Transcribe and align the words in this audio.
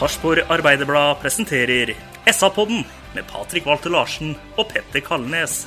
Sarpsborg 0.00 0.46
Arbeiderblad 0.48 1.18
presenterer 1.20 1.90
SA-podden 2.24 2.86
med 3.14 3.26
Patrik 3.28 3.66
Walter 3.68 3.92
Larsen 3.92 4.30
og 4.56 4.70
Petter 4.70 5.02
Kalnes. 5.04 5.66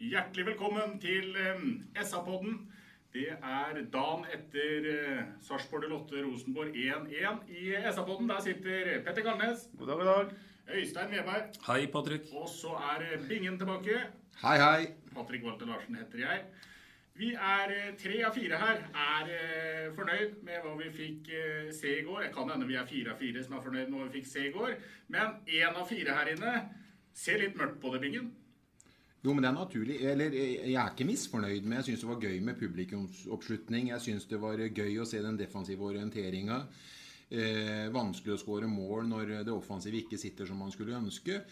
Hjertelig 0.00 0.46
velkommen 0.46 0.94
til 1.02 1.36
eh, 1.36 1.60
SA-podden. 2.08 2.54
Det 3.12 3.26
er 3.36 3.82
dagen 3.92 4.24
etter 4.32 4.88
uh, 4.94 5.20
Sarpsborg 5.44 5.90
Lotte 5.92 6.24
Rosenborg 6.24 6.72
1-1 6.72 7.44
i 7.52 7.76
SA-podden. 7.84 8.32
Der 8.32 8.40
sitter 8.46 8.90
Petter 9.04 9.28
Kalnes. 9.28 9.68
God 9.76 9.92
dag, 9.92 10.00
god 10.00 10.10
dag. 10.14 10.34
Øystein 10.72 11.12
Veberg. 11.12 11.60
Hei, 11.68 11.84
Patrik. 11.92 12.32
Og 12.32 12.48
så 12.48 12.72
er 12.94 13.04
eh, 13.10 13.28
Bingen 13.28 13.60
tilbake. 13.60 14.00
Hei, 14.40 14.56
hei. 14.64 14.92
Patrik 15.12 15.44
Walter 15.44 15.68
Larsen 15.68 16.00
heter 16.00 16.24
jeg. 16.24 16.48
Vi 17.20 17.34
er 17.36 17.72
eh, 17.74 17.88
tre 18.00 18.22
av 18.24 18.32
fire 18.32 18.58
her. 18.60 18.78
Er 18.96 19.30
eh, 19.34 19.88
fornøyd 19.96 20.38
med 20.46 20.62
hva 20.64 20.72
vi 20.78 20.90
fikk 20.94 21.26
eh, 21.36 21.72
se 21.76 21.98
i 21.98 22.04
går. 22.06 22.22
Det 22.24 22.30
kan 22.32 22.48
hende 22.48 22.68
vi 22.68 22.78
er 22.80 22.86
fire 22.88 23.12
av 23.12 23.20
fire 23.20 23.42
som 23.44 23.58
er 23.58 23.64
fornøyd 23.66 23.90
med 23.90 23.98
hva 23.98 24.06
vi 24.06 24.20
fikk 24.20 24.30
se 24.30 24.44
i 24.48 24.52
går. 24.54 24.76
Men 25.12 25.34
én 25.44 25.76
av 25.76 25.88
fire 25.90 26.14
her 26.16 26.30
inne 26.32 26.54
ser 27.12 27.42
litt 27.42 27.58
mørkt 27.58 27.80
på 27.82 27.92
det, 27.92 28.00
Bingen. 28.06 28.30
Jo, 29.20 29.34
men 29.34 29.44
det 29.44 29.50
er 29.50 29.58
naturlig. 29.58 29.98
Eller 30.08 30.32
jeg 30.32 30.78
er 30.80 30.94
ikke 30.94 31.10
misfornøyd, 31.10 31.66
men 31.66 31.76
jeg 31.80 31.90
syns 31.90 32.06
det 32.06 32.08
var 32.08 32.24
gøy 32.24 32.38
med 32.46 32.60
publikumsoppslutning. 32.62 33.90
Jeg 33.92 34.04
syns 34.06 34.28
det 34.30 34.40
var 34.40 34.64
gøy 34.64 34.96
å 35.02 35.08
se 35.08 35.20
den 35.20 35.36
defensive 35.36 35.84
orienteringa. 35.90 36.62
Eh, 37.30 37.90
vanskelig 37.92 38.38
å 38.38 38.40
skåre 38.40 38.70
mål 38.70 39.04
når 39.10 39.34
det 39.44 39.52
offensive 39.52 40.00
ikke 40.00 40.18
sitter 40.18 40.48
som 40.48 40.64
man 40.64 40.72
skulle 40.72 40.96
ønske. 40.96 41.42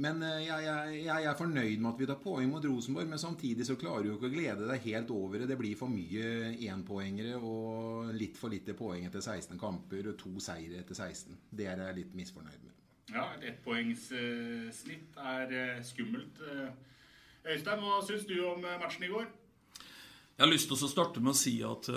Men 0.00 0.22
eh, 0.24 0.38
jeg, 0.46 0.64
jeg, 0.64 1.00
jeg 1.04 1.26
er 1.28 1.36
fornøyd 1.36 1.82
med 1.82 1.90
at 1.90 1.98
vi 2.00 2.06
tar 2.08 2.20
poeng 2.22 2.48
mot 2.48 2.64
Rosenborg, 2.64 3.10
men 3.10 3.20
samtidig 3.20 3.66
så 3.68 3.76
klarer 3.80 4.06
du 4.06 4.14
ikke 4.14 4.30
å 4.30 4.32
glede 4.32 4.68
deg 4.70 4.86
helt 4.86 5.12
over 5.12 5.42
det. 5.42 5.50
Det 5.50 5.58
blir 5.60 5.76
for 5.76 5.92
mye 5.92 6.54
énpoengere 6.64 7.36
og 7.36 8.14
litt 8.16 8.40
for 8.40 8.52
lite 8.52 8.76
poeng 8.78 9.04
etter 9.08 9.20
16 9.20 9.60
kamper 9.60 10.08
og 10.14 10.16
to 10.20 10.32
seire 10.40 10.80
etter 10.80 10.96
16. 10.96 11.36
Det 11.52 11.68
er 11.68 11.84
jeg 11.84 11.98
litt 12.00 12.16
misfornøyd 12.16 12.64
med. 12.64 12.78
Ja, 13.12 13.26
et 13.36 13.44
ettpoengssnitt 13.50 15.20
er 15.20 15.54
eh, 15.58 15.84
skummelt. 15.84 16.40
Eh, 16.40 17.52
Øystein, 17.52 17.84
hva 17.84 18.00
syns 18.06 18.24
du 18.30 18.36
om 18.48 18.64
matchen 18.64 19.04
i 19.04 19.12
går? 19.12 19.28
Jeg 20.32 20.46
har 20.46 20.48
lyst 20.48 20.70
til 20.70 20.78
å 20.78 20.88
starte 20.88 21.20
med 21.20 21.34
å 21.34 21.36
si 21.36 21.52
at 21.66 21.88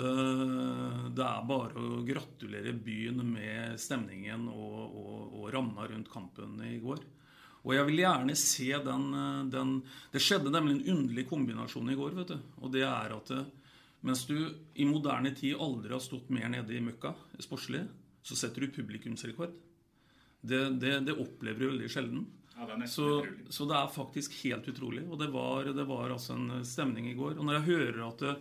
det 1.16 1.24
er 1.24 1.46
bare 1.48 1.80
å 1.80 2.02
gratulere 2.06 2.74
byen 2.76 3.22
med 3.24 3.78
stemningen 3.80 4.44
og, 4.52 4.82
og, 4.84 5.22
og 5.38 5.46
ramma 5.54 5.86
rundt 5.88 6.10
kampen 6.12 6.60
i 6.66 6.76
går. 6.82 7.00
Og 7.66 7.74
jeg 7.74 7.86
vil 7.88 8.02
gjerne 8.04 8.34
se 8.38 8.68
den, 8.86 9.06
den, 9.50 9.76
Det 10.12 10.22
skjedde 10.22 10.52
nemlig 10.54 10.76
en 10.76 10.96
underlig 10.96 11.26
kombinasjon 11.26 11.90
i 11.90 11.96
går. 11.98 12.14
vet 12.14 12.34
du. 12.34 12.36
Og 12.62 12.70
det 12.72 12.84
er 12.86 13.14
at 13.16 13.32
mens 14.06 14.22
du 14.28 14.36
i 14.78 14.86
moderne 14.86 15.32
tid 15.34 15.58
aldri 15.58 15.90
har 15.90 16.02
stått 16.04 16.28
mer 16.30 16.46
nede 16.52 16.76
i 16.76 16.82
møkka 16.84 17.10
sportslig, 17.42 17.82
så 18.22 18.36
setter 18.38 18.62
du 18.62 18.74
publikumsrekord. 18.74 19.54
Det, 20.46 20.60
det, 20.78 20.92
det 21.08 21.16
opplever 21.18 21.64
du 21.64 21.70
veldig 21.72 21.90
sjelden. 21.90 22.26
Ja, 22.56 22.68
det 22.70 22.88
Så, 22.88 23.26
så 23.50 23.66
det 23.68 23.76
er 23.76 23.90
faktisk 23.92 24.36
helt 24.44 24.68
utrolig. 24.70 25.02
Og 25.10 25.18
det 25.20 25.28
var, 25.34 25.72
det 25.74 25.86
var 25.88 26.14
altså 26.14 26.36
en 26.36 26.62
stemning 26.64 27.10
i 27.10 27.16
går. 27.18 27.34
Og 27.36 27.44
når 27.44 27.58
jeg 27.58 27.68
hører 27.70 28.00
at 28.06 28.22
eh, 28.30 28.38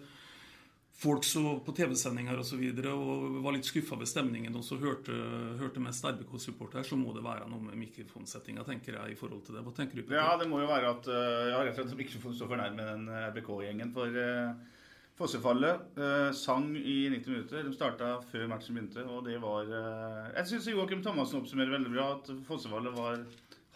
folk 0.97 1.25
så 1.28 1.41
på 1.66 1.73
TV-sendinger 1.75 2.38
og 2.39 2.45
så 2.47 2.57
videre 2.59 2.94
og 2.95 3.41
var 3.44 3.56
litt 3.56 3.67
skuffa 3.67 3.97
ved 4.00 4.07
stemningen 4.07 4.56
og 4.56 4.63
så 4.63 4.78
hørte, 4.79 5.16
hørte 5.59 5.83
mest 5.83 6.06
RBK-supporter, 6.07 6.85
så 6.88 6.95
må 7.00 7.11
det 7.16 7.25
være 7.25 7.50
noe 7.51 7.63
med 7.67 7.79
mikrofonsettinga, 7.81 8.63
tenker 8.67 8.95
jeg, 8.95 9.16
i 9.16 9.17
forhold 9.19 9.44
til 9.45 9.57
det. 9.57 9.66
Hva 9.66 9.73
tenker 9.75 10.00
du 10.00 10.06
på? 10.06 10.16
Ja, 10.16 10.38
det 10.39 10.47
må 10.51 10.61
jo 10.63 10.69
være 10.72 10.94
at 10.95 11.09
Jeg 11.11 11.51
har 11.57 11.67
rett 11.67 11.81
og 11.83 11.89
slett 11.89 12.00
mikrofonen 12.00 12.39
står 12.39 12.51
for 12.53 12.61
nærme 12.61 12.88
den 12.88 13.09
eh, 13.11 13.28
RBK-gjengen. 13.33 13.91
For 13.95 14.22
uh, 14.22 14.72
Fossefallet 15.16 16.00
uh, 16.00 16.31
sang 16.35 16.72
i 16.75 16.95
90 17.12 17.29
minutter. 17.31 17.67
De 17.67 17.75
starta 17.75 18.16
før 18.31 18.47
matchen 18.51 18.75
begynte, 18.75 19.03
og 19.07 19.27
det 19.27 19.38
var 19.44 19.67
uh, 19.67 20.31
Jeg 20.35 20.50
syns 20.50 20.72
Joakim 20.72 21.03
Thomassen 21.03 21.39
oppsummerer 21.39 21.75
veldig 21.75 21.91
bra 21.94 22.07
at 22.17 22.31
Fossefallet 22.47 22.95
var 22.95 23.22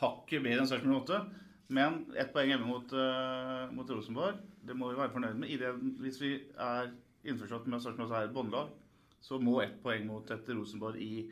hakket 0.01 0.43
bedre 0.43 0.63
enn 0.63 0.71
Sarpsborg 0.71 1.03
8. 1.03 1.21
Men 1.75 2.01
ett 2.17 2.31
poeng 2.33 2.49
hjemme 2.49 2.65
mot, 2.65 2.95
uh, 2.97 3.67
mot 3.75 3.91
Rosenborg, 3.93 4.39
det 4.65 4.75
må 4.75 4.89
vi 4.89 4.97
være 4.97 5.13
fornøyd 5.13 5.37
med. 5.37 5.51
I 5.53 5.59
det, 5.61 5.69
hvis 6.01 6.19
vi 6.23 6.33
er 6.57 6.89
innforstått 7.27 7.67
med 7.67 7.77
at 7.79 7.83
Sarpsborg 7.85 8.15
er 8.15 8.29
et 8.29 8.33
båndlag, 8.35 8.71
så 9.19 9.39
må 9.43 9.57
ett 9.63 9.77
poeng 9.83 10.05
mot 10.07 10.31
et 10.31 10.49
Rosenborg 10.55 10.99
i 11.03 11.25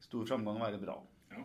stor 0.00 0.24
framgang 0.28 0.60
være 0.62 0.80
bra. 0.80 0.94
Ja. 1.34 1.42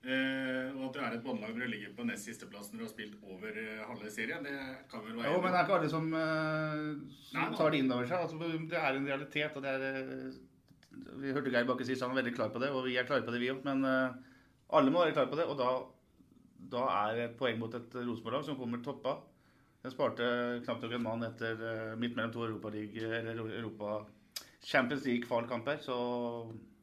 Eh, 0.00 0.70
og 0.78 0.86
at 0.86 0.94
du 0.96 1.00
er 1.04 1.16
et 1.18 1.24
båndlag 1.26 1.52
når 1.52 1.66
du 1.66 1.72
ligger 1.74 1.90
på 1.98 2.06
nest 2.08 2.24
sisteplass 2.24 2.70
når 2.72 2.78
du 2.80 2.84
har 2.86 2.92
spilt 2.94 3.18
over 3.20 3.58
eh, 3.60 3.82
halve 3.84 4.08
serien, 4.14 4.46
det 4.46 4.54
kan 4.88 5.02
vel 5.04 5.18
være 5.18 5.34
Jo, 5.34 5.42
men 5.44 5.52
det 5.52 5.58
er 5.60 5.66
ikke 5.66 5.76
alle 5.76 5.90
som, 5.92 6.06
eh, 6.16 6.86
som 7.26 7.40
Nei, 7.42 7.48
tar 7.58 7.74
det 7.74 7.82
inn 7.82 7.92
over 7.92 8.08
seg. 8.08 8.24
Altså, 8.24 8.54
det 8.70 8.80
er 8.80 8.96
en 8.96 9.10
realitet. 9.12 9.56
og 9.58 9.66
det 9.66 9.74
er... 9.76 9.84
eh, 10.00 10.38
Vi 11.20 11.34
hørte 11.36 11.52
Geir 11.52 11.68
Bakke 11.68 11.84
sist, 11.86 12.02
han 12.02 12.14
er 12.14 12.22
veldig 12.22 12.34
klar 12.38 12.48
på 12.54 12.62
det, 12.62 12.70
og 12.72 12.86
vi 12.88 12.96
er 12.96 13.04
klare 13.08 13.26
på 13.26 13.34
det, 13.34 13.42
vi 13.44 13.50
òg. 13.52 13.60
Men 13.68 13.84
eh, 13.84 14.16
alle 14.78 14.90
må 14.94 15.04
være 15.04 15.12
klare 15.18 15.30
på 15.34 15.36
det, 15.42 15.44
og 15.52 15.58
da, 15.60 15.68
da 16.78 16.86
er 17.04 17.20
et 17.26 17.36
poeng 17.38 17.60
mot 17.60 17.74
et 17.76 17.94
Rosenborg-lag 18.00 18.46
som 18.48 18.56
kommer 18.58 18.80
toppa. 18.86 19.18
Den 19.82 19.92
sparte 19.94 20.24
knapt 20.64 20.82
nok 20.84 20.92
en 20.92 21.04
mann 21.04 21.22
etter 21.24 21.62
eh, 21.64 21.96
midt 21.96 22.16
mellom 22.16 22.32
to 22.34 22.44
Europaliga- 22.44 23.14
eller 23.20 23.38
Europa 23.48 24.04
Champions 24.60 25.06
League-kvalkamper. 25.06 25.80
Så 25.80 25.96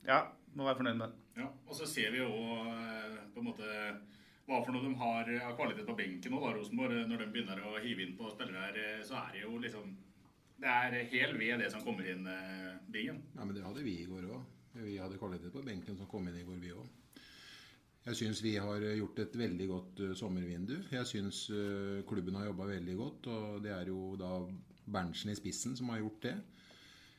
ja, 0.07 0.23
må 0.57 0.65
være 0.65 0.79
fornøyd 0.81 0.97
med 0.97 1.11
det. 1.11 1.25
Ja, 1.43 1.51
og 1.67 1.77
så 1.77 1.85
ser 1.85 2.13
vi 2.15 2.23
jo 2.23 2.31
eh, 2.65 3.19
på 3.35 3.43
en 3.43 3.49
måte 3.51 3.69
hva 4.47 4.61
for 4.63 4.71
noe 4.73 4.81
de 4.81 4.93
har 4.97 5.29
av 5.43 5.55
kvalitet 5.59 5.85
på 5.85 5.95
benken 5.97 6.33
nå, 6.33 6.41
da, 6.41 6.53
Rosenborg. 6.55 7.01
Når 7.09 7.21
de 7.21 7.31
begynner 7.35 7.61
å 7.67 7.77
hive 7.83 8.05
inn 8.05 8.15
på 8.17 8.31
spillere 8.33 8.65
her, 8.65 8.77
eh, 8.81 9.01
så 9.05 9.19
er 9.21 9.33
det 9.35 9.45
jo 9.45 9.57
liksom 9.61 9.95
Det 10.57 10.69
er 10.73 11.03
hel 11.11 11.35
ved 11.37 11.59
det 11.61 11.67
som 11.69 11.83
kommer 11.85 12.07
inn, 12.09 12.25
eh, 12.25 12.77
Bingen. 12.89 13.19
Ja, 13.35 13.43
men 13.45 13.53
det 13.53 13.61
hadde 13.61 13.83
vi 13.85 13.99
i 14.01 14.07
går 14.09 14.25
òg. 14.25 14.41
Vi 14.73 14.95
hadde 14.97 15.19
kvalitet 15.21 15.53
på 15.53 15.61
benken 15.65 15.97
som 15.97 16.09
kom 16.09 16.25
inn 16.27 16.39
i 16.39 16.45
går, 16.47 16.57
vi 16.63 16.73
òg. 16.73 16.87
Jeg 18.07 18.15
syns 18.15 18.39
vi 18.39 18.53
har 18.55 18.79
gjort 18.95 19.17
et 19.19 19.33
veldig 19.35 19.65
godt 19.67 20.01
uh, 20.05 20.11
sommervindu. 20.15 20.77
Jeg 20.93 21.07
syns 21.09 21.41
uh, 21.51 22.05
klubben 22.07 22.37
har 22.39 22.45
jobba 22.47 22.69
veldig 22.69 22.93
godt, 22.95 23.27
og 23.33 23.57
det 23.65 23.73
er 23.75 23.89
jo 23.91 24.13
da 24.19 24.29
Berntsen 24.87 25.33
i 25.33 25.35
spissen 25.35 25.73
som 25.75 25.89
har 25.91 25.99
gjort 25.99 26.21
det. 26.23 26.35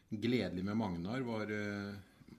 Gledelig 0.08 0.64
med 0.64 0.78
Magnar 0.80 1.20
var 1.26 1.50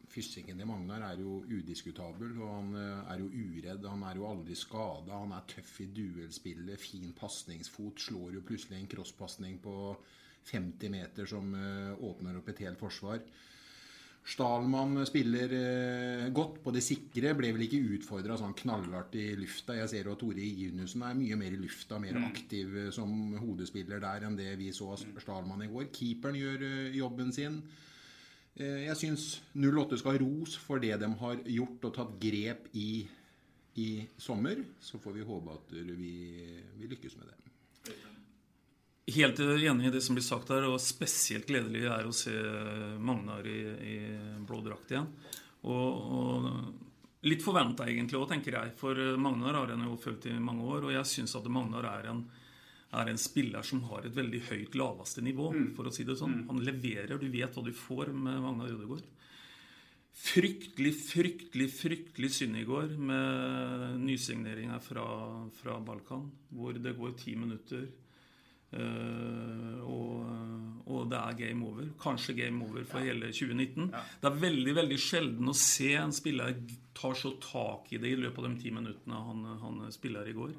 Fysikken 0.10 0.58
til 0.58 0.66
Magnar 0.66 1.04
er 1.06 1.20
jo 1.22 1.44
udiskutabel, 1.46 2.32
og 2.42 2.50
han 2.56 2.72
er 2.82 3.22
jo 3.22 3.28
uredd. 3.30 3.86
Han 3.86 4.08
er 4.10 4.18
jo 4.18 4.26
aldri 4.26 4.58
skada. 4.58 5.20
Han 5.22 5.36
er 5.38 5.46
tøff 5.52 5.76
i 5.84 5.86
duellspillet, 5.94 6.82
fin 6.82 7.14
pasningsfot. 7.14 8.02
Slår 8.02 8.40
jo 8.40 8.42
plutselig 8.42 8.80
en 8.80 8.90
crosspasning 8.90 9.60
på 9.62 9.76
50 10.50 10.96
meter 10.96 11.30
som 11.30 11.54
åpner 11.54 12.42
opp 12.42 12.50
et 12.50 12.66
helt 12.66 12.82
forsvar. 12.82 13.22
Stalman 14.26 15.00
spiller 15.10 15.54
eh, 15.58 16.30
godt 16.36 16.60
på 16.64 16.72
det 16.76 16.84
sikre. 16.86 17.32
Ble 17.38 17.50
vel 17.56 17.64
ikke 17.66 17.80
utfordra 17.98 18.36
sånn 18.38 18.54
knallhardt 18.54 19.16
i 19.18 19.32
lufta. 19.40 19.74
Jeg 19.80 19.90
ser 19.90 20.06
jo 20.10 20.14
at 20.14 20.22
Tore 20.22 20.44
Inussen 20.46 21.02
er 21.08 21.16
mye 21.18 21.38
mer 21.40 21.56
i 21.56 21.58
lufta, 21.58 21.98
mer 22.00 22.14
Mm. 22.14 22.26
aktiv 22.30 22.76
eh, 22.78 22.90
som 22.92 23.10
hodespiller 23.42 24.00
der 24.00 24.28
enn 24.28 24.38
det 24.38 24.52
vi 24.60 24.72
så 24.72 24.92
av 24.94 25.02
Stalmann 25.24 25.64
i 25.66 25.68
går. 25.72 25.90
Keeperen 25.92 26.36
gjør 26.38 26.62
eh, 26.68 26.98
jobben 27.00 27.32
sin. 27.34 27.62
Eh, 28.56 28.86
jeg 28.86 28.98
syns 29.02 29.42
08 29.56 29.98
skal 29.98 30.12
ha 30.18 30.22
ros 30.22 30.56
for 30.62 30.80
det 30.80 31.00
de 31.00 31.10
har 31.24 31.38
gjort 31.46 31.86
og 31.90 31.94
tatt 31.96 32.20
grep 32.20 32.70
i 32.74 33.08
i 33.80 34.06
sommer. 34.18 34.58
Så 34.82 35.00
får 35.00 35.14
vi 35.16 35.24
håpe 35.24 35.54
at 35.54 35.70
vi, 35.72 36.14
vi 36.78 36.88
lykkes 36.90 37.16
med 37.18 37.30
det. 37.32 37.49
Helt 39.16 39.40
enig 39.40 39.88
i 39.88 39.92
det 39.94 40.02
som 40.06 40.18
blir 40.18 40.26
sagt 40.26 40.52
her, 40.54 40.68
og 40.70 40.82
spesielt 40.84 41.48
gledelig 41.50 41.86
er 41.90 42.06
å 42.06 42.14
se 42.14 42.34
Magnar 43.02 43.48
i, 43.48 43.60
i 43.94 43.96
blå 44.46 44.60
drakt 44.66 44.92
igjen. 44.94 45.08
Og, 45.68 46.12
og 46.20 47.26
litt 47.28 47.44
forventa 47.44 47.88
egentlig 47.90 48.20
òg, 48.20 48.28
tenker 48.32 48.60
jeg. 48.60 48.76
For 48.80 49.00
Magnar 49.20 49.58
har 49.62 49.74
en 49.74 49.88
jo 49.88 49.98
fulgt 50.00 50.30
i 50.30 50.36
mange 50.40 50.68
år, 50.68 50.88
og 50.88 50.96
jeg 50.96 51.12
syns 51.14 51.36
at 51.40 51.50
Magnar 51.52 51.88
er 51.90 52.12
en, 52.12 52.26
er 53.00 53.12
en 53.12 53.22
spiller 53.22 53.66
som 53.66 53.82
har 53.90 54.06
et 54.06 54.16
veldig 54.16 54.44
høyt 54.50 54.78
laveste 54.80 55.24
nivå, 55.26 55.52
for 55.78 55.90
å 55.90 55.94
si 55.96 56.06
det 56.08 56.18
sånn. 56.20 56.44
Han 56.50 56.62
leverer, 56.66 57.18
du 57.18 57.30
vet 57.32 57.56
hva 57.56 57.66
du 57.66 57.74
får 57.76 58.14
med 58.14 58.44
Magnar 58.46 58.76
Ødegaard. 58.76 59.08
Fryktelig, 60.20 60.92
fryktelig, 61.00 61.70
fryktelig 61.72 62.30
synd 62.36 62.60
i 62.60 62.66
går 62.68 62.98
med 63.00 64.02
nysigneringer 64.04 64.82
fra, 64.84 65.06
fra 65.62 65.78
Balkan, 65.80 66.26
hvor 66.52 66.76
det 66.76 66.98
går 66.98 67.14
ti 67.22 67.38
minutter. 67.40 67.88
Uh, 68.70 69.80
og, 69.90 70.26
og, 70.86 71.08
det 71.10 71.20
er 71.20 71.38
game 71.40 71.66
over. 71.66 71.88
Kanskje 72.02 72.36
game 72.38 72.66
over 72.66 72.86
for 72.90 73.02
ja. 73.02 73.14
hele 73.14 73.32
2019. 73.34 73.90
Ja. 73.94 74.04
Det 74.22 74.30
er 74.30 74.44
veldig 74.44 74.76
veldig 74.78 75.00
sjelden 75.02 75.50
å 75.50 75.58
se 75.58 75.94
en 75.98 76.14
spiller 76.14 76.60
tar 77.00 77.16
så 77.18 77.34
tak 77.42 77.90
i 77.94 78.02
det 78.02 78.14
i 78.14 78.20
løpet 78.20 78.44
av 78.44 78.50
de 78.50 78.62
ti 78.62 78.74
minuttene 78.76 79.24
han, 79.30 79.48
han 79.64 79.82
spiller 79.96 80.28
i 80.30 80.36
går. 80.38 80.54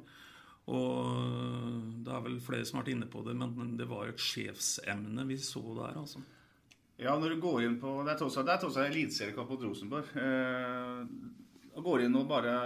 Og 0.71 2.03
det 2.05 2.13
er 2.15 2.27
vel 2.27 2.37
flere 2.45 2.67
som 2.67 2.79
har 2.79 2.85
vært 2.85 2.95
inne 2.95 3.09
på 3.11 3.23
det, 3.27 3.35
men 3.39 3.75
det 3.79 3.89
var 3.91 4.11
et 4.11 4.23
sjefsemne 4.23 5.27
vi 5.29 5.39
så 5.43 5.63
der. 5.79 5.99
altså. 5.99 6.23
Ja, 7.01 7.15
når 7.17 7.35
du 7.35 7.41
går 7.41 7.63
inn 7.65 7.79
på 7.81 7.95
Det 8.05 8.13
er 8.13 8.19
tross 8.21 8.37
alt 8.37 8.51
eliteseriekamp 8.85 9.49
mot 9.49 9.63
Rosenborg. 9.65 10.11
Eh, 10.21 11.05
og 11.81 11.87
går 11.87 12.05
inn 12.05 12.19
og 12.21 12.29
bare 12.29 12.57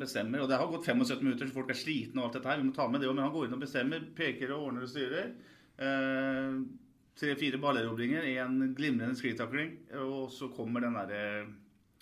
bestemmer. 0.00 0.42
Og 0.42 0.50
det 0.50 0.58
har 0.60 0.70
gått 0.70 0.86
75 0.86 1.24
minutter, 1.24 1.48
så 1.48 1.56
folk 1.56 1.72
er 1.74 1.78
slitne 1.78 2.22
og 2.22 2.28
alt 2.28 2.38
dette 2.38 2.50
her. 2.50 2.60
Vi 2.60 2.68
må 2.68 2.76
ta 2.76 2.86
med 2.88 3.02
det 3.02 3.10
Men 3.10 3.26
han 3.26 3.34
går 3.34 3.48
inn 3.48 3.56
og 3.56 3.64
bestemmer, 3.64 4.06
peker 4.16 4.54
og 4.54 4.68
ordner 4.68 4.86
og 4.86 4.92
styrer. 4.92 5.34
Eh, 5.80 6.62
Tre-fire 7.20 7.58
ballerobringer, 7.60 8.22
én 8.22 8.70
glimrende 8.72 9.18
sklitakling, 9.18 9.74
og 9.98 10.30
så 10.32 10.48
kommer 10.54 10.80
den 10.80 10.94
derre 10.96 11.48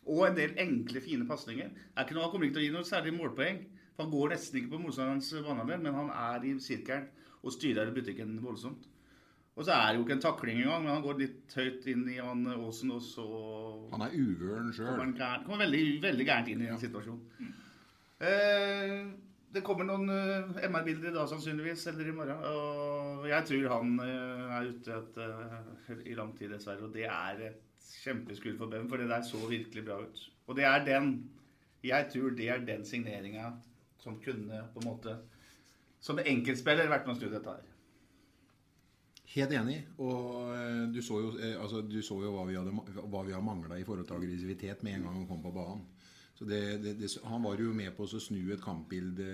Og 0.06 0.28
en 0.28 0.36
del 0.36 0.52
enkle, 0.56 1.00
fine 1.02 1.26
pasninger. 1.26 1.72
Han 1.96 2.06
kommer 2.06 2.46
ikke 2.46 2.54
til 2.54 2.62
å 2.62 2.66
gi 2.66 2.76
noe 2.76 2.86
særlig 2.86 3.16
målpoeng. 3.16 3.64
For 3.96 4.04
Han 4.04 4.12
går 4.12 4.30
nesten 4.30 4.60
ikke 4.60 4.76
på 4.76 4.82
motstanderens 4.84 5.32
banehalvdel, 5.32 5.82
men 5.82 5.94
han 5.94 6.10
er 6.14 6.46
i 6.46 6.54
sirkelen 6.62 7.08
og 7.42 7.52
styrer 7.52 7.90
butikken 7.92 8.38
voldsomt. 8.40 8.86
Og 9.58 9.66
så 9.66 9.74
er 9.74 9.88
det 9.88 9.98
jo 9.98 10.04
ikke 10.04 10.14
en 10.14 10.22
takling 10.22 10.60
engang, 10.62 10.84
men 10.84 10.92
han 10.92 11.02
går 11.02 11.16
litt 11.18 11.54
høyt 11.58 11.86
inn 11.90 12.04
i 12.12 12.20
han 12.22 12.44
Aasen, 12.52 12.92
og 12.94 13.00
så 13.02 13.24
Han 13.90 14.04
er 14.06 14.12
uvøren 14.14 14.68
sjøl. 14.74 14.92
Kommer, 15.00 15.40
kommer 15.46 15.64
veldig, 15.64 15.80
veldig 16.04 16.26
gærent 16.28 16.50
inn 16.52 16.62
i 16.62 16.68
den 16.68 16.78
situasjonen. 16.78 17.48
Eh, 18.22 18.92
det 19.54 19.62
kommer 19.64 19.86
noen 19.88 20.10
uh, 20.12 20.58
eh, 20.60 20.66
MR-bilder 20.68 21.14
da 21.14 21.24
sannsynligvis, 21.26 21.86
eller 21.90 22.10
i 22.10 22.14
morgen. 22.14 22.44
Og 22.50 23.24
jeg 23.30 23.48
tror 23.48 23.66
han 23.72 23.94
uh, 24.02 24.58
er 24.58 24.68
ute 24.74 24.98
et, 24.98 25.18
uh, 25.24 26.02
i 26.04 26.14
lang 26.18 26.34
tid, 26.36 26.52
dessverre. 26.52 26.84
Og 26.86 26.92
det 26.94 27.08
er 27.08 27.42
et 27.48 27.88
kjempeskudd 28.04 28.58
for 28.60 28.70
Bøhm, 28.70 28.86
for 28.90 29.00
det 29.00 29.08
der 29.10 29.24
så 29.26 29.40
virkelig 29.48 29.86
bra 29.88 29.98
ut. 30.04 30.22
Og 30.46 30.56
det 30.56 30.68
er 30.68 30.84
den 30.86 31.16
Jeg 31.82 32.08
tror 32.12 32.30
det 32.34 32.48
er 32.50 32.64
den 32.66 32.84
signeringa 32.84 33.52
som 34.02 34.16
kunne 34.22 34.62
på 34.74 34.80
en 34.80 34.86
måte 34.88 35.12
Som 36.00 36.18
enkeltspiller 36.18 36.90
vært 36.90 37.06
med 37.06 37.14
å 37.14 37.18
snu 37.18 37.28
dette 37.30 37.54
her. 37.54 37.77
Helt 39.34 39.52
enig. 39.52 39.78
Og 40.00 40.48
eh, 40.54 40.82
du 40.92 41.02
så 41.04 41.20
jo, 41.20 41.34
eh, 41.36 41.54
altså, 41.60 41.82
du 41.84 42.00
så 42.04 42.16
jo 42.24 42.32
hva 42.32 42.46
vi, 42.48 42.56
hadde, 42.56 42.72
hva 43.04 43.22
vi 43.26 43.36
har 43.36 43.44
mangla 43.44 43.76
i 43.76 43.84
forhold 43.84 44.08
til 44.08 44.16
aggressivitet 44.16 44.84
med 44.86 44.98
en 44.98 45.08
gang 45.08 45.20
han 45.20 45.28
kom 45.28 45.44
på 45.44 45.54
banen. 45.54 45.84
Så 46.38 46.46
det, 46.46 46.78
det, 46.78 46.92
det, 47.00 47.08
Han 47.26 47.42
var 47.42 47.58
jo 47.58 47.72
med 47.74 47.90
på 47.96 48.06
å 48.06 48.20
snu 48.22 48.52
et 48.54 48.62
kampbilde, 48.62 49.26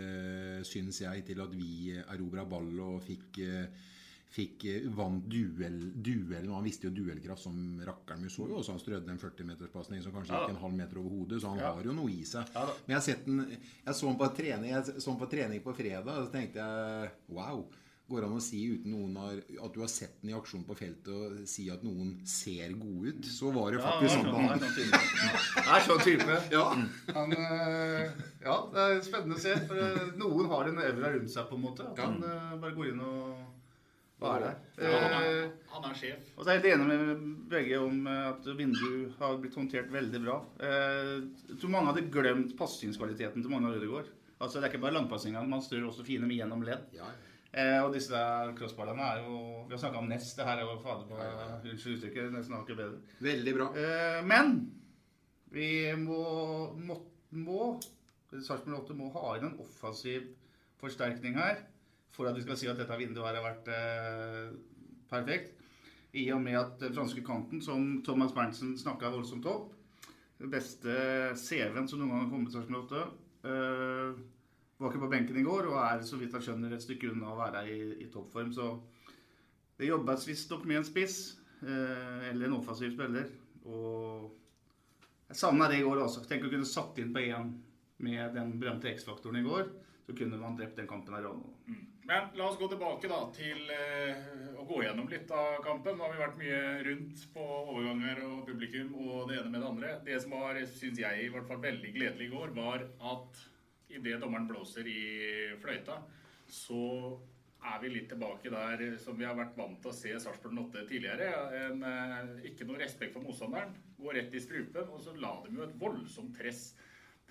syns 0.64 1.02
jeg, 1.04 1.26
til 1.28 1.42
at 1.44 1.52
vi 1.52 1.92
erobra 2.00 2.46
ball 2.48 2.80
og 2.80 3.04
fikk, 3.04 3.38
eh, 3.44 3.92
fikk 4.34 4.64
vant 4.96 5.28
duell, 5.30 5.78
duellen. 5.94 6.48
Og 6.50 6.58
han 6.58 6.66
visste 6.66 6.88
jo 6.88 6.96
duellkraft 6.96 7.44
som 7.44 7.60
rakkeren. 7.84 8.24
Vi 8.24 8.32
så 8.32 8.48
jo 8.48 8.58
også 8.62 8.74
han 8.74 8.82
strødde 8.82 9.14
en 9.14 9.20
40-meterspasning 9.20 10.02
som 10.02 10.16
kanskje 10.16 10.40
gikk 10.40 10.56
en 10.56 10.62
halv 10.64 10.80
meter 10.80 11.02
over 11.04 11.20
hodet, 11.20 11.42
så 11.44 11.52
han 11.52 11.62
ja. 11.62 11.70
har 11.76 11.86
jo 11.86 11.94
noe 11.94 12.10
i 12.10 12.24
seg. 12.26 12.50
Ja, 12.56 12.66
Men 12.88 12.98
jeg, 12.98 13.20
den, 13.28 13.46
jeg, 13.60 13.94
så 13.94 14.10
han 14.10 14.20
på 14.24 14.32
trening, 14.40 14.74
jeg 14.74 14.96
så 14.96 15.06
han 15.12 15.22
på 15.22 15.32
trening 15.36 15.62
på 15.62 15.76
fredag, 15.76 16.10
og 16.16 16.26
så 16.26 16.34
tenkte 16.34 16.64
jeg 16.66 17.14
wow. 17.36 17.66
Går 18.04 18.20
det 18.20 18.26
an 18.28 18.36
å 18.36 18.42
si 18.44 18.58
uten 18.68 18.92
noen 18.92 19.14
har, 19.16 19.38
at 19.64 19.72
du 19.72 19.78
har 19.80 19.88
sett 19.88 20.18
den 20.20 20.34
i 20.34 20.34
aksjon 20.36 20.66
på 20.68 20.74
feltet, 20.76 21.08
og 21.08 21.46
si 21.48 21.70
at 21.72 21.80
noen 21.86 22.10
ser 22.28 22.74
god 22.76 23.06
ut? 23.08 23.30
Så 23.32 23.52
var 23.54 23.72
det 23.72 23.80
faktisk 23.80 24.18
sånn. 24.18 24.28
Ja, 24.28 24.42
han 25.56 25.70
er 25.78 25.86
sånn 25.86 26.02
type. 26.04 26.36
Ja. 26.52 26.66
Han, 27.16 27.32
eh, 27.32 28.12
ja, 28.44 28.58
det 28.74 28.84
er 28.84 29.00
spennende 29.06 29.40
å 29.40 29.40
se. 29.40 29.56
For 29.70 29.80
eh, 29.80 30.12
noen 30.20 30.52
har 30.52 30.68
en 30.68 30.82
evra 30.84 31.14
rundt 31.16 31.32
seg, 31.32 31.48
på 31.48 31.56
en 31.56 31.64
måte. 31.64 31.88
At 31.94 32.04
han 32.04 32.20
ja. 32.20 32.36
bare 32.60 32.76
går 32.76 32.92
inn 32.92 33.02
og 33.08 33.24
hva 34.20 34.36
er 34.36 34.44
det? 34.44 34.54
Ja, 34.84 35.00
han, 35.00 35.18
er, 35.24 35.42
han 35.72 35.88
er 35.88 35.96
sjef. 35.98 36.30
Og 36.36 36.44
så 36.44 36.50
er 36.50 36.58
jeg 36.58 36.62
helt 36.62 36.72
enig 36.76 36.92
med 36.92 37.26
begge 37.50 37.80
om 37.82 38.06
at 38.12 38.46
vinduet 38.56 39.18
har 39.18 39.40
blitt 39.40 39.56
håndtert 39.58 39.88
veldig 39.92 40.20
bra. 40.28 40.38
Jeg 40.60 41.56
tror 41.56 41.72
mange 41.72 41.90
hadde 41.92 42.08
glemt 42.12 42.52
passingskvaliteten 42.60 43.40
til 43.40 43.52
Magnar 43.52 43.80
Ødegaard. 43.80 44.12
Altså, 44.38 44.58
det 44.58 44.68
er 44.68 44.74
ikke 44.74 44.84
bare 44.84 44.98
langpassing, 44.98 45.36
man 45.48 45.64
styrer 45.64 45.88
også 45.88 46.04
fine 46.04 46.28
med 46.28 46.36
gjennom 46.36 46.64
ledd. 46.66 46.90
Ja, 46.92 47.08
ja. 47.08 47.30
Eh, 47.54 47.78
og 47.84 47.92
disse 47.94 48.20
crossballene 48.58 49.04
er 49.14 49.20
jo 49.22 49.34
Vi 49.68 49.74
har 49.74 49.80
snakka 49.82 50.00
om 50.00 50.08
Nest. 50.10 50.36
Det 50.36 50.46
her 50.46 50.58
er 50.58 50.66
jo 50.66 50.80
fader 50.82 51.06
på 51.06 51.18
Unnskyld 51.70 51.98
uttrykket. 51.98 52.32
Nesten 52.34 52.56
hakket 52.56 52.80
bedre. 52.80 53.02
Veldig 53.22 53.54
bra. 53.58 53.68
Eh, 53.78 54.20
men 54.26 54.56
vi 55.54 55.68
må, 55.98 56.22
må, 56.74 56.98
må 57.30 57.68
Sarpsborg 58.34 58.80
8 58.82 58.96
må 58.98 59.12
ha 59.14 59.36
inn 59.38 59.52
en 59.52 59.60
offensiv 59.62 60.26
forsterkning 60.80 61.38
her 61.38 61.60
for 62.14 62.26
at 62.26 62.34
vi 62.34 62.42
skal 62.42 62.58
si 62.58 62.66
at 62.70 62.78
dette 62.78 62.98
vinduet 62.98 63.26
her 63.26 63.38
har 63.38 63.46
vært 63.46 63.70
eh, 63.74 64.50
perfekt. 65.10 65.54
I 66.14 66.28
og 66.34 66.42
med 66.42 66.58
at 66.58 66.76
den 66.82 66.94
franske 66.94 67.22
kanten, 67.26 67.62
som 67.62 68.02
Thomas 68.06 68.34
Berntsen 68.34 68.76
snakka 68.78 69.10
voldsomt 69.14 69.46
opp 69.50 69.72
beste 70.50 70.94
CV-en 71.38 71.88
som 71.88 72.00
noen 72.00 72.10
gang 72.10 72.24
har 72.24 72.30
kommet 72.32 72.50
til 72.50 72.58
Sarpsborg 72.58 72.86
8. 72.90 73.04
Eh, 73.44 74.22
var 74.78 74.90
ikke 74.90 75.04
på 75.04 75.10
benken 75.12 75.38
i 75.38 75.46
går 75.46 75.68
og 75.70 75.78
er 75.82 76.02
så 76.06 76.18
vidt 76.20 76.34
jeg 76.34 76.48
skjønner 76.48 76.74
et 76.74 76.82
stykke 76.82 77.12
unna 77.12 77.30
å 77.32 77.38
være 77.38 77.64
i, 77.70 77.78
i 78.04 78.08
toppform. 78.12 78.50
Så 78.54 78.72
det 79.78 79.90
jobbes 79.90 80.26
visstnok 80.28 80.66
med 80.68 80.82
en 80.82 80.88
spiss 80.88 81.18
eh, 81.62 82.30
eller 82.30 82.48
en 82.48 82.58
offensiv 82.58 82.94
spiller. 82.94 83.30
Og 83.64 84.28
jeg 85.30 85.40
savna 85.40 85.70
det 85.70 85.80
i 85.80 85.86
går 85.86 86.02
også. 86.04 86.26
Tenk 86.28 86.46
å 86.46 86.52
kunne 86.52 86.68
satt 86.68 86.98
inn 87.02 87.14
på 87.14 87.22
én 87.24 87.54
med 88.04 88.36
den 88.36 88.54
berømte 88.60 88.90
X-faktoren 88.92 89.40
i 89.40 89.46
går. 89.46 89.70
Så 90.04 90.12
kunne 90.18 90.36
man 90.36 90.56
drept 90.58 90.76
den 90.76 90.88
kampen 90.90 91.16
her. 91.16 91.30
Mm. 91.64 91.84
Men 92.04 92.26
la 92.36 92.50
oss 92.50 92.58
gå 92.60 92.66
tilbake 92.68 93.08
da 93.08 93.22
til 93.32 93.70
eh, 93.72 94.18
å 94.60 94.66
gå 94.68 94.82
gjennom 94.84 95.08
litt 95.08 95.30
av 95.32 95.62
kampen. 95.64 95.96
Nå 95.96 96.04
har 96.04 96.12
vi 96.12 96.20
vært 96.20 96.42
mye 96.42 96.60
rundt 96.90 97.24
på 97.32 97.46
overganger 97.62 98.20
og 98.26 98.42
publikum 98.50 98.92
og 99.00 99.30
det 99.30 99.38
ene 99.38 99.54
med 99.54 99.62
det 99.62 99.70
andre. 99.70 99.94
Det 100.04 100.20
som 100.20 100.36
var, 100.36 100.60
syns 100.68 101.00
jeg, 101.00 101.22
i 101.24 101.30
hvert 101.32 101.48
fall 101.48 101.62
veldig 101.64 101.94
gledelig 101.96 102.28
i 102.28 102.34
går, 102.34 102.52
var 102.58 102.84
at 103.14 103.40
idet 103.94 104.20
dommeren 104.22 104.48
blåser 104.48 104.88
i 104.90 105.00
fløyta, 105.62 106.00
så 106.50 106.82
er 107.64 107.80
vi 107.80 107.92
litt 107.94 108.10
tilbake 108.12 108.50
der 108.52 108.82
som 109.00 109.16
vi 109.18 109.24
har 109.24 109.36
vært 109.38 109.56
vant 109.56 109.78
til 109.80 109.90
å 109.90 109.96
se 109.96 110.12
Sarpsborg 110.20 110.58
8 110.66 110.84
tidligere. 110.90 111.30
En, 111.64 111.84
eh, 111.88 112.50
ikke 112.50 112.66
noe 112.68 112.80
respekt 112.82 113.14
for 113.16 113.24
motstanderen. 113.24 113.72
Går 113.98 114.18
rett 114.18 114.34
i 114.34 114.42
strupen, 114.42 114.90
og 114.90 115.00
så 115.00 115.14
la 115.16 115.32
de 115.46 115.56
jo 115.56 115.64
et 115.64 115.78
voldsomt 115.80 116.36
press 116.36 116.74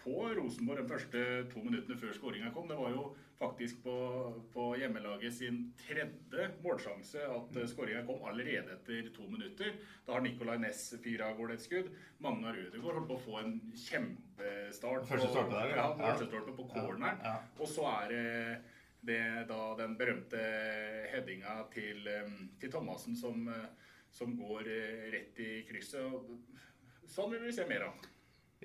på 0.01 0.34
Rosenborg 0.36 0.82
de 0.82 0.89
første 0.89 1.22
to 1.53 1.62
minuttene 1.63 2.00
før 2.00 2.15
skåringa 2.17 2.53
kom. 2.53 2.67
Det 2.67 2.77
var 2.77 2.91
jo 2.96 3.15
faktisk 3.40 3.84
på, 3.84 3.96
på 4.54 4.66
hjemmelaget 4.80 5.34
sin 5.36 5.60
tredje 5.80 6.50
målsjanse 6.63 7.24
at 7.28 7.56
mm. 7.56 7.66
skåringa 7.72 8.04
kom 8.08 8.24
allerede 8.30 8.78
etter 8.78 9.10
to 9.16 9.28
minutter. 9.30 9.74
Da 10.06 10.16
har 10.18 10.24
Nicolay 10.25 10.62
Næss 10.62 10.94
fyra 11.04 11.32
av 11.32 11.40
gårde 11.40 11.58
et 11.58 11.66
skudd. 11.66 11.90
Magnar 12.24 12.58
Ødegaard 12.60 13.00
holdt 13.00 13.10
på 13.10 13.18
å 13.18 13.24
få 13.25 13.40
en 13.42 13.58
kjempestart. 13.86 15.08
Første 15.10 15.32
stolpe 15.34 15.58
der, 15.58 15.75
ja. 15.78 15.90
Første 16.00 16.30
stolpe 16.30 16.56
på 16.58 16.68
corneren. 16.72 17.20
Ja, 17.24 17.36
ja. 17.36 17.52
Og 17.60 17.72
så 17.72 17.88
er 17.92 18.13
det 18.13 18.25
det 19.04 19.24
da 19.50 19.62
den 19.75 19.98
berømte 20.00 20.40
headinga 21.12 21.58
til, 21.74 22.08
til 22.62 22.72
Thomassen 22.72 23.18
som, 23.20 23.50
som 24.16 24.38
går 24.40 24.70
eh, 24.72 25.08
rett 25.12 25.42
i 25.44 25.52
krysset. 25.68 26.32
Sånn 27.12 27.34
vil 27.34 27.44
vi 27.44 27.56
se 27.56 27.68
mer 27.68 27.90
av. 27.90 28.12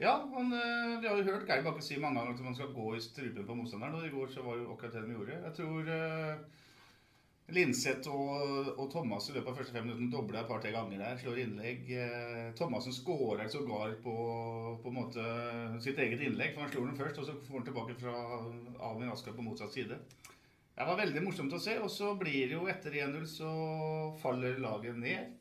Ja, 0.00 0.28
men 0.30 0.52
uh, 0.52 1.00
vi 1.00 1.08
har 1.08 1.18
jo 1.18 1.26
hørt 1.26 1.48
Geir 1.48 1.64
Bakke 1.66 1.82
si 1.82 1.96
mange 1.98 2.20
ganger 2.20 2.36
at 2.36 2.44
man 2.46 2.54
skal 2.54 2.70
gå 2.70 2.92
i 2.94 3.02
strupen 3.02 3.46
på 3.48 3.56
motstanderen. 3.58 3.96
Og 3.98 4.06
i 4.06 4.12
går 4.14 4.30
så 4.30 4.44
var 4.46 4.54
det 4.54 4.62
jo 4.66 4.74
akkurat 4.76 4.94
det 4.94 5.02
de 5.08 5.16
gjorde. 5.16 5.38
Jeg 5.42 5.56
tror 5.56 5.90
uh, 5.90 6.68
Linseth 7.56 8.12
og, 8.12 8.70
og, 8.76 8.84
Thomas 8.92 9.26
i 9.26 9.34
løpet 9.34 9.50
av 9.50 9.58
første 9.58 9.74
fem 9.74 9.88
minutter 9.88 10.12
dobler 10.12 10.42
et 10.42 10.50
par-tre 10.52 10.70
ganger 10.76 11.02
der. 11.02 11.18
Slår 11.18 11.42
innlegg. 11.42 11.90
Uh, 11.90 12.46
Thomassen 12.60 12.94
skårer 12.94 13.50
sågar 13.50 13.98
på, 14.04 14.16
på 14.84 14.92
en 14.92 14.98
måte 15.00 15.26
sitt 15.82 15.98
eget 15.98 16.22
innlegg. 16.28 16.54
For 16.54 16.66
han 16.66 16.72
slår 16.76 16.90
den 16.92 17.02
først, 17.02 17.18
og 17.18 17.26
så 17.26 17.36
får 17.48 17.58
han 17.58 17.68
tilbake 17.72 17.98
fra 17.98 18.16
Alvin 18.92 19.10
Asker 19.10 19.34
på 19.34 19.50
motsatt 19.50 19.74
side. 19.74 19.98
Det 20.78 20.86
var 20.86 21.02
veldig 21.02 21.26
morsomt 21.26 21.58
å 21.58 21.64
se. 21.66 21.74
Og 21.82 21.90
så 21.90 22.14
blir 22.22 22.44
det 22.46 22.54
jo 22.54 22.70
etter 22.70 23.02
1-0 23.02 23.26
så 23.34 23.52
faller 24.22 24.62
laget 24.62 25.02
ned. 25.02 25.38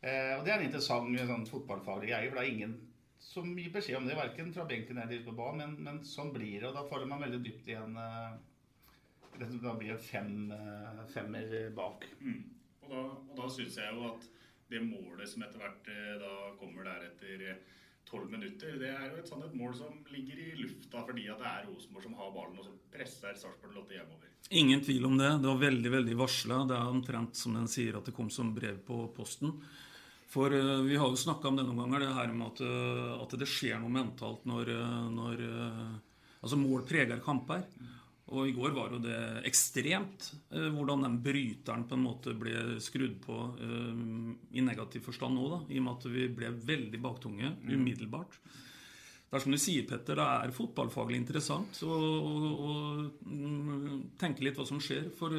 Uh, 0.00 0.38
og 0.38 0.46
det 0.46 0.54
er 0.54 0.62
en 0.62 0.70
interessant 0.70 1.26
sånn, 1.28 1.50
fotballfaglig 1.50 2.14
greie, 2.14 2.30
for 2.30 2.40
det 2.40 2.46
er 2.46 2.56
ingen 2.56 2.78
som 3.22 3.48
mye 3.54 3.72
beskjed 3.74 3.98
om 3.98 4.06
det, 4.08 4.16
verken 4.18 4.52
fra 4.54 4.66
benken 4.68 5.00
eller 5.02 5.24
på 5.26 5.34
banen, 5.36 5.74
men, 5.74 5.84
men, 5.84 6.04
sånn 6.06 6.30
blir 6.34 6.60
det. 6.60 6.68
Og 6.70 6.76
da 6.76 6.86
faller 6.90 7.10
man 7.10 7.24
veldig 7.24 7.40
dypt 7.44 7.68
igjen. 7.68 7.98
en, 7.98 8.38
uh, 9.42 9.58
da 9.62 9.74
blir 9.78 9.92
det 9.94 10.02
fem, 10.02 10.50
eh, 10.50 11.02
femmer 11.12 11.70
bak. 11.76 12.06
Mm. 12.20 12.40
Og 12.82 12.90
da, 12.90 13.02
og 13.04 13.34
da 13.36 13.48
syns 13.52 13.76
jeg 13.78 13.94
jo 13.94 14.06
at 14.08 14.24
det 14.68 14.84
målet 14.84 15.28
som 15.30 15.44
etter 15.44 15.60
hvert 15.62 15.90
eh, 15.92 16.14
da 16.20 16.32
kommer 16.60 16.88
der 16.88 17.08
etter 17.08 17.44
eh, 17.52 17.60
tolv 18.08 18.30
minutter, 18.32 18.78
det 18.80 18.90
er 18.90 19.10
jo 19.10 19.20
et 19.20 19.28
sånn 19.28 19.44
et 19.44 19.56
mål 19.56 19.74
som 19.76 19.98
ligger 20.12 20.40
i 20.40 20.48
lufta 20.56 21.02
fordi 21.04 21.26
at 21.28 21.42
det 21.42 21.50
er 21.50 21.66
Rosenborg 21.68 22.06
som 22.06 22.16
har 22.16 22.32
ballen, 22.32 22.56
og 22.56 22.64
som 22.64 22.78
presser 22.92 23.36
Sarpsborg 23.36 23.76
Lotte 23.76 23.96
hjemover. 23.96 24.30
Ingen 24.56 24.80
tvil 24.84 25.04
om 25.10 25.18
det. 25.20 25.34
Det 25.42 25.50
var 25.50 25.60
veldig 25.60 25.92
veldig 25.92 26.16
varsla. 26.16 26.62
Det 26.70 26.76
er 26.78 26.94
omtrent 26.94 27.36
som 27.36 27.58
den 27.58 27.68
sier 27.68 27.98
at 27.98 28.08
det 28.08 28.16
kom 28.16 28.30
som 28.32 28.54
brev 28.56 28.80
på 28.86 29.02
posten. 29.16 29.58
For 30.28 30.52
uh, 30.52 30.82
vi 30.84 30.96
har 31.00 31.08
jo 31.08 31.16
snakka 31.16 31.48
om 31.48 31.56
det 31.56 31.64
noen 31.64 31.86
ganger, 31.86 32.04
det 32.04 32.16
her 32.18 32.32
med 32.36 32.50
at, 32.50 32.60
uh, 32.64 33.14
at 33.24 33.36
det 33.40 33.48
skjer 33.48 33.80
noe 33.80 33.92
mentalt 33.92 34.44
når, 34.48 34.74
uh, 34.76 35.06
når 35.12 35.46
Altså 36.38 36.54
mål 36.54 36.84
preger 36.86 37.18
kamper. 37.18 37.64
Og 38.30 38.46
i 38.46 38.52
går 38.54 38.70
var 38.76 38.92
jo 38.92 39.00
det 39.02 39.16
ekstremt 39.48 40.28
hvordan 40.52 41.00
den 41.02 41.16
bryteren 41.24 41.82
på 41.88 41.96
en 41.96 42.04
måte 42.04 42.34
ble 42.38 42.76
skrudd 42.84 43.16
på 43.24 43.38
i 44.54 44.62
negativ 44.62 45.02
forstand 45.08 45.34
nå, 45.34 45.48
da. 45.50 45.58
I 45.72 45.80
og 45.80 45.86
med 45.88 45.96
at 45.96 46.06
vi 46.12 46.28
ble 46.36 46.52
veldig 46.68 47.00
baktunge 47.02 47.50
Mm. 47.56 47.72
umiddelbart. 47.74 48.38
Det 49.28 49.36
er 49.36 49.42
som 49.44 49.52
du 49.52 49.58
sier, 49.60 49.84
Petter, 49.84 50.16
det 50.16 50.24
er 50.24 50.52
fotballfaglig 50.56 51.18
interessant 51.20 51.82
å, 51.84 51.92
å, 51.92 52.76
å 53.28 53.96
tenke 54.20 54.44
litt 54.46 54.56
hva 54.56 54.64
som 54.64 54.80
skjer. 54.80 55.10
For 55.18 55.34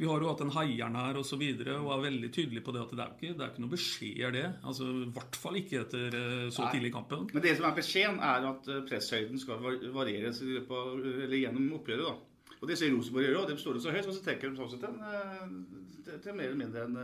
vi 0.00 0.08
har 0.08 0.20
jo 0.20 0.28
hatt 0.28 0.42
en 0.44 0.52
heieren 0.52 0.94
her 0.96 1.16
og 1.20 1.24
så 1.28 1.36
videre, 1.40 1.78
og 1.80 1.90
er 1.94 2.02
veldig 2.06 2.28
tydelig 2.32 2.62
på 2.64 2.72
det 2.76 2.82
at 2.84 2.92
det 2.96 3.04
er 3.04 3.14
ikke, 3.16 3.34
det 3.38 3.44
er 3.46 3.50
ikke 3.52 3.64
noe 3.64 3.72
beskjed, 3.74 4.36
det. 4.36 4.44
Altså, 4.64 4.88
I 4.92 5.08
hvert 5.16 5.38
fall 5.40 5.58
ikke 5.60 5.80
etter 5.86 6.16
eh, 6.20 6.44
så 6.52 6.66
Nei. 6.66 6.70
tidlig 6.74 6.90
i 6.90 6.94
kampen. 6.94 7.26
Men 7.32 7.44
det 7.44 7.54
som 7.58 7.68
er 7.68 7.78
beskjeden, 7.80 8.20
er 8.24 8.48
at 8.50 8.68
eh, 8.72 8.82
presshøyden 8.88 9.40
skal 9.40 9.64
varieres 9.96 10.40
eller 10.44 11.36
gjennom 11.36 11.72
oppgjøret. 11.80 12.08
da. 12.10 12.56
Og 12.60 12.68
Det 12.68 12.76
sier 12.76 12.92
Rosenborg 12.92 13.24
gjør 13.28 13.40
òg. 13.42 13.48
de 13.54 13.58
står 13.60 13.80
så 13.80 13.92
høyt, 13.96 14.08
og 14.08 14.16
så 14.16 14.24
trekker 14.24 14.52
de 14.52 14.60
sånn 14.60 14.84
til, 14.84 14.88
en, 14.88 15.00
eh, 15.16 15.98
til, 16.08 16.20
til 16.28 16.36
mer 16.36 16.48
eller 16.50 16.60
mindre 16.60 16.84
en, 16.88 17.00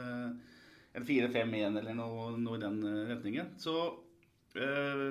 en 1.00 1.08
4-5-1 1.12 1.80
eller 1.80 1.96
noe, 1.96 2.30
noe 2.44 2.60
i 2.60 2.64
den 2.64 2.80
retningen. 3.12 3.54
Så 3.60 3.76
eh, 4.56 5.10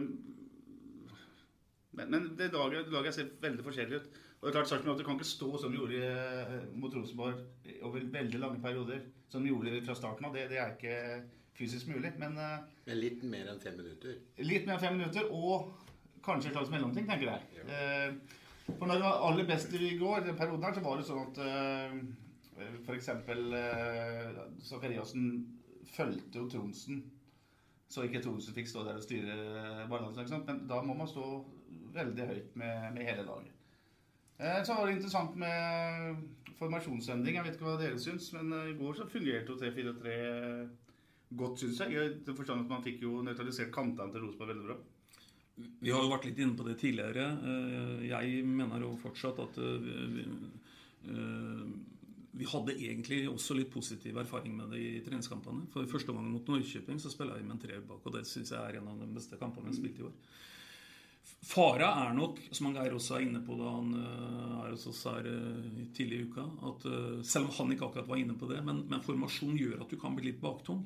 men, 1.97 2.11
men 2.11 2.29
det 2.37 2.51
laget, 2.53 2.91
laget 2.93 3.15
ser 3.17 3.31
veldig 3.41 3.65
forskjellig 3.65 4.01
ut. 4.01 4.21
Og 4.39 4.47
det 4.47 4.51
er 4.51 4.55
klart 4.59 4.69
Sarpsborg 4.69 4.91
Lotte 4.91 5.05
kan 5.07 5.17
ikke 5.17 5.27
stå 5.29 5.47
som 5.57 5.71
de 5.73 5.79
gjorde 5.79 6.01
eh, 6.05 6.65
mot 6.77 6.93
Rosenborg 6.93 7.39
over 7.87 8.03
veldig 8.13 8.41
lange 8.41 8.61
perioder. 8.61 8.99
Som 9.31 9.41
de 9.41 9.49
gjorde 9.49 9.79
fra 9.87 9.95
starten 9.97 10.27
av. 10.27 10.35
Det, 10.35 10.43
det 10.51 10.59
er 10.61 10.75
ikke 10.75 10.97
fysisk 11.57 11.89
mulig. 11.89 12.11
Men 12.21 12.37
eh, 12.37 12.59
Men 12.85 12.99
litt 13.01 13.23
mer 13.25 13.49
enn 13.49 13.63
fem 13.63 13.79
minutter. 13.79 14.19
litt 14.43 14.67
mer 14.67 14.77
enn 14.77 14.83
fem 14.83 14.99
minutter, 14.99 15.31
og 15.33 15.71
kanskje 16.25 16.51
et 16.51 16.57
slags 16.57 16.73
mellomting, 16.73 17.07
tenker 17.09 17.31
jeg. 17.31 17.65
Eh, 17.65 18.37
for 18.67 18.85
når 18.89 18.99
det 18.99 19.07
var 19.07 19.25
aller 19.29 19.49
best 19.49 19.73
i 19.77 19.97
går, 19.97 20.23
den 20.25 20.37
perioden 20.37 20.63
her, 20.65 20.77
så 20.77 20.85
var 20.85 21.01
det 21.01 21.07
sånn 21.09 21.25
at 21.25 21.41
eh, 21.45 21.97
f.eks. 22.85 23.09
Eh, 23.09 24.39
Zakariassen 24.69 25.27
fulgte 25.95 26.41
jo 26.41 26.47
Tronsen. 26.49 27.03
Så 27.89 28.05
ikke 28.05 28.21
Tronsen 28.25 28.55
fikk 28.55 28.69
stå 28.69 28.85
der 28.85 28.97
og 28.97 29.05
styre 29.05 29.85
balansen. 29.89 30.45
Men 30.47 30.63
da 30.69 30.81
må 30.85 30.95
man 30.97 31.09
stå 31.09 31.25
veldig 31.95 32.27
høyt 32.31 32.55
med, 32.61 32.87
med 32.95 33.07
hele 33.09 33.25
laget. 33.27 33.51
Eh, 34.39 34.61
Så 34.67 34.75
var 34.75 34.87
det 34.89 34.97
interessant 34.97 35.35
med 35.39 36.25
formasjonsendring. 36.59 37.35
Jeg 37.39 37.45
vet 37.47 37.55
ikke 37.57 37.67
hva 37.69 37.77
dere 37.81 37.99
syns, 38.01 38.31
men 38.35 38.51
eh, 38.55 38.71
i 38.73 38.77
går 38.79 38.99
så 38.99 39.07
fungerte 39.11 39.53
jo 39.53 39.59
3-4-3 39.61 40.17
godt, 41.35 41.59
syns 41.63 41.79
jeg. 41.83 42.11
I 42.27 42.35
forstand 42.35 42.65
at 42.65 42.71
man 42.71 42.83
fikk 42.85 43.01
jo 43.03 43.21
nøytralisert 43.25 43.73
kantene 43.75 44.11
til 44.13 44.23
Rosenborg 44.25 44.53
veldig 44.53 44.67
bra. 44.69 44.77
Vi 45.55 45.91
har 45.91 46.01
jo 46.03 46.11
vært 46.11 46.25
litt 46.27 46.39
inne 46.43 46.55
på 46.59 46.65
det 46.67 46.77
tidligere. 46.81 47.25
Eh, 47.47 48.07
Jeg 48.11 48.45
mener 48.45 48.83
jo 48.83 48.95
fortsatt 48.99 49.39
at 49.39 49.59
eh, 49.63 49.89
vi, 50.15 50.25
eh, 51.11 51.61
vi 52.35 52.47
hadde 52.51 52.75
egentlig 52.75 53.21
også 53.31 53.55
litt 53.55 53.71
positiv 53.71 54.17
erfaring 54.19 54.57
med 54.57 54.73
det 54.75 54.81
i 54.83 55.03
treningskampene. 55.05 55.69
For 55.71 55.87
første 55.87 56.11
gang 56.11 56.27
mot 56.27 56.51
Norrköping 56.51 56.99
så 56.99 57.11
spilla 57.13 57.37
jeg 57.39 57.47
med 57.47 57.55
en 57.55 57.63
treer 57.63 57.85
bak, 57.87 58.03
og 58.03 58.17
det 58.17 58.25
syns 58.27 58.51
jeg 58.51 58.59
er 58.59 58.81
en 58.81 58.91
av 58.91 58.99
de 58.99 59.07
beste 59.15 59.39
kampene 59.39 59.69
vi 59.69 59.71
har 59.71 59.79
spilt 59.79 60.01
i 60.03 60.07
år. 60.09 60.17
Fara 61.45 61.91
er 62.07 62.15
nok, 62.17 62.39
som 62.51 62.71
han 62.71 62.79
Geir 62.79 62.95
også 62.97 63.19
er 63.19 63.27
inne 63.27 63.41
på 63.45 63.53
da 63.59 63.69
han 63.75 63.91
eh, 63.99 64.45
er 64.65 64.71
hos 64.73 64.87
oss 64.89 65.03
her 65.09 65.27
eh, 65.29 65.81
tidlig 65.95 66.19
i 66.19 66.27
uka, 66.29 66.45
at 66.69 66.85
eh, 66.89 67.23
selv 67.27 67.49
om 67.49 67.57
han 67.59 67.73
ikke 67.75 67.89
akkurat 67.89 68.09
var 68.09 68.21
inne 68.21 68.37
på 68.39 68.49
det, 68.49 68.61
men, 68.65 68.83
men 68.89 69.03
formasjon 69.05 69.57
gjør 69.59 69.83
at 69.85 69.91
du 69.91 69.99
kan 70.01 70.15
bli 70.17 70.31
litt 70.31 70.41
baktung. 70.41 70.83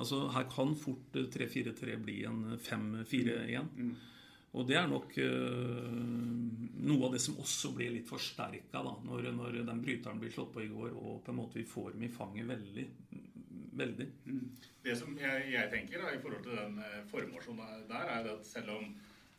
Altså 0.00 0.24
Her 0.34 0.48
kan 0.50 0.74
fort 0.78 1.18
eh, 1.18 1.28
3-4-3 1.30 1.98
bli 2.02 2.22
en 2.28 2.42
5-4-1. 2.58 3.92
Og 4.50 4.66
det 4.66 4.74
er 4.80 4.88
nok 4.90 5.12
noe 6.82 7.04
av 7.06 7.12
det 7.14 7.20
som 7.22 7.36
også 7.38 7.68
blir 7.76 7.92
litt 7.94 8.08
forsterka 8.08 8.80
når, 8.82 9.28
når 9.36 9.60
den 9.68 9.82
bryteren 9.84 10.18
blir 10.18 10.32
slått 10.34 10.50
på 10.56 10.64
i 10.64 10.72
går, 10.72 10.90
og 10.90 11.20
på 11.22 11.30
en 11.30 11.38
måte 11.38 11.60
vi 11.60 11.68
får 11.70 11.92
dem 11.94 12.02
i 12.02 12.10
fanget 12.10 12.48
veldig. 12.48 12.86
Veldig. 13.78 14.08
Det 14.82 14.96
som 14.98 15.14
jeg, 15.14 15.44
jeg 15.52 15.70
tenker 15.70 16.02
da, 16.02 16.10
i 16.10 16.18
forhold 16.24 16.42
til 16.48 16.58
den 16.58 16.82
formasjonen 17.12 17.86
der, 17.92 18.10
er 18.16 18.26
at 18.32 18.50
selv 18.50 18.74
om, 18.74 18.90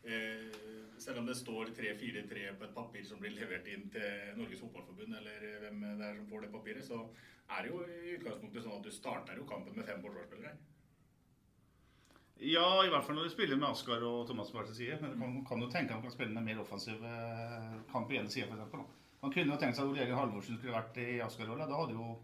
selv 0.02 1.20
om 1.20 1.26
det 1.28 1.36
står 1.38 1.70
3-4-3 1.76 2.48
på 2.58 2.66
et 2.66 2.74
papir 2.74 3.04
som 3.06 3.20
blir 3.22 3.34
levert 3.36 3.68
inn 3.70 3.84
til 3.92 4.34
Norges 4.38 4.62
Fotballforbund, 4.64 5.14
eller 5.18 5.46
hvem 5.62 5.84
det 6.00 6.08
er 6.08 6.18
som 6.18 6.28
får 6.30 6.44
det 6.44 6.50
papiret, 6.54 6.84
så 6.86 6.98
er 7.52 7.62
det 7.62 7.72
jo 7.72 7.80
i 7.86 8.16
utgangspunktet 8.16 8.64
sånn 8.64 8.78
at 8.80 8.86
du 8.86 8.94
starter 8.94 9.38
jo 9.38 9.46
kampen 9.48 9.76
med 9.78 9.86
fem 9.86 10.02
forsvarsspillere. 10.02 10.54
Ja, 12.42 12.66
i 12.82 12.90
hvert 12.90 13.06
fall 13.06 13.14
når 13.14 13.28
du 13.28 13.34
spiller 13.36 13.58
med 13.58 13.68
Askar 13.68 14.02
og 14.02 14.24
Thomas 14.26 14.50
på 14.50 14.58
hver 14.58 14.66
sin 14.66 14.78
side. 14.80 14.98
Men 15.02 15.14
man 15.20 15.44
kan 15.46 15.62
jo 15.62 15.68
tenke 15.70 15.92
at 15.92 16.00
man 16.00 16.08
kan 16.08 16.14
spille 16.14 16.34
med 16.34 16.48
mer 16.48 16.62
offensiv 16.64 17.04
eh, 17.06 17.76
kamp 17.92 18.08
på 18.10 18.18
ene 18.18 18.32
sida, 18.32 18.48
f.eks. 18.50 18.98
Man 19.22 19.30
kunne 19.30 19.54
jo 19.54 19.58
tenkt 19.62 19.78
seg 19.78 19.84
at 19.84 19.92
Ole 19.92 20.00
Jørgen 20.02 20.18
Halvorsen 20.18 20.58
skulle 20.58 20.74
vært 20.74 20.98
i 20.98 21.20
Askar-rolla. 21.22 21.68
Da 21.70 21.78
hadde 21.78 21.94
jo 21.94 22.16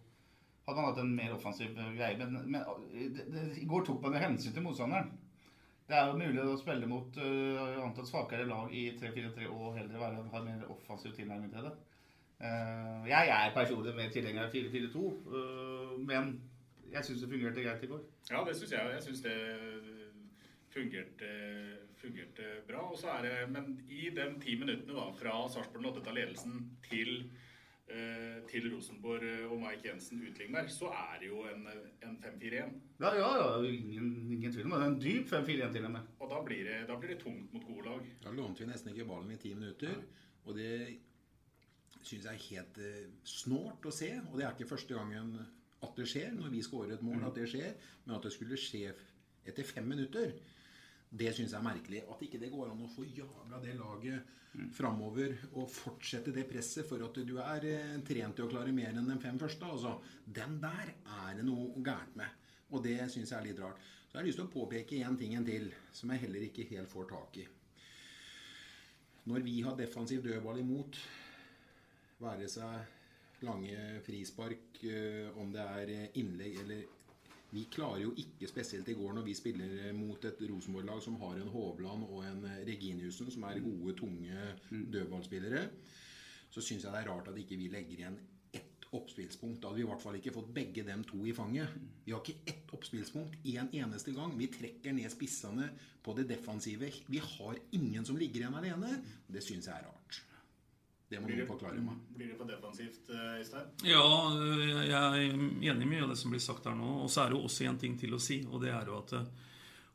hadde 0.66 0.80
han 0.80 0.88
hatt 0.90 0.98
en 1.04 1.14
mer 1.14 1.36
offensiv 1.36 1.78
eh, 1.78 1.92
greie. 1.94 2.18
Men, 2.18 2.50
men 2.50 2.66
det, 3.14 3.28
det, 3.30 3.44
i 3.62 3.68
går 3.70 3.86
tok 3.86 4.02
man 4.02 4.18
hensyn 4.18 4.56
til 4.56 4.66
motstanderen. 4.66 5.12
Det 5.88 5.96
er 5.96 6.10
jo 6.10 6.18
mulig 6.20 6.42
å 6.44 6.56
spille 6.60 6.88
mot 6.88 7.16
uh, 7.16 7.78
antatt 7.80 8.10
svakere 8.10 8.44
lag 8.48 8.72
i 8.76 8.90
3-4-3 9.00 9.46
og 9.48 9.78
heller 9.78 10.02
være, 10.02 10.26
ha 10.34 10.42
mer 10.44 10.66
offensiv 10.74 11.14
tilnærming 11.16 11.52
til 11.54 11.64
det. 11.64 11.72
Uh, 12.38 13.08
jeg 13.08 13.32
er 13.34 13.54
personlig 13.56 13.94
mer 13.96 14.12
tilhenger 14.12 14.44
av 14.44 14.52
4-4-2, 14.52 15.06
uh, 15.32 15.94
men 16.04 16.34
jeg 16.92 17.04
syns 17.06 17.24
det 17.24 17.30
fungerte 17.32 17.64
greit 17.64 17.84
i 17.84 17.90
går. 17.90 18.04
Ja, 18.30 18.44
det 18.44 18.56
syns 18.58 18.74
jeg. 18.76 18.92
Jeg 18.98 19.06
syns 19.06 19.24
det 19.24 19.38
fungerte, 20.72 21.32
fungerte 22.00 22.48
bra. 22.68 22.84
Det, 23.22 23.34
men 23.52 23.74
i 23.88 24.08
de 24.14 24.28
ti 24.42 24.56
minuttene 24.60 24.96
da, 24.96 25.08
fra 25.18 25.40
Sarpsborg 25.52 25.84
Lotte 25.84 26.04
tar 26.04 26.16
ledelsen 26.16 26.60
til, 26.84 27.24
eh, 27.24 27.47
til 28.48 28.66
Rosenborg 28.68 29.24
og 29.48 29.56
Mike 29.62 29.88
Jensen 29.88 30.20
utligner, 30.20 30.66
så 30.68 30.90
er 30.92 31.18
det 31.22 31.30
jo 31.30 31.42
en, 31.48 31.62
en 32.04 32.16
5-4-1. 32.20 32.74
Ja, 33.00 33.12
ja, 33.16 33.28
ja 33.40 33.48
ingen, 33.64 34.10
ingen 34.32 34.52
tvil 34.52 34.68
om 34.68 34.74
det. 34.74 34.80
En 34.86 34.98
dyp 35.00 35.32
5-4-1 35.32 35.72
til 35.72 35.88
og 35.88 35.94
med. 35.94 36.10
Og 36.20 36.32
da 36.32 36.40
blir, 36.44 36.68
det, 36.68 36.78
da 36.88 36.98
blir 37.00 37.14
det 37.14 37.20
tungt 37.22 37.52
mot 37.54 37.64
gode 37.64 37.86
lag. 37.88 38.10
Da 38.24 38.32
lånte 38.34 38.64
vi 38.64 38.68
nesten 38.68 38.92
ikke 38.92 39.08
ballen 39.08 39.32
i 39.32 39.40
ti 39.40 39.54
minutter. 39.56 39.94
Og 40.44 40.56
det 40.56 40.72
syns 42.02 42.28
jeg 42.28 42.34
er 42.34 42.44
helt 42.48 42.82
eh, 42.84 43.06
snålt 43.26 43.88
å 43.88 43.94
se. 43.94 44.10
Og 44.28 44.38
det 44.38 44.46
er 44.46 44.56
ikke 44.56 44.72
første 44.74 44.96
gangen 44.96 45.34
at 45.78 45.96
det 45.96 46.08
skjer, 46.10 46.32
når 46.34 46.52
vi 46.54 46.64
skårer 46.66 46.96
et 46.96 47.04
mål, 47.06 47.24
at 47.28 47.38
det 47.38 47.48
skjer. 47.52 47.74
Men 48.04 48.18
at 48.18 48.26
det 48.26 48.34
skulle 48.34 48.60
skje 48.60 48.92
etter 49.48 49.66
fem 49.66 49.86
minutter, 49.88 50.34
det 51.10 51.30
syns 51.32 51.54
jeg 51.54 51.58
er 51.58 51.64
merkelig. 51.64 52.02
At 52.12 52.22
ikke 52.24 52.40
det 52.40 52.50
går 52.52 52.72
an 52.72 52.84
å 52.84 52.90
få 52.92 53.06
jaga 53.06 53.60
det 53.62 53.76
laget 53.78 54.34
framover 54.74 55.34
og 55.54 55.68
fortsette 55.70 56.32
det 56.34 56.46
presset 56.48 56.86
for 56.88 57.02
at 57.04 57.20
du 57.26 57.36
er 57.42 57.66
eh, 57.68 57.94
trent 58.06 58.36
til 58.36 58.46
å 58.46 58.50
klare 58.50 58.74
mer 58.74 58.96
enn 58.96 59.08
de 59.08 59.18
fem 59.22 59.38
første. 59.40 59.68
Altså, 59.68 59.94
den 60.24 60.58
der 60.62 60.92
er 60.92 61.38
det 61.38 61.46
noe 61.46 61.70
gærent 61.84 62.18
med. 62.18 62.48
Og 62.72 62.82
det 62.84 62.98
syns 63.12 63.32
jeg 63.32 63.38
er 63.38 63.48
litt 63.48 63.62
rart. 63.62 63.80
Så 64.08 64.16
jeg 64.16 64.20
har 64.20 64.28
lyst 64.28 64.40
til 64.40 64.48
å 64.48 64.52
påpeke 64.52 65.00
én 65.04 65.16
ting 65.20 65.34
en 65.36 65.46
til, 65.46 65.70
som 65.92 66.12
jeg 66.12 66.24
heller 66.24 66.44
ikke 66.48 66.68
helt 66.70 66.90
får 66.92 67.08
tak 67.12 67.40
i. 67.42 67.46
Når 69.28 69.44
vi 69.44 69.58
har 69.64 69.76
defensiv 69.76 70.22
dødball 70.24 70.62
imot, 70.62 70.96
være 72.18 72.48
seg 72.48 73.44
lange 73.44 74.00
frispark, 74.04 74.80
eh, 74.84 75.28
om 75.40 75.52
det 75.54 75.64
er 75.64 76.20
innlegg 76.20 76.62
eller 76.64 76.97
Vi 77.50 77.64
klarer 77.72 78.02
jo 78.02 78.10
ikke, 78.20 78.48
spesielt 78.50 78.88
i 78.92 78.96
går 78.96 79.14
når 79.16 79.24
vi 79.24 79.34
spiller 79.36 79.92
mot 79.96 80.24
et 80.28 80.40
Rosenborg-lag 80.50 81.00
som 81.00 81.16
har 81.22 81.38
en 81.40 81.52
Hovland 81.52 82.04
og 82.04 82.24
en 82.28 82.42
eh, 82.44 82.64
Reginiussen, 82.68 83.30
som 83.32 83.46
er 83.48 83.62
gode, 83.64 83.94
tunge 83.96 84.50
dødballspillere, 84.68 85.62
så 86.52 86.60
syns 86.64 86.84
jeg 86.84 86.92
det 86.92 87.00
er 87.00 87.08
rart 87.08 87.30
at 87.32 87.38
ikke 87.40 87.56
vi 87.56 87.70
legger 87.72 88.02
igjen 88.02 88.18
ett 88.52 88.84
oppspillspunkt. 88.96 89.62
Da 89.62 89.70
hadde 89.70 89.80
vi 89.80 89.86
i 89.86 89.88
hvert 89.88 90.04
fall 90.04 90.18
ikke 90.20 90.34
fått 90.36 90.52
begge 90.56 90.84
dem 90.84 91.04
to 91.08 91.22
i 91.24 91.34
fanget. 91.36 91.72
Vi 92.04 92.12
har 92.12 92.20
ikke 92.20 92.52
ett 92.52 92.72
oppspillspunkt 92.76 93.40
en 93.54 93.72
eneste 93.80 94.12
gang. 94.16 94.36
Vi 94.36 94.50
trekker 94.52 94.96
ned 94.96 95.12
spissene 95.12 95.70
på 96.04 96.16
det 96.16 96.28
defensive. 96.28 96.92
Vi 97.08 97.20
har 97.24 97.60
ingen 97.76 98.04
som 98.08 98.20
ligger 98.20 98.44
igjen 98.44 98.60
alene. 98.60 98.96
Det 99.28 99.44
syns 99.44 99.68
jeg 99.68 99.76
er 99.76 99.88
rart. 99.88 100.22
Det 101.08 101.20
må 101.20 101.26
Blir 101.30 101.38
noen 101.40 101.48
forklare 101.48 101.80
meg. 101.80 102.00
blir 102.16 102.28
det 102.28 102.36
for 102.36 102.44
defensivt, 102.50 103.08
eh, 103.08 103.38
Øystein? 103.40 103.68
Ja, 103.88 104.02
jeg 104.84 104.92
er 104.92 105.14
enig 105.72 105.86
i 105.86 105.88
mye 105.88 106.02
av 106.04 106.10
det 106.12 106.18
som 106.20 106.30
blir 106.34 106.42
sagt 106.44 106.66
her 106.68 106.74
nå. 106.76 106.90
Og 107.04 107.08
så 107.10 107.22
er 107.24 107.30
det 107.30 107.38
jo 107.38 107.44
også 107.48 107.64
en 107.68 107.78
ting 107.80 107.94
til 107.98 108.12
å 108.12 108.20
si, 108.20 108.42
og 108.44 108.60
det 108.60 108.70
er 108.74 108.84
jo 108.90 108.98
at 108.98 109.14
eh, 109.16 109.30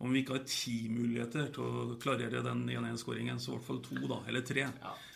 om 0.03 0.11
vi 0.11 0.23
ikke 0.23 0.33
har 0.39 0.47
ti 0.49 0.89
muligheter 0.89 1.51
til 1.53 1.63
å 1.63 1.97
klarere 2.01 2.41
den 2.43 2.65
1-1-skåringen, 2.67 3.37
så 3.39 3.53
i 3.53 3.55
hvert 3.55 3.67
fall 3.67 3.81
to, 3.85 3.99
da, 4.09 4.17
eller 4.27 4.41
tre. 4.41 4.65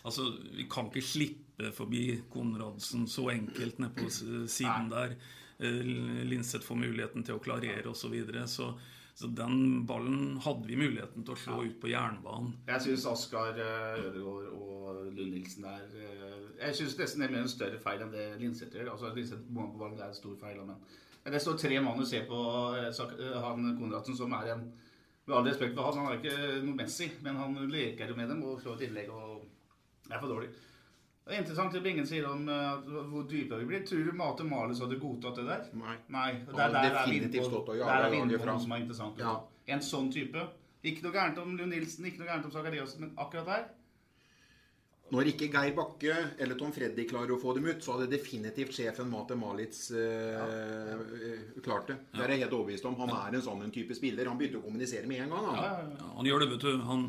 Altså, 0.06 0.28
Vi 0.56 0.68
kan 0.70 0.86
ikke 0.92 1.02
slippe 1.04 1.72
forbi 1.74 2.22
Konradsen 2.32 3.08
så 3.10 3.26
enkelt 3.34 3.80
nede 3.82 3.98
på 3.98 4.08
siden 4.14 4.46
siden 4.48 4.90
der. 4.94 5.18
Eh, 5.60 5.82
Linseth 6.30 6.64
får 6.64 6.78
muligheten 6.78 7.26
til 7.26 7.36
å 7.36 7.42
klarere 7.44 7.90
osv. 7.90 8.06
Så, 8.06 8.10
videre. 8.14 8.46
så 8.48 8.70
så 9.18 9.28
den 9.28 9.86
ballen 9.90 10.36
hadde 10.46 10.68
vi 10.70 10.76
muligheten 10.78 11.24
til 11.26 11.34
å 11.34 11.40
slå 11.42 11.56
ut 11.66 11.78
på 11.82 11.90
jernbanen. 11.90 12.52
Jeg 12.68 12.84
syns 12.84 13.06
Askar 13.10 13.58
eh, 13.58 13.96
Ødegaard 14.04 14.52
og 14.54 15.08
Lund 15.08 15.32
Nilsen 15.34 15.66
er 15.66 15.88
eh, 15.98 16.36
Jeg 16.60 16.78
syns 16.78 16.94
nesten 17.00 17.24
det 17.24 17.32
er 17.32 17.34
mer 17.34 17.48
en 17.48 17.50
større 17.50 17.80
feil 17.82 18.04
enn 18.06 18.14
det 18.14 18.28
Linseth 18.38 18.78
gjør. 18.78 18.92
Altså, 18.94 19.10
Linseth 19.16 19.42
på 19.50 19.66
ballen, 19.80 19.98
er 19.98 20.12
en 20.12 20.20
stor 20.20 20.36
feil. 20.38 20.62
Men 20.62 21.34
det 21.34 21.42
står 21.42 21.58
tre 21.64 21.82
mann 21.82 22.04
og 22.04 22.12
ser 22.12 22.30
på 22.30 22.44
eh, 22.78 23.42
han 23.42 23.74
Konradsen, 23.80 24.20
som 24.22 24.38
er 24.38 24.54
en 24.54 24.70
Med 25.28 25.36
all 25.36 25.50
respekt 25.50 25.74
for 25.76 25.90
han, 25.90 25.98
han 26.06 26.14
er 26.14 26.22
ikke 26.22 26.62
noe 26.64 26.78
Messi, 26.78 27.10
men 27.26 27.36
han 27.42 27.58
leker 27.74 28.08
jo 28.08 28.16
med 28.16 28.30
dem 28.32 28.46
og 28.48 28.62
slår 28.62 28.78
et 28.78 28.86
innlegg 28.86 29.10
og 29.12 29.42
er 30.08 30.22
for 30.22 30.30
dårlig. 30.30 30.54
Det 31.28 31.36
er 31.36 31.42
interessant 31.44 31.74
det 31.76 31.82
Bingen 31.84 32.06
sier 32.08 32.24
om 32.30 32.46
uh, 32.48 32.86
hvor 33.12 33.26
dype 33.28 33.58
vi 33.60 33.66
blir. 33.68 33.82
Tror 33.88 34.06
du 34.08 34.14
Mate 34.16 34.46
Malus 34.48 34.80
hadde 34.84 35.00
godtatt 35.02 35.42
det 35.42 35.48
der? 35.50 35.66
Nei. 35.76 35.98
Nei. 36.14 36.30
Der, 36.48 36.62
ja, 36.62 36.68
der 36.72 36.86
er 36.86 37.02
definitivt 37.02 37.50
stått 37.50 37.74
og 37.74 37.82
der 37.82 38.06
er 38.06 38.14
laget 38.14 38.46
fram. 38.46 38.62
som 38.64 38.76
er 38.76 38.86
interessant. 38.86 39.20
Ja. 39.20 39.34
En 39.76 39.84
sånn 39.84 40.08
type. 40.14 40.46
Ikke 40.88 41.04
noe 41.04 41.16
gærent 41.16 41.42
om 41.42 41.58
Lund 41.58 41.74
Nilsen, 41.74 42.08
ikke 42.08 42.22
noe 42.22 42.30
gærent 42.30 42.48
om 42.48 42.54
Sakariassen, 42.54 43.04
men 43.04 43.12
akkurat 43.20 43.50
der 43.50 43.68
Når 45.12 45.30
ikke 45.34 45.48
Geir 45.52 45.76
Bakke 45.76 46.16
eller 46.44 46.58
Tom 46.60 46.72
Freddy 46.76 47.04
klarer 47.08 47.36
å 47.36 47.40
få 47.40 47.54
dem 47.58 47.68
ut, 47.68 47.84
så 47.84 47.96
hadde 47.96 48.10
definitivt 48.12 48.76
sjefen 48.76 49.08
Mate 49.12 49.36
Malitz 49.40 49.86
eh, 49.96 50.36
eh, 50.36 51.46
klart 51.64 51.92
det. 51.92 51.96
Det 52.12 52.24
er 52.26 52.36
jeg 52.36 52.44
helt 52.46 52.56
overbevist 52.58 52.88
om. 52.88 52.96
Han 53.04 53.14
er 53.16 53.38
en 53.40 53.46
sånn 53.46 53.64
en 53.64 53.72
type 53.72 53.96
spiller. 53.96 54.28
Han 54.28 54.40
begynte 54.40 54.60
å 54.60 54.66
kommunisere 54.66 55.08
med 55.08 55.24
en 55.24 55.36
gang. 55.36 55.48
Han. 55.48 55.64
Ja, 55.64 56.10
han 56.18 56.28
gjør 56.28 56.44
det, 56.44 56.50
vet 56.56 56.68
du. 56.68 56.84
Han, 56.88 57.08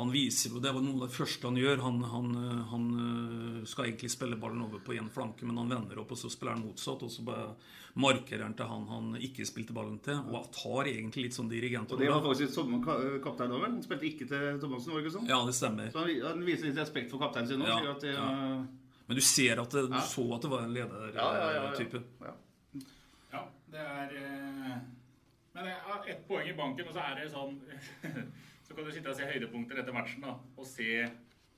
han 0.00 0.12
viser 0.12 0.54
jo 0.54 0.60
Det 0.62 0.72
var 0.74 0.82
noe 0.84 0.98
av 0.98 1.08
det 1.08 1.14
første 1.16 1.46
han 1.48 1.58
gjør. 1.60 1.82
Han, 1.84 2.00
han, 2.12 2.30
han 2.70 2.86
øh, 3.04 3.60
skal 3.68 3.86
egentlig 3.90 4.10
spille 4.12 4.38
ballen 4.40 4.64
over 4.66 4.82
på 4.84 4.96
én 4.96 5.10
flanke, 5.12 5.46
men 5.48 5.60
han 5.60 5.70
vender 5.70 6.00
opp, 6.02 6.14
og 6.16 6.20
så 6.20 6.30
spiller 6.32 6.56
han 6.56 6.64
motsatt. 6.64 7.04
Og 7.06 7.12
så 7.12 7.24
bare 7.26 7.52
markerer 8.00 8.44
han 8.46 8.54
til 8.54 8.68
han 8.70 8.84
han 8.90 9.08
ikke 9.18 9.46
spilte 9.48 9.74
ballen 9.76 9.98
til. 10.04 10.20
Og 10.30 10.50
tar 10.54 10.90
egentlig 10.90 11.28
litt 11.28 11.36
sånn 11.36 11.50
Og 11.50 11.96
det 11.98 12.10
var 12.10 12.22
faktisk 12.24 12.54
sommerkaptein 12.54 13.50
òg, 13.54 13.64
vel? 13.64 13.72
Han 13.78 13.82
spilte 13.86 14.06
ikke 14.10 14.28
til 14.30 14.60
Thomassen, 14.62 14.92
var 14.92 15.00
det 15.00 15.06
ikke 15.06 15.16
sånn? 15.18 15.30
Ja, 15.30 15.40
det 15.46 15.56
stemmer. 15.58 15.90
Så 15.90 16.04
han, 16.04 16.12
han 16.28 16.44
viser 16.46 16.70
litt 16.70 16.78
respekt 16.78 17.10
for 17.10 17.22
kapteinen 17.22 17.50
sin 17.50 17.62
nå. 17.62 17.66
Ja, 17.66 17.96
det, 18.00 18.14
ja. 18.14 18.28
Men 19.10 19.18
du 19.18 19.24
ser 19.26 19.58
at 19.58 19.72
det, 19.74 19.88
du 19.90 19.96
Ja. 19.98 20.04
så 20.06 20.22
at 20.36 20.42
det 20.42 20.50
var 20.52 20.62
en 20.62 20.76
Ja, 20.76 20.86
ja, 20.86 21.30
ja, 21.34 21.50
ja. 21.52 21.62
ledertype. 21.64 22.02
Ja, 23.32 23.40
det 23.70 23.80
er 23.82 24.14
eh, 24.20 24.76
Men 25.54 25.66
det 25.66 25.72
er 25.74 26.08
ett 26.14 26.28
poeng 26.28 26.46
i 26.46 26.54
banken, 26.54 26.86
og 26.86 26.94
så 26.94 27.02
er 27.02 27.18
det 27.18 27.30
sånn 27.32 27.58
Så 28.70 28.76
kan 28.76 28.86
du 28.86 28.92
sitte 28.94 29.10
og 29.10 29.18
se 29.18 29.26
høydepunkter 29.26 29.80
etter 29.82 29.94
matchen 29.96 30.22
da, 30.22 30.36
og 30.54 30.66
se 30.68 31.02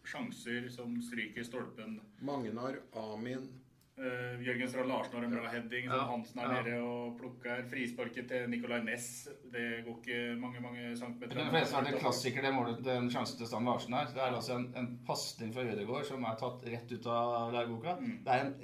sjanser 0.08 0.70
som 0.72 0.94
stryker 1.04 1.44
stolpen. 1.44 1.98
Magnar, 2.24 2.78
Amin 2.96 3.50
Uh, 3.92 4.40
Jørgen 4.40 4.70
Strand 4.70 4.88
Larsen 4.88 5.18
har 5.18 5.24
en 5.26 5.34
bra 5.34 5.48
heading 5.52 5.84
som 5.84 5.98
Ja, 5.98 6.04
Hansen 6.08 6.38
er 6.40 6.46
ja. 6.48 6.60
nede 6.64 6.76
og 6.80 7.18
plukker. 7.18 7.58
Frisparket 7.68 8.30
til 8.30 8.46
Nicolay 8.48 8.80
Næss. 8.86 9.28
Det 9.52 9.66
går 9.84 9.98
ikke 9.98 10.20
mange 10.40 10.62
mange 10.64 10.96
centimeter. 10.96 11.36
Det 11.36 11.50
fleste 11.52 11.76
er 11.76 11.84
det 11.90 12.00
klassiker, 12.00 12.46
det 12.46 12.54
målet, 12.56 12.80
den 12.86 13.10
sjansen 13.12 13.36
til 13.38 13.50
Strand 13.50 13.68
Larsen 13.68 13.92
her. 13.94 14.08
Det 14.14 14.24
er 14.24 14.38
altså 14.38 14.56
en, 14.56 14.64
en 14.80 14.88
pasning 15.06 15.52
fra 15.52 15.66
Ødegaard 15.68 16.08
som 16.08 16.24
er 16.24 16.40
tatt 16.40 16.64
rett 16.72 16.96
ut 16.96 17.10
av 17.18 17.52
læreboka. 17.52 17.98
Det 18.00 18.32
er 18.38 18.46
en 18.46 18.56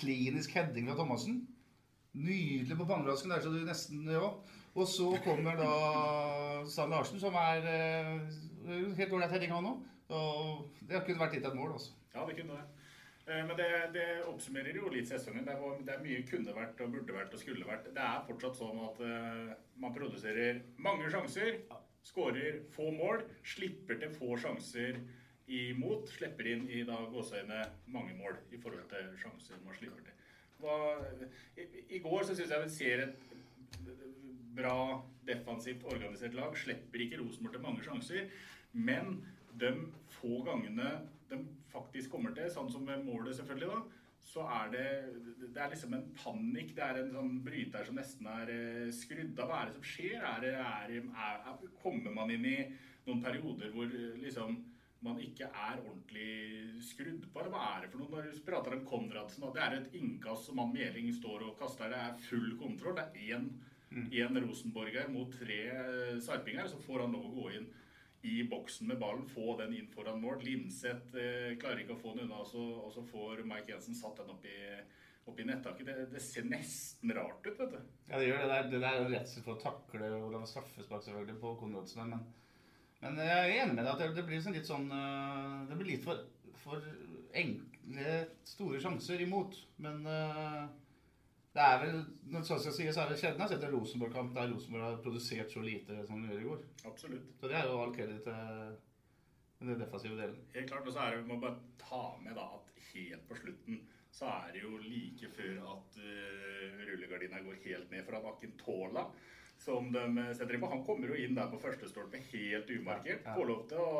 klinisk 0.00 0.56
heading 0.56 0.88
fra 0.88 0.96
Thomassen. 1.02 1.42
Nydelig 2.16 2.80
på 2.80 2.88
pannebrasken. 2.88 3.36
Der 3.36 3.44
så 3.44 3.52
du 3.52 3.60
nesten 3.68 4.08
ja. 4.08 4.32
Og 4.74 4.86
så 4.88 5.08
kommer 5.24 5.56
da 5.60 5.72
Sand 6.68 6.94
Larsen, 6.94 7.20
som 7.20 7.34
er 7.36 7.66
eh, 7.68 8.12
helt 8.96 9.12
ålreit 9.12 9.34
heading, 9.34 9.52
han 9.52 9.68
òg. 9.68 9.82
Og 10.12 10.86
det 10.88 11.02
kunne 11.04 11.20
vært 11.20 11.36
gitt 11.36 11.48
et 11.48 11.56
mål, 11.58 11.74
altså. 11.76 11.92
Ja, 12.14 12.24
det 12.28 12.38
kunne 12.38 12.56
det. 12.56 12.64
Eh, 13.26 13.42
Men 13.46 13.56
det, 13.58 13.68
det 13.94 14.06
oppsummerer 14.30 14.78
jo 14.80 14.88
litt 14.92 15.10
sesongen. 15.10 15.44
Det 15.44 15.54
er, 15.54 15.82
det 15.84 15.94
er 15.94 16.04
mye 16.04 16.24
kunne 16.28 16.56
vært 16.56 16.80
og 16.80 16.94
burde 16.94 17.16
vært 17.16 17.36
og 17.36 17.42
skulle 17.42 17.68
vært. 17.68 17.90
Det 17.92 18.04
er 18.04 18.24
fortsatt 18.28 18.56
sånn 18.58 18.80
at 18.86 19.02
uh, 19.04 19.52
man 19.82 19.94
produserer 19.96 20.62
mange 20.82 21.10
sjanser, 21.12 21.60
skårer 22.08 22.62
få 22.74 22.88
mål, 22.96 23.26
slipper 23.46 24.00
til 24.00 24.14
få 24.16 24.38
sjanser 24.40 25.02
imot, 25.52 26.08
slipper 26.08 26.48
inn 26.48 26.64
i 26.72 26.80
da 26.88 26.96
gåseøyne 27.12 27.60
mange 27.92 28.16
mål 28.16 28.40
i 28.54 28.58
forhold 28.62 28.88
til 28.90 29.12
sjanser 29.20 29.60
man 29.66 29.76
slipper 29.76 30.00
til. 30.06 30.16
Hva, 30.62 30.78
i, 31.58 31.68
I 31.98 32.02
går 32.02 32.24
så 32.24 32.34
syns 32.38 32.54
jeg 32.54 32.64
vi 32.64 32.72
ser 32.72 33.04
et 33.04 33.30
bra 34.56 34.76
defensivt 35.26 35.86
organisert 35.88 36.36
lag. 36.38 36.56
Slipper 36.58 37.04
ikke 37.04 37.20
Rosenborg 37.22 37.56
til 37.56 37.64
mange 37.64 37.86
sjanser, 37.86 38.30
men 38.72 39.18
de 39.60 39.72
få 40.18 40.42
gangene 40.46 40.94
de 41.30 41.40
faktisk 41.72 42.12
kommer 42.12 42.34
til, 42.36 42.50
sånn 42.52 42.70
som 42.72 42.84
med 42.84 43.04
målet 43.06 43.36
selvfølgelig, 43.38 43.68
da, 43.72 44.02
så 44.22 44.44
er 44.46 44.68
det 44.72 44.88
Det 45.54 45.60
er 45.60 45.70
liksom 45.72 45.94
en 45.94 46.10
panikk. 46.16 46.74
Det 46.76 46.84
er 46.84 47.00
en 47.00 47.10
sånn 47.12 47.32
bryter 47.44 47.84
som 47.84 47.98
nesten 47.98 48.28
er 48.30 48.52
eh, 48.52 48.92
skrudd 48.94 49.40
av. 49.42 49.50
Hva 49.50 49.58
er 49.60 49.70
det 49.70 49.74
som 49.76 49.88
skjer? 49.90 50.22
Er 50.22 50.44
det, 50.44 50.52
er, 50.56 50.92
er, 51.00 51.40
er, 51.50 51.72
kommer 51.82 52.14
man 52.14 52.30
inn 52.32 52.46
i 52.48 52.58
noen 53.08 53.20
perioder 53.24 53.74
hvor 53.74 53.90
eh, 53.90 54.14
liksom 54.22 54.60
man 55.02 55.18
ikke 55.18 55.50
er 55.50 55.82
ordentlig 55.82 56.84
skrudd 56.86 57.26
på? 57.34 57.44
Hva 57.50 57.66
er 57.74 57.84
det 57.84 57.90
for 57.92 58.00
noe? 58.00 58.14
Når 58.14 58.30
du 58.30 58.46
prater 58.46 58.78
om 58.78 58.86
Konradsen, 58.88 59.44
at 59.48 59.58
det 59.58 59.64
er 59.66 59.76
et 59.80 59.98
innkast 59.98 60.48
som 60.48 60.62
han 60.62 60.72
Meling 60.72 61.10
står 61.18 61.48
og 61.50 61.58
kaster, 61.60 61.92
det 61.92 62.00
er 62.00 62.24
full 62.30 62.54
kontroll. 62.62 62.96
Det 62.96 63.08
er 63.10 63.36
én 63.36 63.50
én 64.12 64.40
rosenborger 64.44 65.08
mot 65.12 65.32
tre 65.36 65.60
eh, 65.72 66.18
sarpinger, 66.22 66.68
så 66.70 66.80
får 66.82 67.04
han 67.04 67.14
lov 67.16 67.30
å 67.30 67.36
gå 67.36 67.54
inn 67.58 67.70
i 68.22 68.42
boksen 68.46 68.86
med 68.86 69.00
ballen, 69.02 69.24
få 69.26 69.56
den 69.58 69.74
inn 69.74 69.88
foran 69.90 70.20
mål. 70.22 70.42
Linseth 70.46 71.16
eh, 71.18 71.54
klarer 71.60 71.82
ikke 71.82 71.96
å 71.96 72.02
få 72.02 72.14
den 72.14 72.28
unna, 72.28 72.42
og 72.44 72.92
så, 72.94 73.04
får 73.10 73.42
Mike 73.48 73.72
Jensen 73.72 73.98
satt 73.98 74.20
den 74.20 74.30
opp 74.30 74.46
i, 74.46 74.58
opp 75.26 75.40
i 75.42 75.46
nettaket. 75.48 75.88
Det, 75.88 76.06
det 76.12 76.22
ser 76.22 76.46
nesten 76.50 77.14
rart 77.16 77.42
ut, 77.48 77.56
vet 77.58 77.74
du. 77.74 77.80
Ja, 78.10 78.20
det 78.20 78.28
gjør 78.28 78.46
det. 78.46 78.60
Det 78.70 78.78
der 78.78 78.84
det 78.84 78.92
er 78.92 79.00
jo 79.00 79.10
redsel 79.16 79.46
for 79.46 79.56
å 79.56 79.64
takle 79.64 80.12
og 80.20 80.30
lage 80.36 80.52
straffespark 80.52 81.08
selvfølgelig 81.08 81.40
på 81.42 81.56
Konradsen. 81.64 82.14
Men, 82.14 82.22
men 83.02 83.18
jeg 83.26 83.40
er 83.40 83.56
enig 83.64 83.74
med 83.74 83.82
deg 83.82 83.92
at 83.96 84.04
det, 84.04 84.12
det 84.20 84.26
blir 84.28 84.44
sånn 84.44 84.54
litt 84.54 84.70
sånn 84.70 84.86
øh, 84.94 85.58
Det 85.70 85.80
blir 85.80 85.94
litt 85.96 86.06
for, 86.06 86.22
for 86.62 86.86
enkle, 87.42 88.20
store 88.46 88.78
sjanser 88.84 89.26
imot. 89.26 89.58
Men 89.82 90.06
øh, 90.06 90.62
det 91.52 91.64
er 91.68 91.80
vel 91.82 91.98
når 92.32 92.44
sånn 92.48 92.60
skal 92.62 92.74
sies, 92.76 92.94
så 92.96 93.02
er 93.02 93.10
det 93.12 93.18
sjelden 93.20 93.42
jeg 93.42 93.44
har 93.44 93.52
sett 93.52 93.66
en 93.66 93.74
Rosenborg-kamp 93.74 94.30
der 94.36 94.48
Rosenborg 94.54 94.86
har 94.86 95.02
produsert 95.04 95.52
så 95.52 95.64
lite 95.64 95.98
som 96.08 96.22
de 96.22 96.32
gjør 96.32 96.44
i 96.44 96.46
går. 96.48 96.62
Absolutt. 96.88 97.34
Så 97.40 97.50
det 97.50 97.58
er 97.58 97.68
jo 97.68 97.80
all 97.82 97.92
kreditt 97.96 98.24
til 98.24 99.68
den 99.68 99.82
defensive 99.82 100.16
delen. 100.16 100.38
Helt 100.54 100.70
klart, 100.70 100.86
og 100.88 100.94
så 100.94 101.02
er 101.04 101.12
det, 101.12 101.24
vi 101.26 101.32
må 101.32 101.40
bare 101.42 101.60
ta 101.82 102.04
med 102.24 102.38
da 102.40 102.46
at 102.56 102.72
helt 102.92 103.28
på 103.28 103.36
slutten 103.42 103.82
så 104.12 104.28
er 104.28 104.50
det 104.52 104.64
jo 104.64 104.78
like 104.80 105.28
før 105.32 105.60
at 105.72 106.00
uh, 106.00 106.80
rullegardina 106.88 107.40
går 107.44 107.62
helt 107.64 107.92
ned 107.94 108.04
fra 108.08 108.20
Akintola. 108.32 109.06
Som 109.62 109.92
de 109.94 110.24
setter 110.34 110.56
inn 110.56 110.62
på. 110.64 110.68
Han 110.72 110.82
kommer 110.84 111.12
jo 111.12 111.16
inn 111.22 111.36
der 111.36 111.48
på 111.52 111.60
første 111.62 111.86
stolpe 111.88 112.18
helt 112.32 112.70
umarkert. 112.72 113.22
Ja. 113.22 113.34
Får 113.36 113.46
lov 113.46 113.60
til 113.70 113.78
å, 113.78 113.92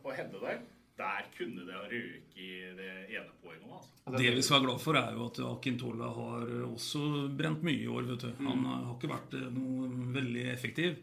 å 0.00 0.14
hende 0.16 0.40
der. 0.40 0.62
Der 1.00 1.30
kunne 1.32 1.64
det 1.64 1.76
ha 1.76 1.86
røket 1.88 2.36
i 2.40 2.50
det 2.76 2.90
ene 3.08 3.32
poenget 3.40 3.70
altså. 3.72 4.18
Det 4.18 4.34
vi 4.34 4.42
skal 4.42 4.58
være 4.58 4.66
glad 4.66 4.82
for, 4.82 4.98
er 4.98 5.16
jo 5.16 5.26
at 5.28 5.40
Akintola 5.50 6.10
har 6.16 6.52
også 6.66 7.02
brent 7.36 7.64
mye 7.66 7.80
i 7.84 7.88
år. 7.88 8.06
vet 8.10 8.26
du. 8.26 8.44
Han 8.44 8.64
har 8.66 8.94
ikke 8.94 9.12
vært 9.12 9.36
eh, 9.38 9.48
noe 9.54 9.88
veldig 10.14 10.46
effektiv. 10.52 11.00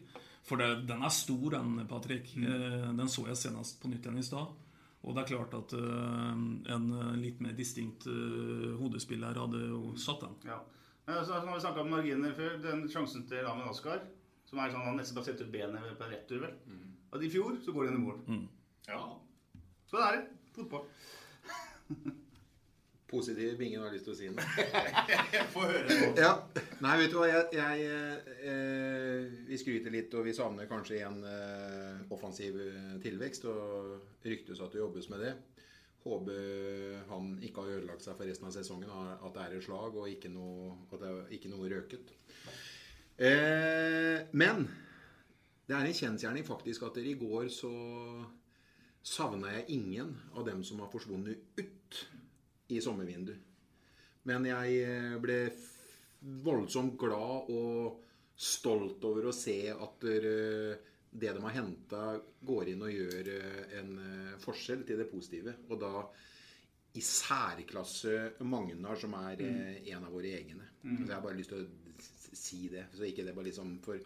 For 0.48 0.60
det, 0.60 0.86
den 0.88 1.04
er 1.04 1.12
stor, 1.12 1.50
den, 1.58 1.84
Patrick. 1.88 2.32
Mm. 2.36 2.96
Den 2.96 3.10
så 3.12 3.26
jeg 3.28 3.40
senest 3.40 3.82
på 3.82 3.90
nytt 3.92 4.06
igjen 4.06 4.20
i 4.20 4.24
stad. 4.24 4.54
Og 5.04 5.14
det 5.14 5.22
er 5.22 5.30
klart 5.32 5.56
at 5.58 5.74
eh, 5.78 6.44
en 6.74 6.88
litt 7.20 7.42
mer 7.44 7.56
distinkt 7.58 8.08
eh, 8.10 8.68
hodespiller 8.80 9.38
hadde 9.42 9.64
jo 9.66 9.82
satt 10.00 10.24
den. 10.24 10.38
Ja. 10.48 10.62
Så 11.08 11.32
har 11.32 11.46
vi 11.46 11.60
snakka 11.64 11.84
om 11.84 11.92
marginer 11.92 12.34
før. 12.36 12.58
Den 12.64 12.84
sjansen 12.92 13.24
til 13.28 13.46
Amin 13.48 13.68
Askar, 13.70 14.02
som 14.48 14.60
er 14.60 14.72
sånn 14.72 14.84
han 14.84 14.98
nesten 15.00 15.16
bare 15.16 15.30
setter 15.30 15.48
ut 15.48 15.54
benet 15.54 15.94
på 15.96 16.04
en 16.04 16.12
retur, 16.12 16.42
vel. 16.44 16.56
Og 17.08 17.24
i 17.24 17.30
fjor 17.32 17.56
så 17.64 17.72
går 17.72 17.86
det 17.86 17.92
inn 17.94 18.02
i 18.02 18.04
mål. 18.04 18.18
Ja. 18.88 19.00
Sånn 19.88 20.04
er 20.04 20.16
det. 20.18 20.24
Fotball. 20.56 20.88
Positiv 23.08 23.54
Bingen 23.56 23.80
har 23.80 23.94
lyst 23.94 24.04
til 24.04 24.12
å 24.12 24.16
si 24.18 24.26
noe. 24.28 24.64
Få 25.54 25.62
høre 25.64 25.84
det. 25.88 25.98
Ja. 26.24 26.34
Nei, 26.84 26.96
vet 27.00 27.12
du 27.12 27.16
hva. 27.16 27.28
Jeg, 27.30 27.46
jeg, 27.56 28.26
eh, 28.44 29.38
vi 29.48 29.56
skryter 29.60 29.94
litt, 29.94 30.12
og 30.12 30.26
vi 30.28 30.34
savner 30.36 30.68
kanskje 30.68 31.00
en 31.06 31.22
eh, 31.24 32.02
offensiv 32.12 32.58
eh, 32.60 32.98
tilvekst. 33.00 33.48
Og 33.48 34.26
ryktes 34.28 34.60
at 34.60 34.76
det 34.76 34.82
jobbes 34.82 35.08
med 35.14 35.24
det. 35.24 35.32
Håper 36.04 37.00
han 37.08 37.32
ikke 37.44 37.64
har 37.64 37.78
ødelagt 37.78 38.04
seg 38.04 38.18
for 38.18 38.28
resten 38.28 38.50
av 38.50 38.52
sesongen. 38.58 38.92
At 38.92 39.32
det 39.38 39.46
er 39.46 39.56
et 39.56 39.64
slag, 39.64 39.96
og 39.96 40.12
ikke 40.12 40.28
noe, 40.34 40.74
at 40.92 41.00
det 41.00 41.14
er 41.14 41.32
ikke 41.38 41.52
noe 41.54 41.72
røket. 41.72 42.12
Eh, 43.18 44.28
men 44.36 44.68
det 45.68 45.74
er 45.74 45.88
en 45.88 45.96
kjensgjerning 45.96 46.44
faktisk 46.46 46.84
at 46.86 47.00
i 47.00 47.16
går 47.18 47.48
så 47.52 47.72
savna 49.02 49.52
jeg 49.56 49.78
ingen 49.78 50.14
av 50.34 50.46
dem 50.46 50.64
som 50.64 50.80
har 50.82 50.90
forsvunnet 50.92 51.58
ut 51.60 52.00
i 52.74 52.80
sommervinduet. 52.84 53.44
Men 54.28 54.44
jeg 54.44 54.80
eh, 54.84 55.16
ble 55.22 55.38
voldsomt 56.44 56.98
glad 57.00 57.48
og 57.54 58.04
stolt 58.38 59.04
over 59.08 59.28
å 59.28 59.34
se 59.34 59.70
at 59.72 60.04
det 60.04 61.30
de 61.32 61.42
har 61.42 61.54
henta, 61.54 62.02
går 62.44 62.72
inn 62.74 62.84
og 62.86 62.92
gjør 62.92 63.30
en 63.80 63.94
forskjell 64.42 64.84
til 64.86 65.00
det 65.00 65.08
positive. 65.10 65.54
Og 65.70 65.80
da 65.80 66.02
i 66.98 67.02
særklasse 67.04 68.44
Magnar, 68.48 68.96
som 68.98 69.14
er 69.18 69.42
mm. 69.42 69.88
en 69.92 70.06
av 70.06 70.12
våre 70.12 70.32
egne. 70.38 70.70
Mm. 70.82 70.96
Så 70.96 71.04
jeg 71.04 71.14
har 71.14 71.24
bare 71.24 71.38
lyst 71.38 71.52
til 71.52 71.64
å 71.64 72.38
si 72.38 72.68
det. 72.72 72.88
Så 72.94 73.06
ikke 73.06 73.26
det 73.26 73.34
bare 73.36 73.50
liksom 73.50 73.76
for 73.84 74.00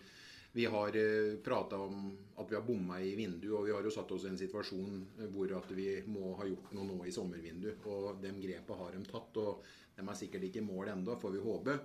vi 0.53 0.67
har 0.67 0.97
eh, 0.97 1.37
prata 1.45 1.79
om 1.79 2.19
at 2.37 2.51
vi 2.51 2.55
har 2.55 2.63
bomma 2.63 3.01
i 3.01 3.15
vinduet, 3.17 3.55
og 3.57 3.67
vi 3.67 3.73
har 3.73 3.85
jo 3.85 3.91
satt 3.91 4.11
oss 4.13 4.27
i 4.27 4.33
en 4.33 4.39
situasjon 4.39 4.99
hvor 5.33 5.55
at 5.57 5.71
vi 5.73 5.87
må 6.13 6.35
ha 6.37 6.47
gjort 6.49 6.75
noe 6.77 6.89
nå 6.91 6.99
i 7.09 7.15
sommervinduet. 7.15 7.87
Og 7.89 8.21
de 8.21 8.33
grepene 8.37 8.81
har 8.83 8.93
de 8.93 9.05
tatt, 9.09 9.39
og 9.41 9.63
de 9.97 10.05
er 10.05 10.19
sikkert 10.19 10.45
ikke 10.49 10.61
i 10.61 10.67
mål 10.67 10.93
ennå, 10.93 11.17
får 11.21 11.33
vi 11.37 11.45
håpe. 11.47 11.77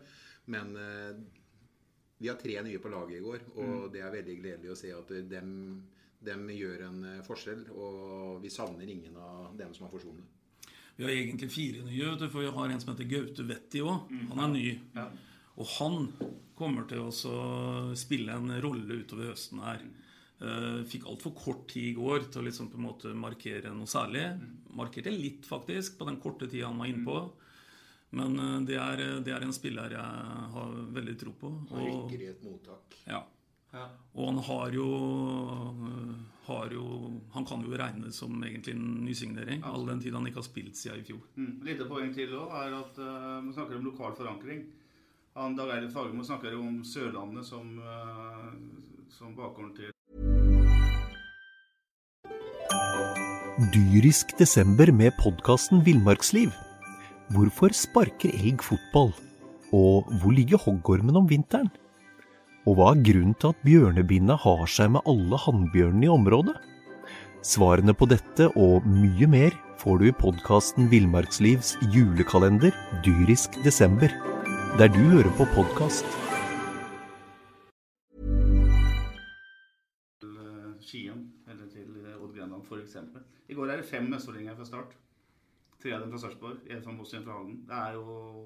Men 0.52 0.76
eh, 0.84 1.22
vi 2.18 2.28
har 2.28 2.40
tre 2.42 2.58
nye 2.66 2.82
på 2.84 2.92
laget 2.92 3.20
i 3.20 3.24
går, 3.24 3.46
og 3.56 3.70
mm. 3.70 3.86
det 3.94 4.02
er 4.04 4.16
veldig 4.18 4.36
gledelig 4.42 4.74
å 4.74 4.80
se 4.80 4.92
at 4.96 5.14
dem, 5.32 5.54
dem 6.28 6.50
gjør 6.52 6.88
en 6.90 7.00
eh, 7.14 7.24
forskjell. 7.24 7.70
Og 7.72 8.42
vi 8.44 8.52
savner 8.52 8.92
ingen 8.92 9.16
av 9.16 9.56
dem 9.56 9.72
som 9.78 9.88
har 9.88 9.96
forsvunnet. 9.96 10.34
Vi 10.98 11.06
har 11.06 11.14
egentlig 11.14 11.52
fire 11.54 11.86
nye, 11.86 12.14
for 12.26 12.42
vi 12.42 12.52
har 12.52 12.72
en 12.74 12.80
som 12.82 12.92
heter 12.92 13.08
Gaute 13.08 13.44
Vetti 13.48 13.84
òg. 13.86 14.12
Mm. 14.12 14.30
Han 14.34 14.46
er 14.48 14.54
ny. 14.58 14.70
Og 15.58 15.70
han 15.78 16.04
kommer 16.58 16.86
til 16.90 17.06
å 17.06 17.94
spille 17.98 18.36
en 18.36 18.52
rolle 18.64 19.02
utover 19.02 19.32
høsten 19.32 19.62
her. 19.66 19.82
Uh, 20.38 20.84
fikk 20.86 21.08
altfor 21.10 21.34
kort 21.34 21.64
tid 21.72 21.92
i 21.92 21.96
går 21.98 22.28
til 22.30 22.44
å 22.44 22.46
liksom 22.46 22.70
på 22.70 22.78
en 22.78 22.86
måte 22.86 23.14
markere 23.18 23.74
noe 23.74 23.90
særlig. 23.90 24.28
Markerte 24.78 25.14
litt, 25.14 25.48
faktisk, 25.50 25.98
på 25.98 26.06
den 26.10 26.20
korte 26.22 26.50
tida 26.50 26.70
han 26.70 26.78
var 26.82 26.92
innpå. 26.92 27.16
Men 28.18 28.38
uh, 28.38 28.60
det, 28.68 28.78
er, 28.78 29.02
det, 29.26 29.34
er, 29.34 29.48
en 29.48 29.56
spiller 29.56 29.98
jeg 29.98 30.46
har 30.54 30.78
veldig 31.00 31.18
tro 31.24 31.34
på. 31.42 31.54
Han 31.72 31.88
rykker 31.88 32.22
i 32.22 32.30
et 32.36 32.46
mottak. 32.46 33.00
Ja. 33.10 33.24
ja. 33.74 33.90
Og 34.14 34.30
han 34.30 34.42
har 34.46 34.78
jo, 34.78 34.88
har 36.46 36.74
jo, 36.78 36.86
Han 37.34 37.50
kan 37.50 37.66
jo 37.66 37.78
regnes 37.82 38.22
som 38.22 38.38
egentlig 38.38 38.78
en 38.78 38.90
nysignering, 39.08 39.66
all 39.66 39.90
den 39.90 40.06
tid 40.06 40.18
han 40.18 40.30
ikke 40.30 40.44
har 40.44 40.52
spilt 40.52 40.78
siden 40.78 41.02
i 41.02 41.10
fjor. 41.10 41.26
Mm. 41.38 41.54
Lite 41.66 41.90
poeng 41.90 42.14
til 42.14 42.38
òg 42.38 42.54
er 42.62 42.78
at 42.78 43.02
uh, 43.02 43.40
vi 43.42 43.58
snakker 43.58 43.82
om 43.82 43.90
lokal 43.90 44.14
forankring. 44.22 44.68
Han 45.38 45.54
Dag 45.54 45.70
Eilif 45.70 45.92
Fagermo 45.94 46.24
snakker 46.26 46.56
om 46.58 46.80
Sørlandet 46.82 47.46
som, 47.46 47.66
uh, 47.78 48.48
som 49.14 49.36
bakgården 49.38 49.70
til 49.78 49.92
Dyrisk 53.76 54.32
desember 54.40 54.90
med 54.90 55.14
podkasten 55.22 55.84
Villmarksliv. 55.86 56.50
Hvorfor 57.36 57.76
sparker 57.78 58.34
elg 58.34 58.66
fotball? 58.66 59.12
Og 59.78 60.10
hvor 60.24 60.34
ligger 60.34 60.58
hoggormen 60.64 61.20
om 61.22 61.30
vinteren? 61.30 61.70
Og 62.66 62.80
hva 62.80 62.96
er 62.96 63.04
grunnen 63.06 63.36
til 63.38 63.54
at 63.54 63.62
bjørnebinna 63.68 64.40
har 64.42 64.66
seg 64.66 64.90
med 64.96 65.06
alle 65.06 65.38
hannbjørnene 65.44 66.08
i 66.08 66.14
området? 66.16 66.56
Svarene 67.46 67.94
på 67.94 68.10
dette 68.10 68.50
og 68.58 68.90
mye 68.90 69.30
mer 69.30 69.54
får 69.78 70.02
du 70.02 70.08
i 70.10 70.18
podkasten 70.18 70.90
Villmarkslivs 70.90 71.76
julekalender 71.94 72.74
dyrisk 73.06 73.62
desember 73.62 74.10
der 74.78 74.88
du 74.88 75.00
hører 75.10 75.32
på 75.38 75.46
podkast. 75.56 76.06
Skien 80.86 81.24
eller 81.50 81.66
til 81.72 81.96
Odd 82.22 82.36
Grenland 82.36 82.62
f.eks. 82.62 82.98
I 83.50 83.58
går 83.58 83.72
er 83.74 83.82
det 83.82 83.88
fem 83.90 84.14
østfoldinger 84.14 84.56
fra 84.60 84.68
start. 84.70 84.94
Tre 85.82 85.96
av 85.96 86.04
dem 86.04 86.14
fra 86.14 86.20
Sarpsborg, 86.22 86.62
én 86.70 86.84
fra 86.86 86.94
Moss, 86.94 87.16
én 87.18 87.26
fra 87.26 87.40
Halden. 87.40 87.58
Det 87.66 87.80
er 87.80 87.98
jo 87.98 88.46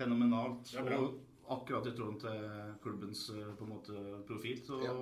fenomenalt. 0.00 0.74
Og 0.98 1.54
akkurat 1.54 1.86
i 1.86 1.94
tråden 1.94 2.18
til 2.24 2.50
klubbens 2.82 3.28
eh, 3.30 3.54
på 3.58 3.64
en 3.64 3.72
måte, 3.76 4.02
profil. 4.26 4.58
Så, 4.66 4.82
ja. 4.82 4.96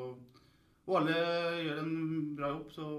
Og 0.87 1.01
alle 1.01 1.16
gjør 1.64 1.81
en 1.83 1.96
bra 2.37 2.53
jobb, 2.53 2.70
så 2.77 2.90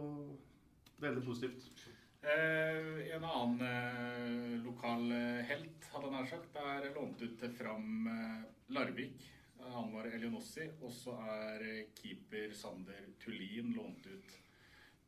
veldig 1.06 1.24
positivt. 1.30 1.86
Eh, 2.28 3.16
en 3.16 3.24
annen 3.24 3.62
eh, 3.62 4.64
lokal 4.66 5.12
eh, 5.12 5.46
helt, 5.48 5.86
hadde 5.94 6.10
jeg 6.10 6.16
nær 6.16 6.26
sagt, 6.28 6.58
er 6.60 6.88
lånt 6.98 7.22
ut 7.24 7.38
til 7.40 7.54
Fram 7.56 8.10
eh, 8.12 8.42
Larvik. 8.76 9.24
Han 9.72 9.94
var 9.94 10.10
Elionossi. 10.12 10.66
Og 10.84 10.92
så 10.92 11.16
er 11.24 11.64
eh, 11.64 11.86
keeper 11.96 12.52
Sander 12.58 13.08
Tullin 13.24 13.72
lånt 13.78 14.10
ut 14.12 14.36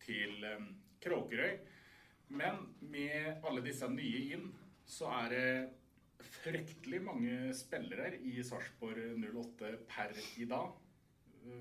til 0.05 0.47
eh, 0.47 0.63
Kråkerøy. 1.03 1.59
Men 2.39 2.63
med 2.87 3.43
alle 3.43 3.65
disse 3.67 3.89
nye 3.91 4.23
inn, 4.37 4.47
så 4.87 5.11
er 5.17 5.33
det 5.33 6.25
fryktelig 6.39 7.01
mange 7.03 7.49
spillere 7.57 8.13
i 8.31 8.37
Sarpsborg 8.47 9.19
08 9.25 9.73
per 9.91 10.15
i 10.39 10.47
dag. 10.47 10.71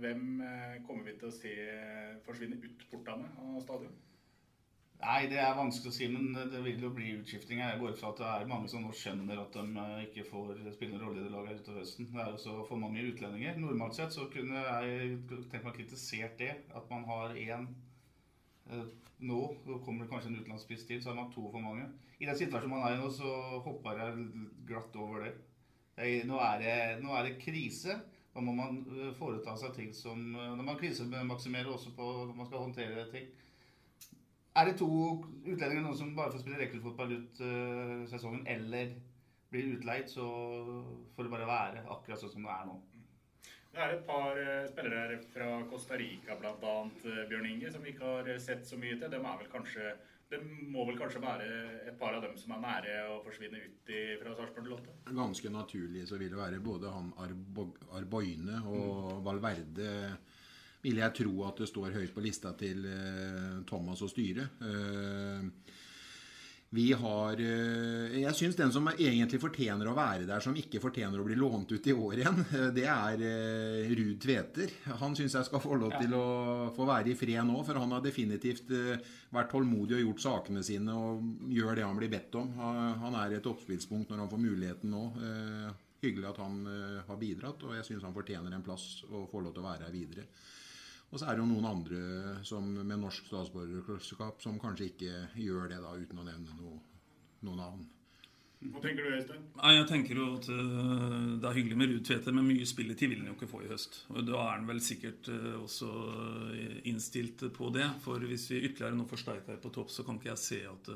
Hvem 0.03 0.43
kommer 0.87 1.07
vi 1.07 1.17
til 1.19 1.31
å 1.31 1.35
se 1.35 1.55
forsvinne 2.27 2.59
ut 2.61 2.85
portene 2.91 3.31
av 3.47 3.59
stadion? 3.65 3.97
Nei, 4.99 5.29
det 5.31 5.39
er 5.39 5.55
vanskelig 5.55 5.93
å 5.93 5.95
si, 5.95 6.07
men 6.11 6.33
det 6.35 6.59
vil 6.65 6.81
jo 6.83 6.89
bli 6.91 7.13
utskiftinger. 7.21 7.69
Jeg 7.71 7.79
går 7.79 7.93
ut 7.95 8.01
fra 8.01 8.09
at 8.11 8.19
det 8.19 8.31
er 8.33 8.49
mange 8.51 8.71
som 8.71 8.83
nå 8.83 8.91
skjønner 8.99 9.39
at 9.39 9.55
de 9.55 9.83
eh, 9.83 10.01
ikke 10.09 10.25
får 10.27 10.59
spille 10.75 10.97
en 10.97 11.05
rolle 11.05 11.21
i 11.21 11.27
det 11.27 11.31
laget 11.31 11.61
utover 11.63 11.85
høsten. 11.85 12.09
Det 12.11 12.19
er 12.19 12.33
også 12.33 12.55
for 12.67 12.83
mange 12.83 13.05
utlendinger. 13.07 13.61
Normalt 13.63 13.95
sett 13.95 14.17
så 14.17 14.27
kunne 14.33 14.59
jeg 14.59 15.21
tenkt 15.31 15.69
meg 15.69 15.79
kritisert 15.79 16.35
det. 16.43 16.51
At 16.75 16.91
man 16.91 17.07
har 17.07 17.39
én 17.39 17.71
eh, 18.75 18.85
nå. 19.31 19.41
Så 19.63 19.79
kommer 19.87 20.03
det 20.03 20.11
kanskje 20.11 20.33
en 20.33 20.41
utenlandsspiss 20.41 20.87
til, 20.91 21.03
så 21.03 21.13
har 21.13 21.21
man 21.21 21.31
to 21.31 21.47
for 21.47 21.63
mange. 21.63 21.87
I 22.19 22.27
den 22.27 22.43
situasjonen 22.43 22.75
man 22.75 22.91
er 22.91 22.99
i 22.99 23.01
nå, 23.05 23.15
så 23.15 23.63
hopper 23.69 24.03
jeg 24.03 24.29
glatt 24.67 24.99
over 24.99 25.29
det. 25.29 25.35
Nå 26.27 26.43
er 26.43 26.63
det, 26.65 26.79
nå 27.05 27.15
er 27.15 27.31
det 27.31 27.39
krise. 27.47 28.01
Da 28.35 28.43
må 28.43 28.51
man 28.59 28.83
eh, 28.99 29.15
foreta 29.15 29.55
seg 29.63 29.79
ting 29.79 29.95
som 29.95 30.33
Når 30.35 30.65
man 30.65 30.79
krisemaksimerer 30.83 31.71
også 31.71 31.95
på 31.95 32.17
når 32.25 32.35
man 32.35 32.51
skal 32.51 32.67
håndtere 32.67 33.13
ting. 33.15 33.31
Er 34.59 34.67
det 34.67 34.79
to 34.81 34.89
utlendinger 35.47 35.85
nå 35.85 35.95
som 35.95 36.15
bare 36.17 36.33
får 36.35 36.43
spille 36.43 36.59
rekruttfotball 36.59 37.15
ut 37.15 37.41
uh, 37.45 38.05
sesongen, 38.11 38.43
eller 38.51 38.97
blir 39.53 39.73
utleid, 39.77 40.11
så 40.11 40.27
får 41.15 41.27
det 41.27 41.33
bare 41.33 41.49
være 41.49 41.85
akkurat 41.95 42.21
sånn 42.21 42.33
som 42.35 42.47
det 42.49 42.55
er 42.55 42.69
nå. 42.69 42.77
Det 43.69 43.85
er 43.85 43.95
et 43.95 44.07
par 44.09 44.41
uh, 44.41 44.67
spillere 44.73 45.21
fra 45.31 45.49
Costa 45.71 45.99
Rica, 46.01 46.37
bl.a. 46.41 46.77
Uh, 47.05 47.25
Bjørn 47.31 47.51
Inge, 47.53 47.71
som 47.73 47.85
vi 47.87 47.95
ikke 47.95 48.15
har 48.17 48.31
sett 48.43 48.67
så 48.67 48.81
mye 48.81 48.99
til. 48.99 49.13
De 49.13 49.21
er 49.21 49.43
vel 49.43 49.53
kanskje 49.53 49.93
det 50.29 50.43
må 50.45 50.83
vel 50.85 50.99
kanskje 51.01 51.23
være 51.23 51.47
et 51.89 51.95
par 51.97 52.13
av 52.13 52.21
dem 52.21 52.35
som 52.37 52.53
er 52.53 52.61
nære 52.61 52.97
å 53.15 53.21
forsvinne 53.25 53.63
ut 53.65 53.93
i, 53.95 54.01
fra 54.21 54.35
Sarpsborg 54.37 54.69
Lotte? 54.69 54.97
Ganske 55.09 55.53
naturlig 55.55 56.03
så 56.11 56.19
vil 56.21 56.35
det 56.35 56.41
være 56.41 56.59
både 56.61 56.93
han 56.93 57.09
Arboine 57.97 58.59
og 58.69 58.91
mm. 59.15 59.23
Valverde 59.25 59.95
vil 60.85 61.03
jeg 61.03 61.17
tro 61.23 61.43
at 61.49 61.65
det 61.65 61.69
står 61.71 61.97
høyt 61.97 62.15
på 62.15 62.25
lista 62.25 62.55
til 62.59 62.87
eh, 62.87 63.59
Thomas 63.69 64.03
og 64.05 64.13
styret. 64.13 64.63
Eh, 64.63 65.77
vi 66.69 66.91
har 67.01 67.41
eh, 67.41 68.19
Jeg 68.21 68.37
syns 68.37 68.59
den 68.59 68.71
som 68.75 68.91
egentlig 68.93 69.41
fortjener 69.41 69.89
å 69.89 69.95
være 69.97 70.27
der, 70.29 70.43
som 70.45 70.57
ikke 70.59 70.83
fortjener 70.83 71.19
å 71.19 71.25
bli 71.25 71.39
lånt 71.39 71.73
ut 71.73 71.89
i 71.89 71.95
år 71.97 72.21
igjen, 72.21 72.43
det 72.77 72.85
er 72.93 73.25
Ruud 73.89 74.21
Tveter. 74.23 74.75
Han 75.01 75.17
syns 75.19 75.35
jeg 75.39 75.49
skal 75.49 75.65
få 75.65 75.79
lov 75.81 75.97
til 75.97 76.15
å 76.15 76.27
få 76.77 76.87
være 76.89 77.15
i 77.15 77.19
fred 77.19 77.41
nå, 77.49 77.59
for 77.67 77.81
han 77.81 77.97
har 77.97 78.05
definitivt 78.05 78.71
vært 79.35 79.51
tålmodig 79.55 79.99
og 79.99 80.05
gjort 80.05 80.25
sakene 80.29 80.63
sine 80.67 80.95
og 80.95 81.51
gjør 81.51 81.81
det 81.81 81.89
han 81.89 81.99
blir 81.99 82.13
bedt 82.13 82.39
om. 82.39 82.55
Han 83.03 83.19
er 83.19 83.39
et 83.39 83.51
oppspillspunkt 83.51 84.13
når 84.13 84.25
han 84.27 84.31
får 84.31 84.45
muligheten 84.45 84.93
nå. 84.93 85.05
Hyggelig 85.99 86.29
at 86.29 86.45
han 86.45 86.61
har 87.09 87.19
bidratt, 87.19 87.65
og 87.67 87.75
jeg 87.75 87.89
syns 87.89 88.05
han 88.07 88.15
fortjener 88.15 88.53
en 88.55 88.63
plass 88.63 89.01
og 89.09 89.27
får 89.33 89.49
lov 89.49 89.57
til 89.57 89.65
å 89.65 89.71
være 89.73 89.89
her 89.89 89.97
videre. 89.97 90.29
Og 91.09 91.21
så 91.21 91.29
er 91.29 91.37
det 91.37 91.45
jo 91.45 91.49
noen 91.49 91.69
andre 91.71 92.01
som, 92.47 92.67
med 92.69 93.01
norsk 93.01 93.31
statsborgerskap 93.31 94.43
som 94.45 94.59
kanskje 94.61 94.91
ikke 94.91 95.21
gjør 95.41 95.71
det, 95.73 95.79
da, 95.81 95.95
uten 95.97 96.21
å 96.21 96.27
nevne 96.27 96.57
noe, 96.59 96.75
noe 97.49 97.57
navn. 97.57 97.87
Hva 98.59 98.81
tenker 98.83 99.07
du, 99.07 99.15
Øystein? 99.15 99.43
Nei, 99.55 99.73
jeg 99.77 99.87
tenker 99.87 100.19
jo 100.19 100.25
at 100.35 100.49
uh, 100.51 101.37
Det 101.39 101.47
er 101.47 101.59
hyggelig 101.61 101.77
med 101.79 101.93
Ruud 101.93 102.07
Tvedte, 102.09 102.33
men 102.35 102.49
mye 102.49 102.67
spilletid 102.67 103.13
vil 103.13 103.21
han 103.23 103.31
jo 103.31 103.37
ikke 103.37 103.51
få 103.53 103.61
i 103.63 103.71
høst. 103.71 104.01
Og 104.11 104.27
Da 104.27 104.41
er 104.43 104.57
han 104.57 104.67
vel 104.67 104.81
sikkert 104.83 105.31
uh, 105.31 105.61
også 105.63 105.91
innstilt 106.91 107.47
på 107.55 107.71
det. 107.77 107.87
For 108.03 108.27
hvis 108.27 108.49
vi 108.51 108.65
ytterligere 108.65 108.99
nå 108.99 109.07
forsterker 109.09 109.63
på 109.63 109.71
topp, 109.77 109.95
så 109.95 110.03
kan 110.05 110.19
ikke 110.19 110.33
jeg 110.33 110.43
se 110.43 110.61
at 110.67 110.91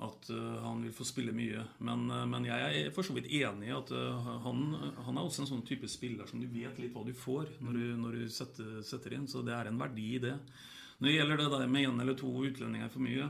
at 0.00 0.30
uh, 0.32 0.62
han 0.64 0.80
vil 0.84 0.94
få 0.96 1.04
spille 1.04 1.34
mye. 1.36 1.62
Men, 1.84 2.06
uh, 2.08 2.24
men, 2.28 2.48
jeg 2.48 2.80
er 2.86 2.94
for 2.94 3.06
så 3.06 3.14
vidt 3.16 3.28
enig 3.28 3.68
i 3.68 3.76
at 3.76 3.92
uh, 3.92 4.32
han, 4.46 4.64
han, 5.04 5.16
er 5.16 5.22
også 5.22 5.44
en 5.44 5.50
sånn 5.52 5.66
type 5.68 5.88
spiller 5.92 6.28
som 6.28 6.40
du 6.40 6.48
vet 6.48 6.80
litt 6.80 6.94
hva 6.94 7.04
du 7.04 7.12
får 7.16 7.52
når 7.60 7.76
du, 7.76 7.86
når 8.00 8.18
du 8.18 8.24
setter, 8.32 8.80
setter, 8.86 9.18
inn. 9.18 9.28
Så 9.30 9.44
det 9.46 9.54
er 9.56 9.68
en 9.68 9.80
verdi 9.80 10.14
i 10.16 10.22
det. 10.22 10.34
Når 11.00 11.08
det 11.08 11.16
gjelder 11.18 11.42
det 11.42 11.48
der 11.54 11.72
med 11.72 11.88
én 11.88 12.02
eller 12.02 12.16
to 12.18 12.32
utlendinger 12.32 12.92
for 12.92 13.04
mye, 13.04 13.28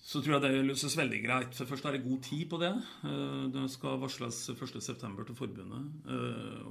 så 0.00 0.22
tror 0.24 0.38
jeg 0.38 0.42
det 0.46 0.64
løses 0.64 0.96
veldig 0.96 1.20
greit. 1.26 1.54
For 1.56 1.68
først 1.68 1.86
er 1.86 1.96
det 1.96 2.06
god 2.06 2.22
tid 2.24 2.46
på 2.48 2.58
det. 2.60 2.70
Det 3.52 3.64
skal 3.72 4.00
varsles 4.00 4.38
1.9. 4.52 4.96
til 5.28 5.36
forbundet. 5.36 6.08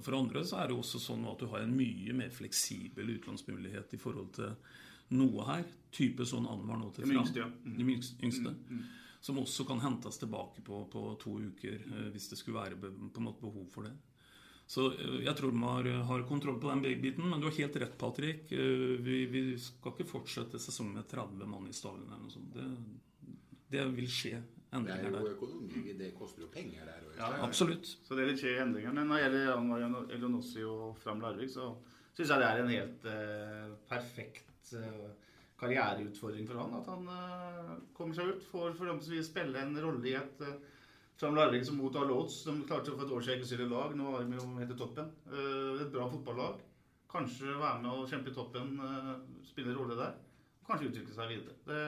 For 0.06 0.18
andre 0.18 0.42
så 0.46 0.60
er 0.60 0.70
det 0.70 0.78
også 0.78 1.02
sånn 1.02 1.28
at 1.30 1.42
du 1.42 1.46
har 1.52 1.62
en 1.62 1.76
mye 1.78 2.16
mer 2.18 2.34
fleksibel 2.34 3.14
utlånsmulighet 3.16 3.94
i 3.96 4.02
forhold 4.02 4.34
til 4.38 4.58
noe 5.16 5.46
her. 5.50 5.68
Type 5.90 6.26
sånn 6.30 6.46
Anwar 6.50 6.78
nå 6.78 6.92
til 6.94 7.08
Fram. 7.10 7.30
Ja. 7.36 7.48
mm. 7.50 7.78
De 7.78 7.88
yngste. 8.28 8.54
Mm, 8.54 8.82
mm. 8.82 8.84
Som 9.26 9.40
også 9.42 9.66
kan 9.68 9.82
hentes 9.84 10.22
tilbake 10.22 10.62
på, 10.66 10.84
på 10.92 11.02
to 11.20 11.40
uker 11.50 11.82
eh, 11.82 12.12
hvis 12.14 12.30
det 12.32 12.40
skulle 12.40 12.60
være 12.60 12.78
på 12.80 12.92
en 12.92 13.26
måte 13.26 13.44
behov 13.44 13.66
for 13.74 13.90
det. 13.90 13.96
Så 14.70 14.92
eh, 14.94 15.24
jeg 15.26 15.34
tror 15.40 15.56
de 15.56 15.64
har, 15.66 15.90
har, 16.12 16.28
kontroll 16.30 16.60
på 16.62 16.70
den 16.70 17.02
biten. 17.02 17.26
Men 17.26 17.42
du 17.42 17.50
har 17.50 17.58
helt 17.58 17.82
rett, 17.82 17.98
Patrick. 17.98 18.52
Eh, 18.54 18.96
vi, 19.02 19.24
vi 19.34 19.44
skal 19.60 19.96
ikke 19.96 20.08
fortsette 20.12 20.62
sesongen 20.62 21.02
med 21.02 21.10
30 21.10 21.50
mann 21.50 21.68
i 21.68 21.76
stallen 21.76 22.06
eller 22.06 22.28
noe 22.28 22.34
sånt. 22.34 22.54
Det, 22.54 23.36
det 23.74 23.90
vil 23.98 24.10
skje 24.14 24.38
endringer 24.70 25.10
der. 25.10 25.16
Det 25.16 25.20
er 25.20 25.26
jo 25.26 25.36
økonomi, 25.38 25.94
det 25.98 26.12
koster 26.18 26.46
jo 26.46 26.52
penger 26.54 26.86
der 26.86 27.08
òg. 27.08 27.16
Ja, 27.18 27.32
absolutt. 27.48 27.90
Så 28.06 28.18
det 28.18 28.28
vil 28.30 28.38
skje 28.40 28.60
endringer. 28.64 28.94
Men 28.94 29.10
når 29.10 29.24
det 29.34 29.42
gjelder 29.42 30.14
Elionossi 30.18 30.66
og 30.70 31.00
Fram 31.02 31.24
Larvik, 31.24 31.52
så 31.54 31.72
syns 32.14 32.30
jeg 32.30 32.42
det 32.44 32.50
er 32.50 32.62
en 32.62 32.72
helt 32.74 33.10
eh, 33.10 33.74
perfekt 33.90 34.46
eh, 34.46 34.49
karriereutfordring 35.60 36.48
for 36.48 36.60
han. 36.62 36.76
At 36.80 36.90
han 36.92 37.08
eh, 37.14 37.72
kommer 37.98 38.18
seg 38.18 38.34
ut, 38.34 38.46
får 38.52 38.76
forhåpentligvis 38.80 39.32
spille 39.32 39.64
en 39.64 39.80
rolle 39.84 40.12
i 40.12 40.16
et 40.20 40.46
eh, 40.46 40.60
Fram 41.20 41.36
Larvik 41.36 41.66
som 41.68 41.76
mottar 41.76 42.08
Lodz, 42.08 42.38
som 42.46 42.62
klarte 42.64 42.94
for 42.94 43.04
et 43.04 43.12
år 43.12 43.24
siden 43.26 43.42
ikke 43.42 43.50
stille 43.50 43.66
lag. 43.68 43.92
Nå 44.00 44.14
har 44.14 44.24
de 44.24 44.38
jo 44.38 44.46
helt 44.56 44.72
i 44.72 44.78
toppen. 44.80 45.10
Et 45.36 45.90
bra 45.92 46.06
fotballag. 46.08 46.62
Kanskje 47.12 47.58
være 47.60 47.82
med 47.84 47.90
og 47.92 48.06
kjempe 48.08 48.32
i 48.32 48.38
toppen, 48.38 48.78
spille 49.44 49.74
en 49.74 49.80
rolle 49.82 49.98
der. 50.00 50.14
Kanskje 50.64 50.94
utvikle 50.94 51.18
seg 51.18 51.34
videre. 51.34 51.58
Det, 51.68 51.82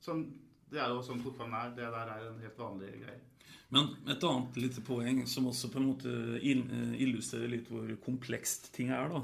sånn, 0.00 0.24
det 0.72 0.80
er 0.80 0.94
jo 0.94 1.04
sånn 1.04 1.20
fotballen 1.26 1.58
er. 1.60 1.76
Det 1.76 1.90
der 1.92 2.14
er 2.14 2.24
en 2.30 2.40
helt 2.40 2.62
vanlig 2.62 2.94
greie. 3.02 3.20
Men 3.74 3.92
et 4.08 4.24
annet 4.24 4.58
lite 4.62 4.82
poeng 4.86 5.24
som 5.28 5.48
også 5.50 5.70
på 5.72 5.80
en 5.80 5.88
måte 5.90 6.12
eh, 6.38 6.96
illustrerer 7.02 7.50
litt 7.50 7.70
hvor 7.70 7.90
komplekst 8.04 8.70
ting 8.76 8.92
er. 8.94 9.10
da. 9.10 9.22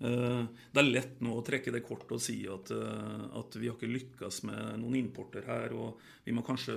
Det 0.00 0.80
er 0.80 0.86
lett 0.86 1.18
nå 1.20 1.34
å 1.36 1.44
trekke 1.44 1.72
det 1.74 1.82
kortet 1.84 2.14
og 2.16 2.22
si 2.24 2.38
at, 2.48 2.70
at, 2.72 3.56
vi 3.60 3.68
har 3.68 3.76
ikke 3.76 3.90
lykkes 3.90 4.42
med 4.48 4.78
noen 4.80 4.96
importer 5.02 5.44
her. 5.44 5.74
Og 5.76 6.00
vi 6.24 6.32
må 6.32 6.44
kanskje 6.46 6.74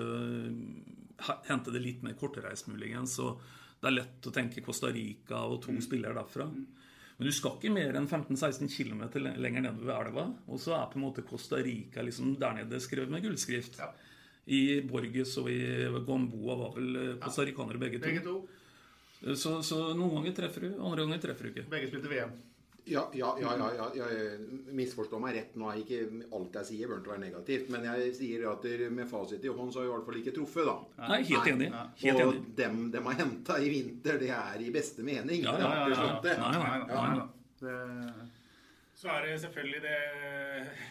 hente 1.47 1.71
det 1.71 1.83
litt 1.83 2.03
mer 2.03 2.17
kortreist, 2.19 2.67
muligens. 2.67 3.15
Så 3.15 3.31
det 3.79 3.89
er 3.89 3.97
lett 3.97 4.27
å 4.27 4.33
tenke 4.35 4.63
Costa 4.65 4.91
Rica 4.91 5.45
og 5.47 5.61
to 5.63 5.75
mm. 5.75 5.81
spillere 5.83 6.17
derfra. 6.19 6.49
Men 7.17 7.29
du 7.29 7.33
skal 7.35 7.57
ikke 7.57 7.71
mer 7.73 7.95
enn 7.99 8.07
15-16 8.09 8.71
km 8.73 9.03
lenger 9.39 9.67
nedover 9.67 10.07
elva. 10.07 10.25
Og 10.47 10.61
så 10.61 10.75
er 10.77 10.89
på 10.91 10.99
en 10.99 11.05
måte 11.05 11.25
Costa 11.27 11.61
Rica 11.63 12.03
liksom 12.05 12.35
der 12.41 12.57
nede 12.61 12.81
skrevet 12.83 13.13
med 13.13 13.23
gullskrift. 13.25 13.79
Ja. 13.79 13.91
I 14.43 14.81
Borges 14.83 15.37
og 15.39 15.47
i 15.51 15.59
Gamboa 16.07 16.57
var 16.59 16.73
vel 16.75 16.89
Costa 16.95 17.27
costaricanere 17.27 17.79
begge 17.79 18.01
to. 18.01 18.07
Begge 18.09 18.25
to. 18.25 18.39
Så, 19.39 19.61
så, 19.63 19.77
noen 19.95 20.17
ganger 20.17 20.33
treffer 20.35 20.65
du, 20.65 20.73
andre 20.83 21.05
ganger 21.05 21.21
treffer 21.23 21.47
du 21.47 21.53
ikke. 21.53 21.69
Begge 21.71 21.91
spilte 21.91 22.11
VM. 22.11 22.33
Ja, 22.85 23.09
ja, 23.13 23.37
ja, 23.39 23.53
ja, 23.57 23.87
ja, 23.95 24.05
misforstå 24.75 25.19
meg 25.23 25.37
rett. 25.37 25.53
Nå 25.59 25.69
er 25.71 25.79
ikke 25.79 25.99
alt 26.35 26.57
jeg 26.59 26.67
sier, 26.67 26.89
bør 26.91 27.13
være 27.13 27.21
negativt. 27.21 27.69
Men 27.71 27.87
jeg 27.87 28.09
sier 28.17 28.43
at 28.51 28.67
med 28.91 29.07
fasit 29.07 29.45
i 29.45 29.53
hånd 29.53 29.71
så 29.71 29.79
har 29.79 29.87
jeg 29.87 29.91
i 29.91 29.93
hvert 29.93 30.09
fall 30.09 30.19
ikke 30.19 30.35
truffet, 30.35 30.67
da. 30.67 31.05
Nei, 31.13 31.21
helt 31.29 31.51
enig. 31.53 31.69
Helt 32.01 32.19
og 32.19 32.33
enig. 32.33 32.43
dem 32.59 32.81
de 32.91 33.03
har 33.07 33.19
henta 33.21 33.57
i 33.63 33.71
vinter, 33.71 34.19
det 34.19 34.33
er 34.35 34.65
i 34.65 34.73
beste 34.75 35.05
mening. 35.07 35.47
Ja, 35.47 35.55
ja, 35.63 35.69
ja, 37.63 38.03
Så 38.99 39.09
er 39.11 39.25
det 39.25 39.39
selvfølgelig 39.41 39.81
det 39.83 39.97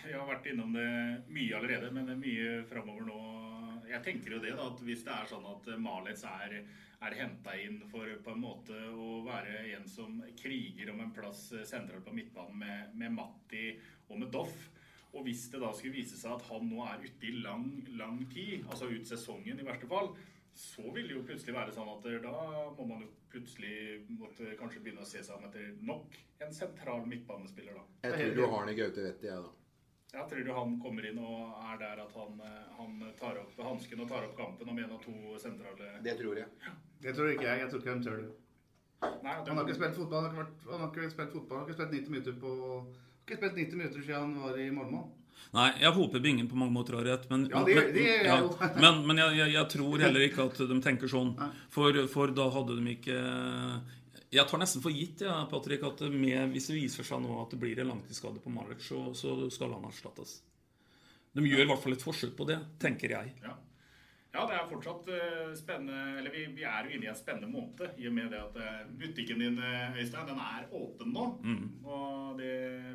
Jeg 0.08 0.16
har 0.16 0.26
vært 0.28 0.48
innom 0.48 0.72
det 0.76 0.88
mye 1.32 1.56
allerede, 1.60 1.92
men 1.92 2.08
det 2.08 2.16
er 2.16 2.24
mye 2.24 2.56
framover 2.72 3.04
nå. 3.08 3.20
Jeg 3.92 4.04
tenker 4.06 4.36
jo 4.36 4.40
det, 4.42 4.54
da, 4.56 4.70
at 4.72 4.80
hvis 4.86 5.04
det 5.06 5.12
er 5.12 5.28
sånn 5.30 5.46
at 5.50 5.68
Malets 5.80 6.24
er 6.28 6.62
er 7.02 7.16
henta 7.18 7.54
inn 7.58 7.80
for 7.90 8.10
på 8.24 8.34
en 8.34 8.42
måte 8.42 8.76
å 8.94 9.22
være 9.26 9.64
en 9.74 9.86
som 9.90 10.20
kriger 10.38 10.92
om 10.92 11.00
en 11.02 11.14
plass 11.14 11.48
eh, 11.56 11.64
sentralt 11.66 12.04
på 12.06 12.14
midtbanen 12.14 12.58
med, 12.58 12.92
med 12.98 13.16
Matti 13.16 13.72
og 14.08 14.20
med 14.20 14.30
Doff. 14.34 14.68
Og 15.12 15.26
hvis 15.26 15.48
det 15.52 15.60
da 15.60 15.72
skulle 15.76 15.98
vise 15.98 16.16
seg 16.16 16.36
at 16.36 16.44
han 16.48 16.68
nå 16.70 16.84
er 16.86 17.02
ute 17.02 17.28
i 17.28 17.34
lang, 17.44 17.66
lang 17.98 18.22
tid, 18.32 18.62
altså 18.68 18.88
ut 18.88 19.08
sesongen 19.08 19.60
i 19.60 19.66
verste 19.66 19.88
fall, 19.90 20.12
så 20.56 20.84
vil 20.92 21.08
det 21.08 21.16
jo 21.16 21.24
plutselig 21.26 21.56
være 21.56 21.74
sånn 21.74 21.90
at 21.92 22.06
da 22.24 22.36
må 22.76 22.86
man 22.86 23.04
jo 23.04 23.10
plutselig 23.32 24.02
måtte 24.12 24.54
kanskje 24.60 24.82
begynne 24.84 25.04
å 25.04 25.08
se 25.08 25.24
seg 25.24 25.36
om 25.36 25.48
etter 25.48 25.72
nok 25.84 26.16
en 26.44 26.54
sentral 26.54 27.04
midtbanespiller, 27.08 27.76
da. 27.76 27.84
Jeg 28.08 28.18
tror 28.18 28.36
du 28.36 28.42
har 28.44 28.64
den 28.66 28.74
i 28.74 28.78
Gaute 28.78 29.06
Vetti, 29.06 29.28
jeg, 29.30 29.44
da. 29.46 29.61
Jeg 30.12 30.28
tror 30.28 30.44
du 30.44 30.52
han 30.52 30.72
kommer 30.82 31.06
inn 31.08 31.18
og 31.24 31.54
er 31.72 31.78
der 31.80 32.00
at 32.02 32.16
han, 32.20 32.40
han 32.76 32.98
tar 33.16 33.38
opp 33.40 33.62
hansken 33.64 34.02
og 34.04 34.10
tar 34.10 34.26
opp 34.26 34.34
kampen 34.36 34.68
om 34.68 34.80
en 34.82 34.92
av 34.92 35.00
to 35.04 35.38
sentrale 35.40 35.94
Det 36.04 36.18
tror 36.18 36.42
jeg. 36.42 36.74
Det 37.00 37.14
tror 37.16 37.32
ikke 37.32 37.46
jeg. 37.48 37.62
Jeg 37.62 37.70
tror 37.70 37.80
ikke 37.80 37.94
han 37.94 38.04
tør 38.04 38.20
det. 38.20 38.32
Nei, 39.02 39.32
han 39.32 39.56
har 39.56 39.64
ikke 39.64 39.78
spilt 39.80 39.96
fotball. 39.96 40.28
Han 40.28 40.36
har 40.36 40.36
ikke, 40.36 40.44
vært, 40.44 40.68
han 40.68 40.84
har 40.84 40.92
ikke 40.92 41.14
spilt 41.14 41.32
fotball. 41.38 41.56
Han 41.56 41.64
har 41.64 41.72
ikke 41.72 41.78
spilt 41.80 41.96
90 41.96 42.14
minutter 42.14 42.36
på 42.44 42.52
ikke 43.22 43.38
spilt 43.38 43.58
90 43.62 43.80
minutter 43.80 44.02
siden 44.02 44.20
han 44.20 44.38
var 44.42 44.58
i 44.58 44.68
Malmö. 44.74 45.02
Nei, 45.52 45.68
jeg 45.82 45.92
håper 45.96 46.22
Bingen 46.22 46.48
på 46.48 46.56
mange 46.58 46.74
måter 46.74 46.96
har 46.98 47.06
rett. 47.06 47.24
Men, 47.30 47.48
ja, 47.50 47.62
det, 47.66 47.76
det 47.94 48.04
er 48.08 48.28
ja, 48.28 48.36
men, 48.84 49.02
men 49.08 49.20
jeg, 49.20 49.36
jeg, 49.40 49.54
jeg, 49.56 49.66
tror 49.74 50.04
heller 50.06 50.26
ikke 50.26 50.46
at 50.48 50.62
de 50.70 50.78
tenker 50.84 51.10
sånn. 51.10 51.34
For, 51.72 51.98
for 52.12 52.32
da 52.36 52.48
hadde 52.52 52.78
de 52.78 52.94
ikke 52.96 53.18
jeg 54.32 54.48
tar 54.48 54.62
nesten 54.62 54.80
for 54.80 54.94
gitt 54.94 55.24
ja, 55.26 55.42
Patrick, 55.50 55.82
at 55.84 56.00
med, 56.08 56.54
hvis 56.54 56.70
det 56.70 56.78
viser 56.78 57.04
seg 57.04 57.20
nå 57.20 57.34
at 57.42 57.52
det 57.52 57.58
blir 57.60 57.82
en 57.82 57.90
langtidsskade 57.92 58.40
på 58.40 58.52
Malic, 58.52 58.80
så, 58.86 59.10
så, 59.16 59.34
skal 59.52 59.74
han 59.76 59.84
erstattes. 59.84 60.38
De 61.36 61.44
gjør 61.44 61.66
i 61.66 61.68
hvert 61.68 61.82
fall 61.82 61.96
et 61.96 62.04
forsøk 62.04 62.32
på 62.38 62.46
det, 62.48 62.56
tenker 62.80 63.12
jeg. 63.12 63.34
Ja, 63.44 63.52
ja 64.32 64.46
det 64.48 64.56
er 64.56 64.70
fortsatt 64.70 65.08
uh, 65.12 65.52
spennende 65.56 66.18
Eller 66.20 66.32
vi, 66.32 66.46
vi, 66.56 66.64
er 66.68 66.88
jo 66.88 66.96
inne 66.96 67.08
i 67.08 67.10
en 67.12 67.18
spennende 67.18 67.48
måned 67.52 68.00
i 68.00 68.08
og 68.08 68.14
med 68.16 68.32
det 68.32 68.40
at 68.40 68.56
uh, 68.56 68.94
butikken 69.00 69.44
din 69.44 69.60
uh, 69.60 69.98
Øystein, 70.00 70.28
den 70.28 70.40
er 70.40 70.68
åpen 70.80 71.12
nå. 71.12 71.26
Mm. 71.44 71.66
Og 71.84 72.40
det 72.40 72.54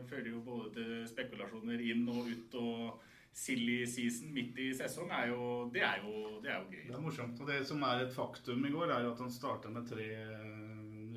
fører 0.10 0.32
jo 0.32 0.42
både 0.46 0.74
til 0.80 0.96
spekulasjoner 1.14 1.86
inn 1.92 2.08
og 2.14 2.32
ut. 2.34 2.58
og 2.64 3.04
silly 3.38 3.84
season 3.86 4.32
midt 4.34 4.58
i 4.58 4.72
sesong 4.74 5.12
er 5.14 5.28
jo 5.30 5.70
Det 5.70 5.84
er 5.86 6.02
jo, 6.02 6.40
det 6.42 6.50
er 6.50 6.58
jo 6.58 6.72
gøy. 6.72 6.86
Det 6.88 6.96
er 6.98 7.04
morsomt. 7.04 7.42
Og 7.44 7.54
det 7.54 7.60
som 7.70 7.86
er 7.86 8.08
et 8.08 8.16
faktum 8.16 8.66
i 8.66 8.74
går, 8.74 8.90
er 8.90 9.06
jo 9.06 9.14
at 9.14 9.22
han 9.22 9.34
starta 9.34 9.70
med 9.70 9.86
tre 9.86 10.08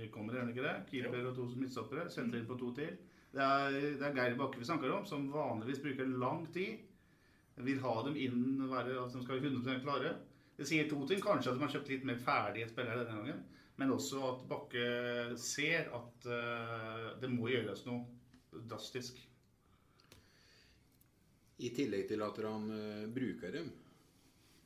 nykommere, 0.01 0.41
er 0.41 0.49
det 0.49 0.55
ikke 0.57 0.67
det? 0.67 0.77
Keeper 0.91 1.29
og 1.31 1.37
to 1.37 1.47
midtstoppere. 1.61 2.09
Sendte 2.13 2.41
inn 2.41 2.49
på 2.49 2.59
to 2.61 2.73
til. 2.77 2.97
Det 3.31 3.43
er, 3.45 3.77
det 4.01 4.07
er 4.07 4.17
Geir 4.17 4.37
Bakke 4.39 4.59
vi 4.59 4.67
snakker 4.67 4.91
om, 4.95 5.07
som 5.07 5.29
vanligvis 5.31 5.83
bruker 5.85 6.09
lang 6.23 6.47
tid. 6.55 6.87
Vil 7.61 7.81
ha 7.85 7.95
dem 8.07 8.17
inn, 8.19 8.43
være, 8.71 8.97
at 9.05 9.15
de 9.15 9.23
skal 9.23 9.39
være 9.39 9.53
100 9.53 9.83
klare. 9.85 10.15
Det 10.57 10.67
sier 10.69 10.89
to 10.91 11.03
ting. 11.09 11.23
Kanskje 11.23 11.53
at 11.53 11.59
de 11.59 11.65
har 11.65 11.75
kjøpt 11.77 11.93
litt 11.93 12.07
mer 12.09 12.21
ferdige 12.21 12.71
spillere 12.73 13.05
denne 13.05 13.21
gangen. 13.21 13.45
Men 13.81 13.95
også 13.95 14.23
at 14.29 14.47
Bakke 14.49 14.87
ser 15.41 15.93
at 15.97 16.27
uh, 16.29 17.07
det 17.21 17.31
må 17.33 17.49
gjøres 17.53 17.85
noe 17.87 18.59
drastisk. 18.69 19.21
I 21.61 21.71
tillegg 21.77 22.09
til 22.09 22.25
at 22.25 22.43
han 22.45 22.69
uh, 22.73 23.07
bruker 23.13 23.55
dem, 23.55 23.71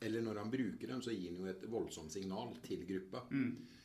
eller 0.03 0.23
når 0.23 0.41
han 0.41 0.51
bruker 0.51 0.91
dem, 0.91 1.01
så 1.03 1.15
gir 1.15 1.31
han 1.31 1.43
jo 1.43 1.51
et 1.51 1.63
voldsomt 1.71 2.11
signal 2.11 2.55
til 2.65 2.83
gruppa. 2.87 3.27
Mm 3.31 3.81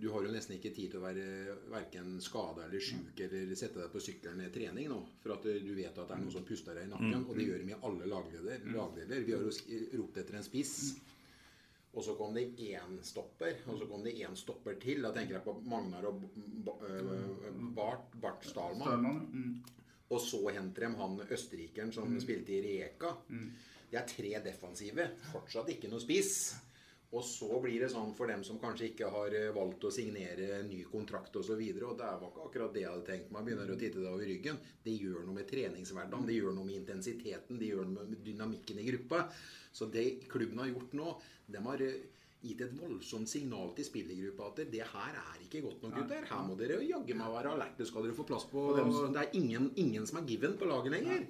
du 0.00 0.08
har 0.12 0.24
jo 0.26 0.32
nesten 0.32 0.56
ikke 0.56 0.72
tid 0.76 0.92
til 0.92 1.00
å 1.00 1.06
være 1.06 1.54
verken 1.72 2.18
skada 2.20 2.66
eller 2.66 2.82
sjuk 2.84 3.20
eller 3.24 3.52
sette 3.56 3.80
deg 3.80 3.92
på 3.92 4.02
sykkelen 4.04 4.42
i 4.44 4.50
trening 4.52 4.90
nå. 4.92 4.98
For 5.22 5.36
at 5.36 5.46
du 5.46 5.72
vet 5.76 5.96
at 5.96 6.02
det 6.02 6.16
er 6.16 6.22
noen 6.22 6.34
som 6.34 6.44
puster 6.46 6.76
deg 6.76 6.88
i 6.88 6.92
nakken. 6.92 7.22
Mm. 7.22 7.26
Og 7.26 7.38
det 7.38 7.46
gjør 7.48 7.62
vi 7.64 7.72
i 7.72 7.78
alle 7.88 8.10
lagdeler. 8.10 8.64
Mm. 8.64 8.74
lagdeler. 8.76 9.22
Vi 9.24 9.36
har 9.36 9.46
jo 9.46 10.02
ropt 10.02 10.20
etter 10.22 10.36
en 10.36 10.46
spiss. 10.46 10.74
Og 11.96 12.04
så 12.04 12.12
kom 12.18 12.34
det 12.36 12.50
én 12.60 12.98
stopper, 13.08 13.62
og 13.72 13.78
så 13.80 13.86
kom 13.88 14.02
det 14.04 14.18
én 14.20 14.36
stopper 14.36 14.76
til. 14.82 15.00
Da 15.06 15.14
tenker 15.16 15.38
jeg 15.38 15.46
på 15.46 15.54
Magnar 15.64 16.04
og 16.10 16.26
Bart, 17.78 18.12
Bart 18.20 18.44
Stalman. 18.44 19.06
Mm. 19.32 19.54
Og 20.12 20.20
så 20.22 20.42
henter 20.52 20.86
de 20.86 20.92
han 21.00 21.16
østerrikeren 21.24 21.94
som 21.94 22.12
spilte 22.20 22.52
i 22.52 22.60
Reka. 22.66 23.16
Det 23.88 23.96
er 24.02 24.08
tre 24.10 24.34
defensive. 24.44 25.08
Fortsatt 25.32 25.72
ikke 25.72 25.88
noe 25.88 26.02
spiss. 26.02 26.36
Og 27.16 27.24
så 27.24 27.48
blir 27.62 27.80
det 27.80 27.88
sånn 27.92 28.10
for 28.16 28.28
dem 28.28 28.42
som 28.44 28.58
kanskje 28.60 28.90
ikke 28.90 29.08
har 29.12 29.34
eh, 29.36 29.52
valgt 29.56 29.86
å 29.88 29.92
signere 29.94 30.60
ny 30.66 30.82
kontrakt 30.90 31.36
osv. 31.40 31.54
Og, 31.56 31.78
så 31.78 31.86
og 31.88 32.00
det 32.00 32.10
var 32.20 32.26
ikke 32.28 32.48
akkurat 32.48 32.74
det 32.74 32.82
jeg 32.82 32.92
hadde 32.92 33.06
tenkt 33.06 33.30
meg. 33.32 33.46
Begynner 33.46 33.72
å 33.72 33.78
titte 33.80 34.02
deg 34.02 34.10
over 34.10 34.28
ryggen. 34.28 34.58
Det 34.84 34.96
gjør 34.96 35.22
noe 35.24 35.38
med 35.38 35.48
treningshverdagen, 35.48 36.26
det 36.28 36.36
gjør 36.36 36.58
noe 36.58 36.68
med 36.68 36.80
intensiteten, 36.82 37.62
det 37.62 37.70
gjør 37.72 37.88
noe 37.88 38.04
med 38.10 38.20
dynamikken 38.26 38.82
i 38.82 38.90
gruppa. 38.90 39.22
Så 39.72 39.88
det 39.92 40.04
klubben 40.28 40.60
har 40.60 40.68
gjort 40.74 40.92
nå, 40.98 41.16
de 41.56 41.64
har 41.70 41.86
eh, 41.86 42.04
gitt 42.46 42.62
et 42.66 42.76
voldsomt 42.76 43.30
signal 43.30 43.72
til 43.76 43.88
spillergruppa 43.88 44.52
at 44.52 44.62
det 44.70 44.84
her 44.84 45.16
er 45.22 45.40
ikke 45.46 45.64
godt 45.64 45.82
nok, 45.86 45.96
gutter. 45.96 46.28
Her 46.28 46.44
må 46.46 46.58
dere 46.60 46.78
jaggu 46.84 47.16
meg 47.16 47.32
være 47.32 47.56
alerte, 47.56 47.88
skal 47.88 48.06
dere 48.06 48.16
få 48.18 48.28
plass 48.28 48.46
på 48.50 48.68
Det 48.76 49.24
er 49.24 49.34
ingen, 49.40 49.72
ingen 49.80 50.06
som 50.06 50.20
er 50.20 50.28
given 50.28 50.56
på 50.60 50.68
laget 50.68 50.94
lenger. 50.98 51.26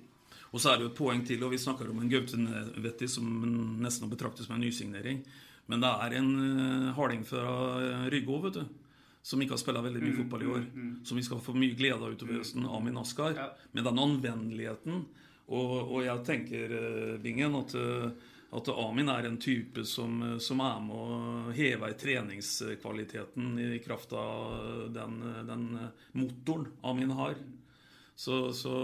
Og 0.54 0.62
så 0.62 0.72
er 0.72 0.78
det 0.78 0.86
jo 0.86 0.92
et 0.92 0.98
poeng 0.98 1.22
til, 1.26 1.42
og 1.44 1.52
vi 1.52 1.60
snakker 1.60 1.90
om 1.90 1.98
en 2.00 2.10
Gauten 2.10 2.46
Vetti 2.82 3.08
som 3.10 3.26
nesten 3.82 4.06
å 4.06 4.12
betrakte 4.12 4.44
som 4.46 4.56
en 4.56 4.64
nysignering. 4.64 5.22
Men 5.70 5.82
det 5.82 5.92
er 5.92 6.18
en 6.20 6.28
uh, 6.38 6.90
harding 6.96 7.24
fra 7.26 7.46
Rygge 8.12 8.32
òg, 8.32 8.48
vet 8.48 8.60
du. 8.60 8.84
Som 9.26 9.42
ikke 9.42 9.56
har 9.56 9.62
spilt 9.62 9.82
veldig 9.82 10.02
mye 10.04 10.12
mm, 10.12 10.20
fotball 10.20 10.44
i 10.44 10.52
år. 10.52 10.62
Mm, 10.62 10.86
mm. 10.86 10.94
Som 11.08 11.18
vi 11.18 11.26
skal 11.26 11.42
få 11.42 11.56
mye 11.58 11.74
glede 11.78 11.98
av 11.98 12.14
utover 12.14 12.38
høsten. 12.38 12.68
Amin 12.70 13.00
Askar. 13.00 13.34
Ja. 13.34 13.48
Med 13.74 13.88
den 13.88 13.98
anvendeligheten. 13.98 15.04
Og, 15.46 15.74
og 15.82 16.00
jeg 16.06 16.24
tenker, 16.26 16.74
uh, 16.76 17.16
Bingen, 17.22 17.58
at, 17.58 17.74
at, 18.54 18.70
Amin 18.78 19.10
er 19.10 19.26
en 19.26 19.40
type 19.42 19.82
som, 19.90 20.20
som 20.42 20.62
er 20.62 20.78
med 20.86 20.94
å 20.94 21.52
heve 21.56 21.90
i 21.90 21.98
treningskvaliteten 21.98 23.58
i 23.66 23.82
kraft 23.82 24.14
av 24.14 24.86
den, 24.94 25.18
den 25.50 25.68
motoren 26.14 26.70
Amin 26.86 27.14
har. 27.18 27.34
Så, 28.16 28.52
så 28.56 28.76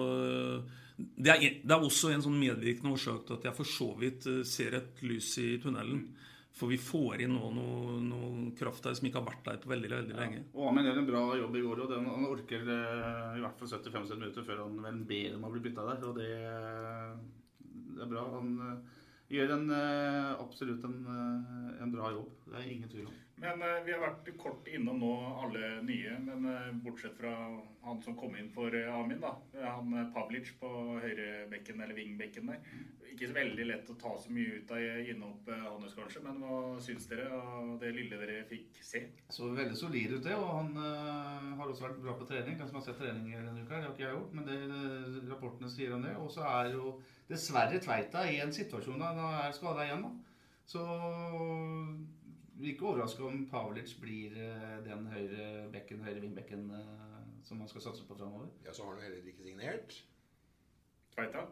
det, 0.96 1.30
er, 1.30 1.40
det, 1.62 1.70
er, 1.70 1.78
også 1.78 2.10
en 2.12 2.24
sånn 2.24 2.38
medvirkende 2.38 2.92
årsak 2.94 3.24
til 3.26 3.38
at 3.38 3.46
jeg 3.48 3.56
for 3.56 3.68
så 3.68 3.88
vidt 3.98 4.26
ser 4.48 4.76
et 4.78 5.02
lys 5.06 5.30
i 5.42 5.54
tunnelen. 5.62 6.04
For 6.52 6.68
vi 6.68 6.76
får 6.76 7.22
inn 7.24 7.32
nå 7.32 7.48
noe, 7.56 7.94
noe 8.04 8.50
kraft 8.58 8.84
der 8.84 8.96
som 8.98 9.06
ikke 9.08 9.22
har 9.22 9.28
vært 9.30 9.46
der 9.46 9.60
på 9.62 9.70
veldig 9.72 9.90
veldig 9.92 10.16
lenge. 10.18 10.42
Og 10.52 10.66
Amin 10.68 10.84
gjør 10.84 11.00
en 11.00 11.08
bra 11.08 11.22
jobb 11.40 11.56
i 11.56 11.62
går, 11.64 11.80
og 11.84 11.94
den, 11.94 12.08
han 12.12 12.26
orker 12.28 12.66
eh, 12.74 13.38
i 13.38 13.44
hvert 13.44 13.62
fall 13.62 13.70
70-75 13.72 14.20
minutter 14.20 14.46
før 14.46 14.60
han 14.66 14.76
vel 14.84 14.98
ber 15.08 15.38
om 15.38 15.46
å 15.48 15.52
bli 15.54 15.62
bytta 15.64 15.86
der. 15.88 16.04
Og 16.10 16.18
det, 16.20 16.28
det 17.96 18.04
er 18.04 18.12
bra. 18.12 18.26
Han 18.34 18.52
eh, 18.68 19.00
gjør 19.32 19.54
en, 19.56 19.66
eh, 19.78 20.30
absolutt 20.44 20.84
en, 20.88 20.98
eh, 21.08 21.82
en 21.82 21.94
bra 21.94 22.12
jobb. 22.18 22.36
Det 22.50 22.60
er 22.60 22.70
ingen 22.74 22.92
tvil 22.92 23.08
om. 23.08 23.21
Men 23.40 23.62
eh, 23.64 23.80
vi 23.86 23.94
har 23.94 24.02
vært 24.02 24.28
kort 24.38 24.66
innom 24.70 25.00
nå 25.00 25.12
alle 25.42 25.68
nye, 25.86 26.16
men 26.22 26.44
eh, 26.50 26.72
bortsett 26.84 27.16
fra 27.18 27.32
han 27.82 28.02
som 28.04 28.16
kom 28.18 28.36
inn 28.38 28.50
for 28.54 28.74
eh, 28.76 28.90
Amin, 28.92 29.22
da. 29.22 29.32
Han 29.64 29.94
eh, 29.96 30.10
Pavlic 30.14 30.52
på 30.60 30.68
høyrebekken 31.02 31.80
eller 31.80 31.96
vingbekken 31.96 32.52
der. 32.52 32.60
Ikke 33.12 33.28
så 33.28 33.36
veldig 33.36 33.64
lett 33.68 33.90
å 33.92 33.96
ta 34.00 34.12
så 34.20 34.30
mye 34.32 34.60
ut 34.60 34.70
av 34.72 35.08
innhopp 35.10 35.50
eh, 35.52 35.64
hans, 35.64 35.96
kanskje. 35.98 36.22
Men 36.24 36.38
hva 36.44 36.60
syns 36.84 37.08
dere 37.10 37.26
av 37.34 37.74
det 37.82 37.90
lille 37.96 38.20
dere 38.20 38.44
fikk 38.48 38.78
se? 38.84 39.02
Så 39.32 39.50
veldig 39.56 39.76
solid 39.80 40.14
ut, 40.18 40.22
det. 40.28 40.36
Og 40.38 40.48
han 40.52 40.70
eh, 40.84 41.50
har 41.58 41.66
også 41.66 41.88
vært 41.88 42.00
bra 42.04 42.16
på 42.20 42.28
trening. 42.30 42.60
Den 42.60 42.70
som 42.70 42.78
har 42.78 42.86
sett 42.86 43.00
trening 43.02 43.32
denne 43.34 43.64
uka, 43.64 43.78
det 43.80 43.88
har 43.88 43.92
ikke 43.96 44.06
jeg 44.06 44.16
gjort, 44.18 44.36
men 44.38 44.48
det 44.48 44.60
eh, 44.68 45.20
rapportene 45.32 45.72
sier 45.72 45.96
om 45.96 46.04
det. 46.06 46.14
Og 46.20 46.30
så 46.36 46.46
er 46.52 46.76
jo 46.76 46.98
dessverre 47.32 47.80
Tveita 47.82 48.28
i 48.30 48.38
en 48.44 48.54
situasjon 48.54 49.00
da 49.02 49.10
han 49.12 49.40
er 49.48 49.56
skada 49.56 49.88
igjen, 49.88 50.06
da. 50.06 50.14
Så 50.72 50.82
vi 52.62 52.68
er 52.70 52.76
ikke 52.76 52.86
overraska 52.92 53.26
om 53.26 53.42
Pavlic 53.50 53.96
blir 54.00 54.36
eh, 54.38 54.76
den 54.86 55.08
høyre 55.10 55.66
bekken, 55.74 56.04
høyre 56.06 56.22
vingbekken 56.22 56.68
eh, 56.78 57.18
som 57.42 57.58
man 57.58 57.68
skal 57.68 57.82
satse 57.88 58.06
på 58.06 58.14
framover. 58.14 58.46
Ja, 58.64 58.72
så 58.72 58.86
har 58.86 58.94
han 58.94 59.02
heller 59.02 59.32
ikke 59.32 59.42
signert. 59.42 59.96
Tveita? 61.14 61.44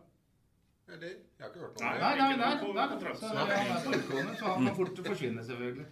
Eller? 0.91 1.09
Jeg 1.39 1.45
har 1.45 1.51
ikke 1.51 1.61
hørt 1.65 1.81
noe 1.81 1.87
om 1.87 1.95
det. 1.95 2.01
nei, 2.01 2.15
nei. 2.19 2.31
ikke 2.31 2.73
nei, 2.75 2.87
nei. 3.03 3.15
Så 3.21 3.35
han 3.35 3.51
er 3.51 3.85
på 3.85 3.95
utgående, 3.99 4.37
så 4.39 4.53
han 4.55 4.69
kan 4.69 4.77
fort 4.79 5.03
forsvinne, 5.07 5.45
selvfølgelig. 5.51 5.87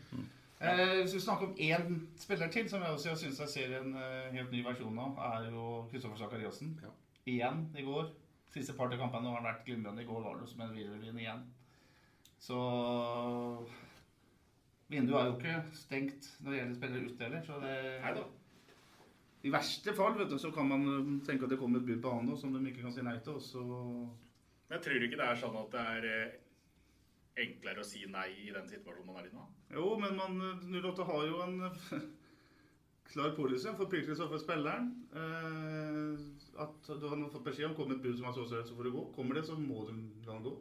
Eh, 0.61 0.95
hvis 1.01 1.15
vi 1.15 1.21
snakker 1.21 1.47
om 1.47 1.59
én 1.63 1.99
spiller 2.19 2.51
til, 2.51 2.71
som 2.71 2.83
jeg 2.83 2.91
også 2.91 3.15
syns 3.17 3.41
jeg 3.41 3.49
ser 3.49 3.75
en 3.79 3.93
eh, 3.95 4.33
helt 4.35 4.51
ny 4.55 4.63
versjon 4.67 4.99
av, 4.99 5.21
er 5.33 5.51
jo 5.53 5.67
Kristoffer 5.91 6.19
Sakariassen. 6.19 6.73
Ja. 6.83 6.95
Igjen 7.31 7.69
i 7.79 7.85
går. 7.87 8.11
Siste 8.55 8.75
par 8.75 8.91
til 8.91 8.99
kampene 8.99 9.31
har 9.31 9.39
han 9.39 9.47
vært 9.47 9.67
glimrende. 9.67 10.03
I 10.03 10.09
går 10.09 10.25
var 10.25 10.41
det 10.41 10.49
som 10.51 10.65
en 10.65 10.75
virvelvind 10.75 11.21
igjen. 11.23 11.45
Så 12.43 12.59
Vinduet 14.89 15.21
er 15.21 15.27
jo 15.29 15.37
ikke 15.37 15.77
stengt 15.77 16.29
når 16.41 16.51
det 16.51 16.61
gjelder 16.61 16.77
spillere 16.79 17.09
ute 17.09 17.27
heller, 17.27 17.43
så 17.45 17.57
det 17.61 17.73
Neida. 18.05 18.27
I 19.47 19.53
verste 19.55 19.95
fall 19.95 20.17
vet 20.19 20.33
du, 20.33 20.39
så 20.41 20.51
kan 20.55 20.67
man 20.67 20.87
eh, 20.91 21.11
tenke 21.27 21.47
at 21.47 21.53
det 21.53 21.61
kommer 21.61 21.79
et 21.79 21.87
bud 21.87 22.01
på 22.03 22.13
han 22.15 22.31
som 22.37 22.55
de 22.55 22.63
ikke 22.71 22.87
kan 22.87 22.95
si 22.95 23.05
nei 23.07 23.19
til, 23.23 23.39
og 23.39 23.45
så 23.45 23.65
Men 23.65 24.77
jeg 24.77 24.85
tror 24.85 25.05
ikke 25.05 25.21
det 25.21 25.27
er 25.29 25.41
sånn 25.41 25.59
at 25.61 25.75
det 25.75 25.83
er 25.93 26.07
eh, 26.13 26.39
enklere 27.45 27.85
å 27.85 27.87
si 27.87 28.03
nei 28.11 28.29
i 28.49 28.49
den 28.55 28.67
situasjonen 28.69 29.07
man 29.07 29.21
er 29.21 29.29
i 29.29 29.35
nå? 29.35 29.45
Jo, 29.77 29.93
men 30.01 30.17
man, 30.19 30.41
08 30.75 31.07
har 31.09 31.29
jo 31.29 31.43
en 31.45 31.61
klar 33.13 33.37
policy, 33.37 33.71
forpliktelse 33.79 34.25
overfor 34.25 34.43
spilleren. 34.43 34.91
Eh, 35.13 36.27
at 36.65 36.91
du 36.91 37.07
har 37.07 37.23
fått 37.31 37.47
beskjed 37.47 37.71
om 37.71 37.77
kommer 37.79 37.97
et 37.97 38.05
bud 38.05 38.19
som 38.19 38.29
er 38.29 38.37
så 38.37 38.49
stort, 38.49 38.69
så 38.69 38.77
får 38.77 38.89
du 38.89 38.97
gå. 38.97 39.07
Kommer 39.15 39.39
det, 39.39 39.47
så 39.47 39.57
må 39.61 39.87
du 39.87 39.95
la 40.27 40.35
han 40.35 40.45
gå. 40.49 40.57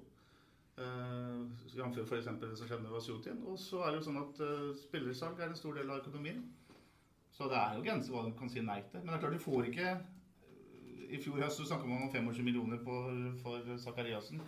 Eh, 0.78 1.42
Jf. 1.74 1.98
f.eks. 2.06 2.26
det 2.42 2.58
som 2.58 2.68
skjedde 2.68 2.84
med 2.84 2.94
Vasjutin. 2.94 3.42
Og 3.50 3.58
så 3.60 3.82
er 3.82 3.92
det 3.92 4.02
jo 4.02 4.08
sånn 4.10 4.22
at 4.22 4.42
uh, 4.46 4.76
spillersalg 4.78 5.42
er 5.42 5.50
en 5.50 5.58
stor 5.58 5.78
del 5.78 5.90
av 5.90 6.04
økonomien. 6.04 6.44
Så 7.34 7.50
det 7.50 7.58
er 7.58 7.78
jo 7.78 7.86
grenser 7.86 8.14
hva 8.14 8.24
du 8.28 8.38
kan 8.38 8.52
si 8.52 8.62
nei 8.66 8.80
til. 8.92 9.02
Men 9.02 9.14
det 9.14 9.18
er 9.18 9.24
klart 9.26 9.38
du 9.38 9.46
får 9.46 9.68
ikke 9.72 9.96
I 11.14 11.20
fjor 11.24 11.42
høst 11.42 11.62
så 11.62 11.68
snakka 11.70 11.90
man 11.90 12.08
om 12.08 12.14
25 12.14 12.46
millioner 12.46 12.82
på, 12.86 12.96
for 13.42 13.78
Zakariassen. 13.82 14.42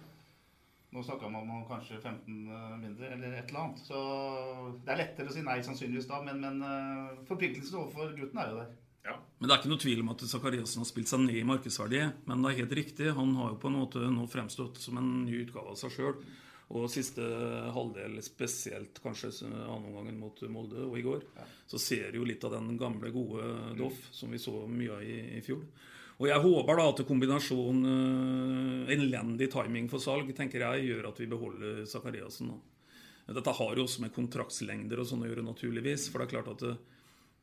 Nå 0.90 1.04
snakka 1.06 1.30
man 1.30 1.50
om 1.54 1.66
kanskje 1.70 2.00
15 2.02 2.38
mindre, 2.82 3.12
eller 3.14 3.36
et 3.38 3.52
eller 3.52 3.62
annet. 3.64 3.82
Så 3.86 4.00
det 4.86 4.94
er 4.94 5.02
lettere 5.04 5.30
å 5.30 5.36
si 5.36 5.44
nei 5.46 5.60
sannsynligvis 5.66 6.10
da, 6.10 6.22
men, 6.26 6.42
men 6.42 6.66
eh, 6.66 7.20
forpliktelsen 7.30 7.78
overfor 7.78 8.16
gutten 8.18 8.42
er 8.42 8.50
jo 8.50 8.58
der. 8.58 8.72
Men 9.40 9.48
det 9.48 9.54
er 9.54 9.62
ikke 9.62 9.72
noe 9.72 9.82
tvil 9.82 10.02
om 10.04 10.12
at 10.12 10.24
Zakariassen 10.28 10.84
har 10.84 10.88
spilt 10.90 11.10
seg 11.10 11.24
ned 11.24 11.38
i 11.40 11.48
markedsverdi. 11.48 12.02
Men 12.28 12.44
det 12.44 12.52
er 12.52 12.62
helt 12.64 12.78
riktig, 12.82 13.14
han 13.16 13.32
har 13.40 13.54
jo 13.54 13.60
på 13.62 13.72
en 13.72 13.78
måte 13.80 14.04
nå 14.12 14.26
fremstått 14.32 14.82
som 14.84 15.00
en 15.00 15.10
ny 15.24 15.46
utgave 15.46 15.72
av 15.72 15.80
seg 15.80 15.96
sjøl. 15.96 16.18
Og 16.70 16.90
siste 16.94 17.24
halvdel, 17.74 18.20
spesielt 18.22 19.00
kanskje 19.02 19.32
andreomgangen 19.48 20.20
mot 20.22 20.44
Molde 20.54 20.84
og 20.86 21.00
i 21.00 21.06
går, 21.06 21.24
så 21.66 21.80
ser 21.82 22.14
jo 22.14 22.28
litt 22.28 22.44
av 22.46 22.54
den 22.54 22.76
gamle, 22.78 23.10
gode 23.16 23.48
Doff 23.80 24.04
som 24.14 24.30
vi 24.30 24.42
så 24.42 24.54
mye 24.70 25.00
av 25.00 25.08
i, 25.08 25.18
i 25.40 25.42
fjor. 25.46 25.64
Og 26.20 26.28
jeg 26.28 26.44
håper 26.44 26.78
da 26.78 26.86
at 26.92 27.02
kombinasjon 27.08 27.80
uh, 27.88 28.92
elendig 28.92 29.48
timing 29.54 29.88
for 29.90 30.04
salg 30.04 30.30
tenker 30.36 30.66
jeg 30.66 30.90
gjør 30.92 31.10
at 31.10 31.22
vi 31.24 31.30
beholder 31.32 31.86
Zakariassen. 31.88 32.52
nå. 32.52 32.60
Dette 33.30 33.54
har 33.56 33.78
jo 33.78 33.86
også 33.86 34.04
med 34.04 34.14
kontraktslengder 34.14 35.00
og 35.00 35.08
sånn 35.08 35.24
å 35.24 35.30
gjøre, 35.30 35.46
naturligvis. 35.48 36.10
For 36.12 36.20
det 36.20 36.28
er 36.28 36.34
klart 36.36 36.52
at 36.58 36.66
uh, 36.68 36.99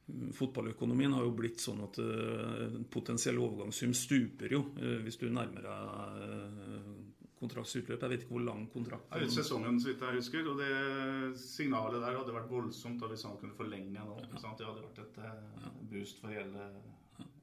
Fotballøkonomien 0.07 1.17
har 1.17 1.25
jo 1.27 1.35
blitt 1.35 1.59
sånn 1.63 1.81
at 1.83 1.99
uh, 1.99 2.77
potensiell 2.95 3.41
overgangssum 3.43 3.95
stuper 3.97 4.53
jo 4.55 4.61
uh, 4.79 5.01
hvis 5.03 5.19
du 5.19 5.27
nærmer 5.27 5.67
deg 5.67 6.21
uh, 6.23 6.93
kontraktsutløp. 7.41 8.01
Jeg 8.01 8.13
vet 8.13 8.25
ikke 8.25 8.37
hvor 8.37 8.45
lang 8.47 8.65
kontrakt 8.73 9.11
Det 9.11 9.21
er 9.21 9.29
ut 9.29 9.35
sesongen, 9.35 9.81
så 9.81 9.91
vidt 9.91 10.05
jeg 10.05 10.21
husker. 10.21 10.51
Og 10.51 10.61
det 10.63 11.41
signalet 11.41 12.01
der 12.01 12.19
hadde 12.21 12.37
vært 12.37 12.53
voldsomt 12.53 13.03
da 13.03 13.11
hvis 13.13 13.27
han 13.29 13.39
kunne 13.41 13.57
forlenge 13.59 13.93
nå. 13.97 14.21
Det 14.33 14.43
hadde 14.43 14.85
vært 14.85 15.03
et 15.05 15.19
eh, 15.27 15.67
boost 15.91 16.23
for 16.23 16.33
hele 16.33 16.71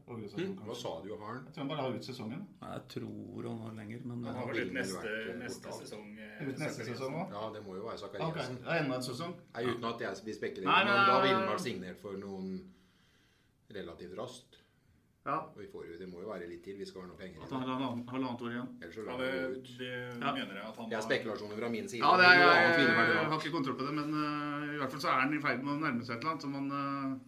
organisasjonen. 0.07 0.55
Hva 0.67 0.75
sa 0.75 0.89
du, 1.03 1.09
har 1.15 1.27
han? 1.33 1.43
Jeg 1.47 1.53
tror 1.53 1.61
han 1.63 1.69
bare 1.73 1.81
har 1.85 1.93
ut 1.97 2.05
sesongen. 2.09 2.41
Jeg 2.61 2.81
tror 2.93 3.47
han 3.47 3.59
har 3.65 3.73
lenger, 3.79 3.99
men 4.05 4.23
Han 4.25 4.35
har 4.35 4.47
vel 4.51 4.67
ut 4.67 4.73
neste, 4.73 5.13
neste 5.39 5.75
sesong. 5.79 6.09
eh, 6.19 6.47
Ut 6.47 6.57
neste 6.59 6.85
sesong 6.89 7.13
òg? 7.21 7.31
Ja, 7.37 7.43
det 7.53 7.61
må 7.65 7.75
jo 7.77 7.85
være 7.87 7.97
Sakariassen. 8.03 8.57
Okay. 8.59 8.73
det 8.73 8.81
enda 8.83 8.95
en 8.95 9.07
sesong. 9.07 9.35
Nei, 9.53 9.63
uten 9.69 9.85
at 9.93 10.01
jeg 10.01 10.23
blir 10.25 10.33
spekulere, 10.39 10.67
Nei, 10.71 10.83
men 10.83 10.93
nei, 10.93 11.05
da 11.07 11.13
nei, 11.13 11.21
ville 11.27 11.39
han 11.39 11.47
vært 11.53 11.65
signert 11.67 11.99
for 12.03 12.17
noen 12.19 12.51
relativt 13.73 14.17
raskt. 14.19 14.59
Ja. 15.23 15.37
Og 15.55 15.55
vi 15.61 15.67
får 15.71 15.85
jo, 15.87 15.97
det 16.01 16.07
må 16.11 16.19
jo 16.19 16.27
være 16.27 16.49
litt 16.51 16.63
til. 16.65 16.75
Vi 16.75 16.85
skal 16.85 17.05
ha 17.05 17.07
noe 17.07 17.15
penger. 17.15 17.39
At 17.45 17.49
han 17.55 17.61
har 17.63 17.79
halvannet- 18.11 18.41
år 18.43 18.49
igjen. 18.51 18.67
Ellers 18.83 18.95
så 18.95 19.05
lar 19.07 19.17
det, 19.17 19.29
vi 19.31 19.37
det 19.39 19.43
gå 19.47 19.55
ut. 19.55 19.69
det 19.79 19.91
Ja. 20.19 20.33
mener 20.35 20.53
jeg 20.59 20.65
at 20.67 20.75
han 20.75 20.89
Det 20.89 20.97
er 20.97 21.01
spekulasjoner 21.07 21.55
fra 21.61 21.69
min 21.69 21.87
side. 21.87 22.03
Ja, 22.03 22.17
det 22.19 22.25
er, 22.25 22.33
jeg, 22.33 22.43
jeg, 22.43 22.87
jeg, 22.87 23.07
jeg 23.15 23.25
har 23.31 23.39
ikke 23.39 23.51
kontroll 23.55 23.77
på 23.79 23.85
det, 23.87 23.93
men 23.93 24.09
uh, 24.13 24.75
i 24.75 24.77
hvert 24.83 24.91
fall 24.91 24.99
så 24.99 25.07
er 25.07 25.19
han 25.23 25.33
i 25.33 25.39
ferd 25.39 25.63
med 25.63 25.73
å 25.73 25.79
nærme 25.79 26.03
seg 26.03 26.17
et 26.17 26.19
eller 26.19 26.31
annet. 26.33 26.43
Så 26.43 26.49
man, 26.51 26.67
eh, 26.75 27.19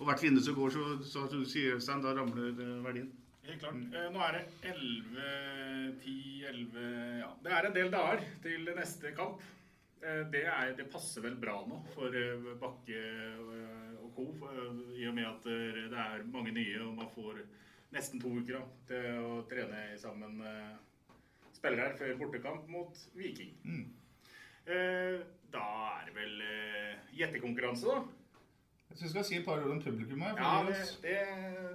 og 0.00 0.06
hvert 0.08 0.22
vindu 0.24 0.40
som 0.40 0.56
går, 0.56 0.72
så, 0.72 0.84
så 1.04 1.26
at 1.26 1.34
du 1.36 1.42
sier 1.44 1.76
Øystein, 1.76 2.00
da 2.00 2.14
ramler 2.16 2.54
verdien. 2.86 3.10
Helt 3.44 3.60
klart. 3.60 3.80
Eh, 3.96 4.08
Nå 4.14 4.20
er 4.24 4.36
det 4.36 4.42
11, 4.70 5.24
10, 6.04 6.44
11 6.50 6.84
Ja, 7.20 7.30
det 7.44 7.52
er 7.56 7.66
en 7.68 7.74
del 7.76 7.90
dager 7.92 8.22
til 8.44 8.68
neste 8.76 9.12
kamp. 9.16 9.40
Eh, 10.00 10.22
Det, 10.32 10.44
er, 10.48 10.74
det 10.78 10.86
passer 10.92 11.24
vel 11.24 11.36
bra 11.40 11.58
nå 11.68 11.80
for 11.94 12.14
eh, 12.16 12.50
Bakke 12.60 13.00
og 14.00 14.12
co. 14.16 14.26
I 14.96 15.08
og 15.08 15.16
med 15.16 15.26
at 15.28 15.48
det 15.48 15.98
er 16.04 16.24
mange 16.32 16.52
nye, 16.56 16.78
og 16.84 16.94
man 16.96 17.10
får 17.14 17.42
nesten 17.92 18.22
to 18.22 18.30
uker 18.38 18.56
da, 18.60 18.62
til 18.86 19.20
å 19.26 19.34
trene 19.50 19.82
sammen 19.98 20.38
spillere 21.52 21.88
her 21.88 21.96
før 21.98 22.16
bortekamp 22.20 22.68
mot 22.70 22.96
Viking. 23.18 23.50
Mm. 23.66 23.88
Da 25.50 25.64
er 25.96 26.06
det 26.06 26.14
vel 26.14 26.36
gjettekonkurranse, 27.18 27.90
da. 27.90 28.19
Jeg 28.90 28.98
syns 28.98 29.04
vi 29.06 29.12
skal 29.14 29.26
si 29.28 29.36
et 29.38 29.46
par 29.46 29.60
ord 29.62 29.70
om 29.76 29.80
publikum 29.82 30.22
her. 30.24 30.34
Ja, 30.34 30.64
det, 30.66 30.78
det, 31.04 31.18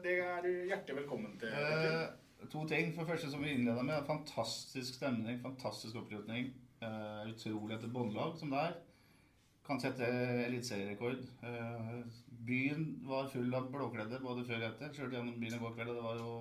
det 0.04 0.16
er 0.20 0.42
du 0.44 0.50
hjertelig 0.68 0.98
velkommen 0.98 1.38
til. 1.40 1.54
Eh, 1.56 2.50
to 2.52 2.66
ting. 2.68 2.92
For 2.94 3.06
det 3.06 3.14
første, 3.14 3.30
som 3.32 3.44
vi 3.44 3.54
innleda 3.56 3.86
med, 3.88 4.04
fantastisk 4.08 4.98
stemning, 5.00 5.40
fantastisk 5.44 5.96
oppslutning. 6.02 6.52
Eh, 6.84 7.22
utrolig 7.32 7.78
etter 7.78 7.94
båndlag 7.94 8.36
som 8.40 8.52
det 8.52 8.60
er. 8.68 8.76
Kan 9.66 9.80
sette 9.82 10.06
eliteserierekord. 10.44 11.24
Eh, 11.48 11.96
byen 12.46 12.84
var 13.08 13.32
full 13.32 13.56
av 13.58 13.72
blåkledde 13.74 14.20
både 14.22 14.44
før 14.46 14.60
og 14.60 14.68
etter. 14.74 14.92
Kjørte 14.94 15.16
gjennom 15.16 15.40
byen 15.40 15.56
i 15.56 15.62
går 15.64 15.74
kveld, 15.80 15.94
og 15.94 15.98
det 16.02 16.06
var 16.10 16.20
jo 16.20 16.34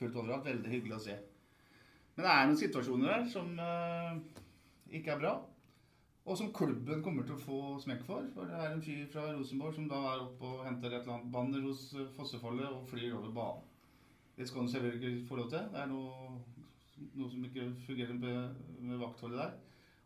fullt 0.00 0.18
overalt. 0.24 0.50
Veldig 0.50 0.74
hyggelig 0.74 0.98
å 0.98 1.04
se. 1.06 1.16
Men 2.16 2.26
det 2.26 2.34
er 2.34 2.50
noen 2.50 2.60
situasjoner 2.66 3.14
der 3.14 3.30
som 3.30 3.54
eh, 3.62 4.42
ikke 4.98 5.14
er 5.14 5.22
bra. 5.22 5.36
Og 6.24 6.36
som 6.36 6.52
klubben 6.52 7.02
kommer 7.02 7.24
til 7.26 7.34
å 7.34 7.42
få 7.42 7.60
smekk 7.82 8.04
for. 8.06 8.26
For 8.34 8.50
det 8.50 8.58
er 8.60 8.74
en 8.74 8.82
fyr 8.84 9.06
fra 9.12 9.30
Rosenborg 9.32 9.74
som 9.76 9.88
da 9.90 10.00
er 10.12 10.24
oppe 10.26 10.46
og 10.46 10.66
henter 10.66 10.92
et 10.92 11.00
eller 11.00 11.16
annet 11.16 11.32
banner 11.32 11.64
hos 11.64 11.86
Fossefoldet 12.16 12.68
og 12.68 12.86
flyr 12.90 13.16
over 13.16 13.32
banen. 13.34 13.66
Det 14.36 14.48
skal 14.48 14.62
han 14.62 14.70
selvfølgelig 14.72 15.16
ikke 15.16 15.28
få 15.28 15.40
lov 15.40 15.50
til. 15.52 15.64
Det 15.72 15.80
er 15.80 15.88
noe, 15.90 16.36
noe 17.18 17.32
som 17.32 17.44
ikke 17.48 17.66
fungerer 17.86 18.20
med, 18.20 18.62
med 18.78 19.00
vaktholdet 19.00 19.42
der. 19.42 19.58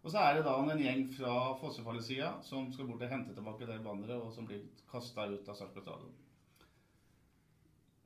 Og 0.05 0.12
så 0.12 0.20
er 0.20 0.36
det 0.36 0.45
da 0.45 0.55
en 0.61 0.82
gjeng 0.84 1.07
fra 1.16 1.34
Fossefallet-sida 1.61 2.30
som 2.45 2.66
skal 2.72 2.88
bort 2.88 3.03
og 3.07 3.12
hente 3.12 3.34
tilbake 3.34 3.68
det 3.68 3.80
banneret, 3.84 4.20
og 4.20 4.34
som 4.34 4.47
blir 4.49 4.66
kasta 4.91 5.24
ut 5.30 5.49
av 5.49 5.57
Sarpsborg 5.57 5.86
stadion. 5.86 6.16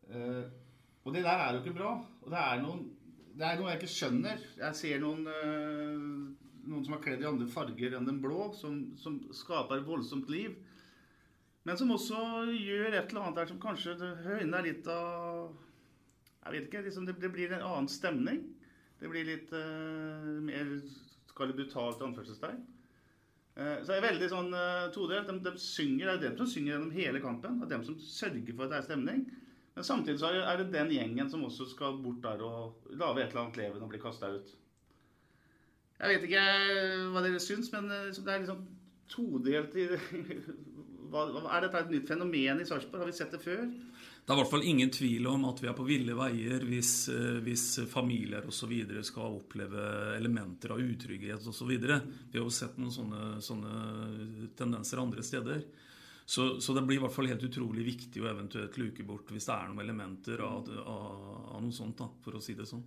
Eh, 0.09 0.45
og 1.05 1.15
det 1.15 1.25
der 1.25 1.43
er 1.43 1.57
jo 1.57 1.63
ikke 1.63 1.79
bra. 1.81 1.95
Og 2.23 2.31
det 2.31 2.39
er, 2.39 2.61
noen, 2.63 2.85
det 3.35 3.49
er 3.49 3.59
noe 3.59 3.73
jeg 3.73 3.81
ikke 3.81 3.97
skjønner. 3.97 4.45
Jeg 4.61 4.79
ser 4.79 5.03
noen, 5.03 5.27
eh, 5.33 6.48
noen 6.69 6.85
som 6.87 6.95
er 6.97 7.03
kledd 7.05 7.23
i 7.25 7.29
andre 7.29 7.49
farger 7.51 7.97
enn 7.97 8.09
den 8.09 8.21
blå, 8.23 8.51
som, 8.57 8.81
som 9.01 9.19
skaper 9.35 9.85
voldsomt 9.87 10.29
liv. 10.33 10.55
Men 11.69 11.77
som 11.77 11.91
også 11.93 12.21
gjør 12.55 12.95
et 12.95 13.11
eller 13.11 13.25
annet 13.25 13.41
der 13.41 13.51
som 13.51 13.61
kanskje 13.61 13.97
høyner 14.25 14.65
litt 14.65 14.87
av 14.89 15.51
Jeg 16.45 16.55
vet 16.55 16.69
ikke. 16.69 16.85
Liksom 16.87 17.09
det, 17.09 17.19
det 17.21 17.33
blir 17.35 17.53
en 17.53 17.67
annen 17.67 17.91
stemning. 17.93 18.39
Det 19.01 19.11
blir 19.13 19.27
litt 19.29 19.51
uh, 19.53 20.39
mer 20.43 20.71
skal 21.29 21.51
det 21.51 21.59
brutalt 21.59 22.01
anførselstegn. 22.07 22.63
Uh, 23.59 23.77
Så 23.83 23.91
det 23.91 23.99
er 23.99 24.07
veldig 24.07 24.31
sånn 24.33 24.49
uh, 24.55 24.87
todelt. 24.95 25.29
De, 25.29 25.43
de 25.45 25.61
synger, 25.61 26.09
det 26.09 26.15
er 26.17 26.25
dem 26.31 26.39
som 26.41 26.49
synger 26.55 26.73
gjennom 26.75 26.95
hele 26.97 27.21
kampen. 27.23 27.61
Det 27.61 27.69
er 27.69 27.75
dem 27.77 27.85
som 27.91 27.99
sørger 28.01 28.55
for 28.55 28.65
at 28.65 28.73
det 28.73 28.81
er 28.81 28.89
stemning. 28.89 29.27
Men 29.77 29.87
samtidig 29.87 30.23
så 30.23 30.33
er 30.41 30.57
det- 30.59 30.73
den 30.73 30.89
gjengen 30.91 31.29
som 31.31 31.45
også 31.47 31.69
skal 31.71 32.01
bort 32.03 32.23
der 32.25 32.41
og 32.43 32.89
lage 32.91 33.23
et 33.23 33.29
eller 33.29 33.45
annet 33.45 33.61
leven 33.61 33.85
og 33.85 33.93
bli 33.93 34.01
kasta 34.03 34.33
ut. 34.35 34.57
Jeg 35.99 36.15
vet 36.15 36.27
ikke 36.29 36.43
hva 37.13 37.23
dere 37.25 37.43
syns, 37.43 37.73
men 37.75 37.91
eh, 37.91 38.11
det 38.15 38.33
er 38.33 38.45
liksom 38.45 38.65
todelt 39.11 39.79
i 39.79 39.89
Er 41.09 41.63
dette 41.65 41.81
et 41.81 41.93
nytt 41.95 42.11
fenomen 42.11 42.59
i 42.61 42.67
Sarpsborg? 42.69 43.01
Har 43.01 43.09
vi 43.09 43.17
sett 43.17 43.31
det 43.33 43.39
før? 43.41 43.63
Det 43.65 44.35
er 44.35 44.37
i 44.37 44.41
hvert 44.43 44.51
fall 44.51 44.67
ingen 44.69 44.91
tvil 44.93 45.25
om 45.31 45.47
at 45.49 45.63
vi 45.63 45.71
er 45.71 45.77
på 45.77 45.87
ville 45.89 46.13
veier 46.13 46.67
hvis, 46.69 46.91
eh, 47.09 47.39
hvis 47.47 47.65
familier 47.89 48.45
osv. 48.45 48.75
skal 49.09 49.39
oppleve 49.39 49.87
elementer 50.19 50.75
av 50.75 50.83
utrygghet 50.85 51.49
osv. 51.49 51.73
Vi 51.73 51.89
har 51.89 52.43
jo 52.43 52.53
sett 52.53 52.77
noen 52.77 52.93
sånne, 52.93 53.23
sånne 53.41 54.51
tendenser 54.59 55.01
andre 55.01 55.25
steder. 55.25 55.65
Så, 56.29 56.61
så 56.61 56.77
det 56.77 56.85
blir 56.85 56.99
i 56.99 57.01
hvert 57.01 57.15
fall 57.17 57.31
helt 57.33 57.49
utrolig 57.49 57.87
viktig 57.87 58.21
å 58.21 58.29
eventuelt 58.29 58.77
luke 58.77 59.09
bort 59.09 59.33
hvis 59.33 59.49
det 59.49 59.55
er 59.55 59.71
noen 59.71 59.81
elementer 59.81 60.45
av, 60.45 60.69
av, 60.77 61.23
av 61.57 61.63
noe 61.65 61.73
sånt, 61.73 61.97
da, 61.97 62.11
for 62.21 62.37
å 62.37 62.45
si 62.45 62.53
det 62.59 62.69
sånn. 62.69 62.85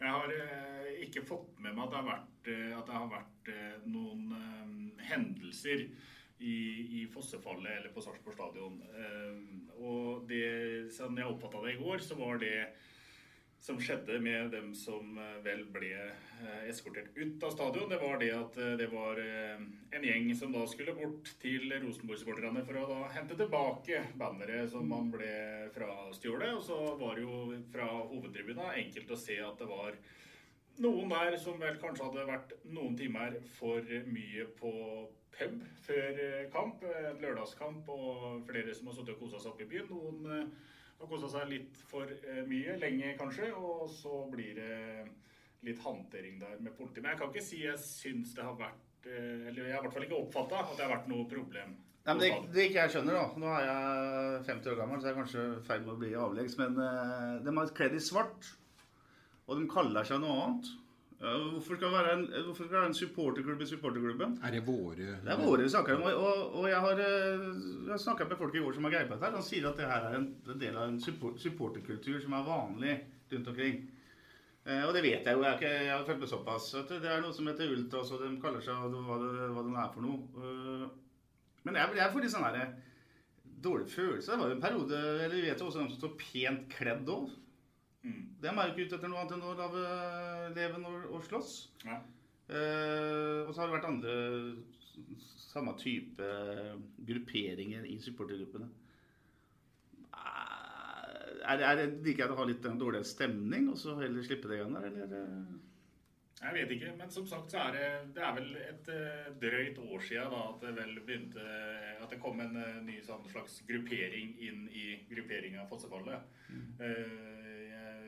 Jeg 0.00 0.14
har 0.16 0.32
eh, 0.32 0.79
ikke 1.06 1.24
fått 1.26 1.58
med 1.62 1.74
meg 1.74 1.86
at 1.86 1.92
det 1.92 2.00
har 2.00 2.08
vært, 2.08 2.52
eh, 2.52 2.78
det 2.86 2.96
har 2.96 3.10
vært 3.10 3.50
eh, 3.54 3.88
noen 3.90 4.30
eh, 4.36 5.04
hendelser 5.10 5.86
i, 6.40 6.54
i 7.00 7.06
fossefallet 7.12 7.72
eller 7.78 7.92
på 7.94 8.04
Sarpsborg 8.04 8.36
stadion. 8.36 8.78
Eh, 8.96 9.42
og 9.80 10.24
det, 10.30 10.46
sånn 10.94 11.18
jeg 11.20 11.28
oppfatta 11.28 11.64
det 11.66 11.76
i 11.76 11.82
går, 11.82 12.00
så 12.04 12.16
var 12.20 12.40
det 12.42 12.54
som 13.60 13.76
skjedde 13.76 14.16
med 14.24 14.54
dem 14.54 14.70
som 14.72 15.18
vel 15.44 15.66
ble 15.68 15.90
eskortert 16.64 17.12
ut 17.12 17.42
av 17.44 17.50
stadion, 17.52 17.90
det 17.92 17.98
var 18.00 18.16
det 18.16 18.30
at 18.32 18.54
det 18.80 18.86
var 18.88 19.20
en 19.20 20.06
gjeng 20.06 20.30
som 20.32 20.54
da 20.54 20.62
skulle 20.64 20.94
bort 20.96 21.28
til 21.42 21.66
Rosenborg-supporterne 21.68 22.62
for 22.64 22.80
å 22.80 22.86
da 22.88 23.10
hente 23.12 23.36
tilbake 23.36 24.00
banneret 24.16 24.72
som 24.72 24.88
man 24.88 25.12
ble 25.12 25.34
frastjålet. 25.74 26.54
Og 26.56 26.64
så 26.70 26.78
var 27.02 27.20
det 27.20 27.26
jo 27.26 27.60
fra 27.74 27.90
hovedtribunen 27.98 28.80
enkelt 28.80 29.12
å 29.12 29.20
se 29.20 29.36
at 29.44 29.60
det 29.60 29.68
var 29.68 30.00
noen 30.80 31.12
der 31.12 31.36
som 31.40 31.60
vel 31.60 31.78
kanskje 31.80 32.08
hadde 32.08 32.26
vært 32.28 32.52
noen 32.72 32.98
timer 32.98 33.38
for 33.58 33.86
mye 34.10 34.46
på 34.58 34.74
pub 35.36 35.62
før 35.86 36.20
eh, 36.26 36.44
kamp. 36.52 36.84
En 36.84 37.22
lørdagskamp 37.22 37.88
og 37.94 38.44
flere 38.48 38.74
som 38.76 38.90
har 38.90 38.98
sittet 38.98 39.16
og 39.16 39.24
kosa 39.24 39.40
seg 39.40 39.54
oppe 39.54 39.66
i 39.66 39.70
byen. 39.70 39.90
Noen 39.92 40.30
eh, 40.36 40.70
har 41.00 41.10
kosa 41.10 41.30
seg 41.32 41.50
litt 41.52 41.82
for 41.90 42.08
eh, 42.08 42.42
mye, 42.48 42.76
lenge 42.82 43.16
kanskje, 43.20 43.52
og 43.56 43.88
så 43.92 44.24
blir 44.32 44.56
det 44.58 44.78
litt 45.66 45.80
hantering 45.84 46.40
der 46.40 46.60
med 46.60 46.74
politiet. 46.76 47.02
Men 47.04 47.12
jeg 47.12 47.20
kan 47.20 47.32
ikke 47.32 47.44
si 47.44 47.62
jeg 47.64 47.80
syns 47.84 48.34
det 48.36 48.44
har 48.46 48.56
vært 48.58 49.08
eh, 49.08 49.48
Eller 49.50 49.68
jeg 49.68 49.76
har 49.76 49.82
i 49.82 49.86
hvert 49.86 49.96
fall 49.96 50.08
ikke 50.08 50.20
oppfatta 50.24 50.64
at 50.64 50.74
det 50.76 50.86
har 50.86 50.94
vært 50.96 51.10
noe 51.12 51.28
problem. 51.28 51.76
Nei, 52.00 52.14
men 52.14 52.22
det, 52.22 52.30
det 52.54 52.62
ikke 52.68 52.84
jeg 52.86 52.92
skjønner, 52.94 53.18
da 53.18 53.42
Nå 53.42 53.50
er 53.52 53.66
jeg 53.66 54.44
50 54.48 54.72
år 54.72 54.78
gammel, 54.78 55.00
så 55.00 55.08
jeg 55.08 55.12
er 55.12 55.20
kanskje 55.20 55.44
feil 55.66 55.82
med 55.84 55.92
å 55.92 56.00
bli 56.00 56.14
avleggs. 56.16 56.56
Men 56.60 56.80
eh, 56.84 57.34
de 57.44 57.56
har 57.58 57.74
kledd 57.76 57.96
i 57.96 58.02
svart, 58.04 58.52
og 59.50 59.58
de 59.58 59.66
kaller 59.70 60.06
seg 60.06 60.22
noe 60.22 60.36
annet. 60.44 60.70
Hvorfor 61.20 61.76
skal 61.76 61.90
det 61.90 61.92
være 61.92 62.12
en, 62.16 62.22
hvorfor 62.46 62.64
skal 62.64 62.70
det 62.70 62.78
være 62.78 62.88
en 62.90 62.94
supporterklubb 62.96 63.60
i 63.60 63.66
supporterklubben? 63.68 64.38
Er 64.46 64.54
det 64.54 64.60
våre 64.64 65.08
Det 65.20 65.32
er 65.34 65.42
våre 65.42 65.66
saker. 65.68 66.00
Og, 66.00 66.54
og, 66.54 66.68
jeg 66.70 66.80
har, 66.80 67.02
eh, 67.04 67.42
jeg 67.90 68.00
snakka 68.00 68.24
med 68.30 68.40
folk 68.40 68.54
i 68.56 68.62
går 68.64 68.72
som 68.72 68.86
har 68.88 68.94
greie 68.94 69.08
på 69.10 69.18
dette. 69.18 69.36
De 69.36 69.44
sier 69.44 69.66
at 69.68 69.76
det 69.76 69.88
her 69.90 70.06
er 70.08 70.16
en, 70.16 70.28
en 70.48 70.62
del 70.62 70.78
av 70.78 70.88
en 70.88 71.00
support, 71.00 71.36
supporterkultur 71.42 72.22
som 72.22 72.38
er 72.38 72.46
vanlig 72.46 72.94
rundt 73.34 73.50
omkring. 73.52 73.82
Eh, 74.64 74.86
og 74.86 74.94
det 74.96 75.02
vet 75.04 75.28
jeg 75.28 75.36
jo. 75.36 75.44
Jeg, 75.44 75.58
ikke, 75.60 75.74
jeg 75.74 75.92
har 75.92 76.06
følt 76.08 76.22
med 76.24 76.32
såpass. 76.32 76.70
At 76.80 76.94
det 76.94 77.12
er 77.12 77.20
noe 77.20 77.36
som 77.36 77.52
heter 77.52 77.74
Ultras, 77.74 78.14
og 78.16 78.24
de 78.24 78.32
kaller 78.40 78.64
seg 78.64 78.80
hva 78.80 78.88
det, 79.20 79.50
hva 79.52 79.66
det 79.66 79.76
er 79.84 79.92
for 79.92 80.06
noe. 80.06 80.46
Eh, 80.46 80.88
men 81.68 81.82
jeg, 81.82 81.98
jeg 82.00 82.14
får 82.14 82.24
litt 82.24 82.32
sånn 82.38 82.48
dårlig 83.60 83.92
følelse. 83.92 84.32
Det 84.32 84.40
var 84.40 84.48
jo 84.48 84.56
en 84.56 84.62
periode 84.64 84.98
Eller 85.18 85.36
vi 85.36 85.44
vet 85.50 85.60
jo 85.60 85.68
også 85.68 85.82
de 85.82 85.90
som 85.92 86.00
står 86.00 86.16
pent 86.24 86.64
kledd 86.72 87.12
òg. 87.12 87.28
De 88.02 88.48
er 88.48 88.60
jo 88.66 88.72
ikke 88.72 88.86
ute 88.88 88.96
etter 88.96 89.10
noe 89.12 89.20
annet 89.20 89.34
enn 89.36 89.44
å 89.44 89.54
lage 89.58 89.80
leven 90.56 90.86
og, 90.88 91.08
og 91.18 91.24
slåss. 91.26 91.50
Ja. 91.84 91.98
Eh, 92.50 93.40
og 93.46 93.52
så 93.52 93.60
har 93.60 93.68
det 93.70 93.76
vært 93.76 93.90
andre 93.90 94.14
samme 95.50 95.74
type 95.80 96.30
grupperinger 97.08 97.84
i 97.90 97.98
supportergruppene. 98.02 98.70
Eh, 100.14 100.56
Er, 101.50 101.62
er 101.64 101.76
det 101.78 101.84
like 102.04 102.18
greit 102.18 102.30
å 102.34 102.36
ha 102.38 102.44
litt 102.46 102.66
en 102.68 102.76
dårligere 102.78 103.06
stemning 103.08 103.70
og 103.72 103.78
så 103.80 103.94
heller 103.98 104.22
slippe 104.26 104.46
det 104.50 104.58
igjen 104.58 104.74
der, 104.76 104.84
eller? 104.90 105.14
eh? 105.16 105.58
Jeg 106.40 106.54
vet 106.56 106.70
ikke, 106.76 106.90
men 106.96 107.10
som 107.12 107.24
sagt 107.28 107.52
så 107.52 107.58
er 107.66 107.74
det, 107.76 107.86
det 108.16 108.22
er 108.24 108.34
vel 108.36 108.50
et 108.60 108.90
eh, 108.92 109.30
drøyt 109.40 109.80
år 109.82 110.04
siden 110.06 110.30
da, 110.32 110.42
at 110.52 110.62
det 110.64 110.70
vel 110.78 110.94
begynte 111.04 111.42
At 112.00 112.12
det 112.12 112.20
kom 112.22 112.40
en 112.44 112.54
eh, 112.60 112.78
ny 112.86 112.96
sånn 113.04 113.24
slags 113.28 113.58
gruppering 113.68 114.30
inn 114.46 114.62
i 114.72 114.84
grupperinga 115.10 115.66
Fossefallet. 115.72 116.28
Eh, 116.80 117.49
jeg 117.49 117.49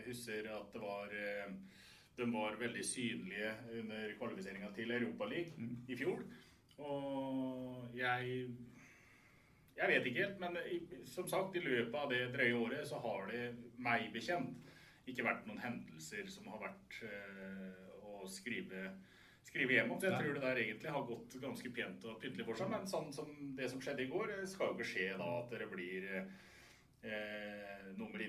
husker 0.08 0.48
at 0.52 0.74
det 0.74 0.82
var 0.82 1.14
eh, 1.16 1.54
De 2.16 2.26
var 2.28 2.58
veldig 2.60 2.82
synlige 2.84 3.52
under 3.80 4.10
kvalifiseringa 4.18 4.68
til 4.76 4.90
Europaligaen 4.92 5.70
i 5.88 5.96
fjor. 5.96 6.20
Og 6.78 7.96
jeg 7.96 8.48
Jeg 9.76 9.88
vet 9.88 10.06
ikke 10.06 10.24
helt, 10.26 10.40
men 10.40 10.58
som 11.08 11.28
sagt, 11.28 11.56
i 11.56 11.62
løpet 11.64 11.94
av 11.96 12.10
det 12.10 12.26
drøye 12.34 12.58
året 12.58 12.88
så 12.88 12.98
har 13.00 13.30
det 13.30 13.54
meg 13.80 14.10
bekjent 14.12 14.68
ikke 15.08 15.24
vært 15.24 15.46
noen 15.48 15.62
hendelser 15.62 16.28
som 16.30 16.50
har 16.52 16.60
vært 16.60 16.98
eh, 17.08 17.88
å 18.04 18.28
skrive, 18.30 18.84
skrive 19.42 19.78
hjem 19.78 19.94
om. 19.94 19.98
Så 19.98 20.10
jeg 20.10 20.20
tror 20.20 20.36
det 20.36 20.44
der 20.44 20.60
egentlig 20.60 20.92
har 20.94 21.08
gått 21.08 21.38
ganske 21.42 21.72
pent 21.74 22.04
og 22.04 22.20
pyntelig 22.22 22.46
for 22.46 22.60
seg. 22.60 22.70
Men 22.70 22.86
sånn 22.90 23.08
som 23.16 23.32
det 23.56 23.70
som 23.72 23.80
skjedde 23.82 24.04
i 24.04 24.10
går, 24.12 24.34
eh, 24.36 24.46
skal 24.52 24.70
jo 24.70 24.76
ikke 24.76 24.90
skje 24.92 25.08
da 25.18 25.30
at 25.40 25.56
det 25.56 25.70
blir 25.72 26.08
eh, 27.02 27.72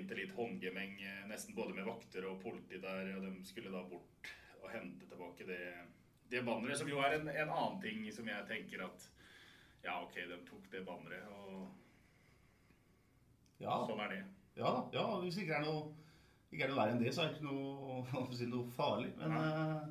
inn 0.04 0.08
til 0.10 0.20
litt 0.20 0.34
håndgemeng, 0.36 0.96
eh, 1.02 1.24
nesten 1.30 1.56
både 1.56 1.76
med 1.78 1.88
vakter 1.88 2.26
og 2.30 2.42
politi 2.44 2.80
der, 2.82 3.16
og 3.18 3.26
de 3.26 3.46
skulle 3.48 3.72
da 3.72 3.84
bort 3.88 4.32
og 4.64 4.70
hente 4.72 5.08
tilbake 5.10 5.48
det, 5.48 5.62
det 6.32 6.44
banneret, 6.46 6.78
som 6.80 6.90
jo 6.90 7.02
er 7.04 7.18
en, 7.20 7.28
en 7.30 7.50
annen 7.50 7.82
ting 7.84 8.06
som 8.16 8.28
jeg 8.28 8.48
tenker 8.50 8.86
at 8.88 9.10
ja, 9.84 9.98
ok, 10.02 10.16
de 10.16 10.38
tok 10.48 10.70
det 10.72 10.86
banneret, 10.88 11.28
og 11.28 11.68
Ja. 13.64 13.76
sånn 13.88 14.00
er 14.04 14.10
det. 14.12 14.24
Ja 14.58 14.70
da. 14.76 14.80
Ja, 14.94 15.04
hvis 15.22 15.36
det 15.38 15.46
ikke 15.46 15.60
er 15.60 15.66
noe, 15.68 15.84
ikke 16.52 16.66
er 16.66 16.72
noe 16.72 16.80
verre 16.80 16.96
enn 16.96 17.04
det, 17.04 17.14
så 17.16 17.24
er 17.24 17.30
det 17.32 17.38
ikke 17.38 17.52
noe, 17.52 18.32
si, 18.38 18.48
noe 18.50 18.72
farlig. 18.76 19.12
Men 19.20 19.38
eh, 19.40 19.86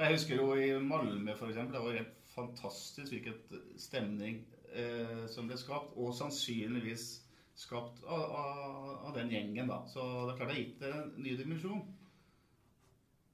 jeg 0.00 0.16
husker 0.16 0.38
jo 0.38 0.52
i 0.56 0.70
Malmö, 0.82 1.34
eksempel, 1.34 1.74
det 1.76 1.82
var 1.84 1.98
helt 1.98 2.16
fantastisk 2.30 3.12
hvilken 3.12 3.64
stemning 3.80 4.44
eh, 4.72 5.26
som 5.32 5.50
ble 5.50 5.58
skapt. 5.60 5.96
Og 5.98 6.14
sannsynligvis 6.16 7.08
skapt 7.60 8.02
av, 8.04 8.22
av, 8.40 8.90
av 9.08 9.16
den 9.16 9.30
gjengen, 9.32 9.68
da. 9.68 9.82
Så 9.90 10.04
det 10.24 10.34
er 10.34 10.38
klart 10.38 10.50
det 10.50 10.56
har 10.56 10.62
gitt 10.62 10.80
det 10.80 10.92
en 10.96 11.10
ny 11.20 11.36
dimensjon. 11.38 11.82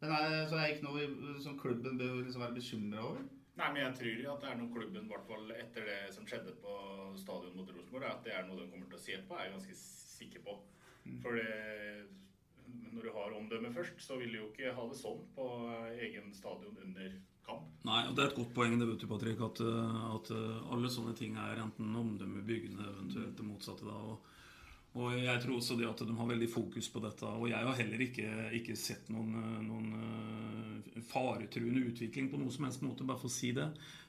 Men 0.03 0.13
er, 0.13 0.43
så 0.51 0.59
er 0.59 0.67
det 0.67 0.75
ikke 0.75 0.89
noe 0.89 1.41
som 1.43 1.57
klubben 1.61 1.97
bør 2.01 2.19
liksom 2.25 2.45
være 2.45 2.59
bekymra 2.59 3.05
over? 3.07 3.25
Nei, 3.57 3.69
men 3.73 3.81
jeg 3.81 3.97
tror 3.97 4.27
at 4.35 4.43
det 4.43 4.49
er 4.51 4.59
noe 4.61 4.73
klubben, 4.75 5.07
i 5.07 5.13
hvert 5.13 5.29
fall 5.31 5.53
etter 5.55 5.87
det 5.89 6.01
som 6.13 6.27
skjedde 6.29 6.53
på 6.61 6.75
stadion 7.17 7.55
mot 7.57 7.71
Rosenborg, 7.73 8.11
at 8.11 8.27
det 8.27 8.35
er 8.37 8.45
noe 8.45 8.59
de 8.61 8.67
kommer 8.69 8.91
til 8.91 8.99
å 8.99 9.05
se 9.07 9.17
på, 9.25 9.37
er 9.37 9.47
jeg 9.47 9.55
ganske 9.55 9.77
sikker 9.81 10.45
på. 10.45 10.57
For 11.23 11.39
det, 11.39 12.05
når 12.93 13.07
du 13.07 13.13
har 13.15 13.39
omdømme 13.39 13.73
først, 13.73 13.97
så 14.03 14.19
vil 14.21 14.35
du 14.35 14.41
jo 14.43 14.51
ikke 14.51 14.75
ha 14.77 14.85
det 14.91 14.99
sånn 15.01 15.23
på 15.39 15.47
egen 15.95 16.35
stadion 16.37 16.77
under 16.85 17.17
kamp. 17.47 17.67
Nei, 17.87 18.01
og 18.09 18.17
det 18.17 18.25
er 18.25 18.31
et 18.33 18.39
godt 18.39 18.55
poeng 18.57 18.79
det 18.79 18.89
vet 18.89 19.03
du, 19.03 19.09
Patrick, 19.11 19.43
at, 19.47 19.61
eh, 19.63 20.01
at 20.13 20.33
eh, 20.35 20.73
alle 20.75 20.91
sånne 20.93 21.15
ting 21.19 21.37
er 21.41 21.63
enten 21.63 22.01
omdømmebyggende, 22.03 22.89
eventuelt 22.95 23.37
det 23.39 23.47
motsatte. 23.47 23.87
da, 23.87 24.01
og 24.15 24.33
og 24.97 25.13
jeg 25.13 25.41
tror 25.43 25.59
også 25.59 25.75
det 25.77 25.85
at 25.85 26.01
de 26.09 26.15
har 26.17 26.29
veldig 26.31 26.47
fokus 26.49 26.87
på 26.89 27.03
dette. 27.05 27.29
Og 27.29 27.51
jeg 27.51 27.69
har 27.69 27.75
heller 27.77 28.01
ikke, 28.01 28.31
ikke 28.57 28.77
sett 28.81 29.11
noen, 29.13 29.35
eh, 29.37 29.59
noen 29.67 31.03
faretruende 31.05 31.83
utvikling 31.91 32.31
på 32.33 32.41
noen 32.41 32.55
som 32.55 32.65
helst 32.65 32.85
måte, 32.85 33.05
bare 33.05 33.21
for 33.21 33.29
å 33.29 33.35
si 33.35 33.53
det. 33.57 33.67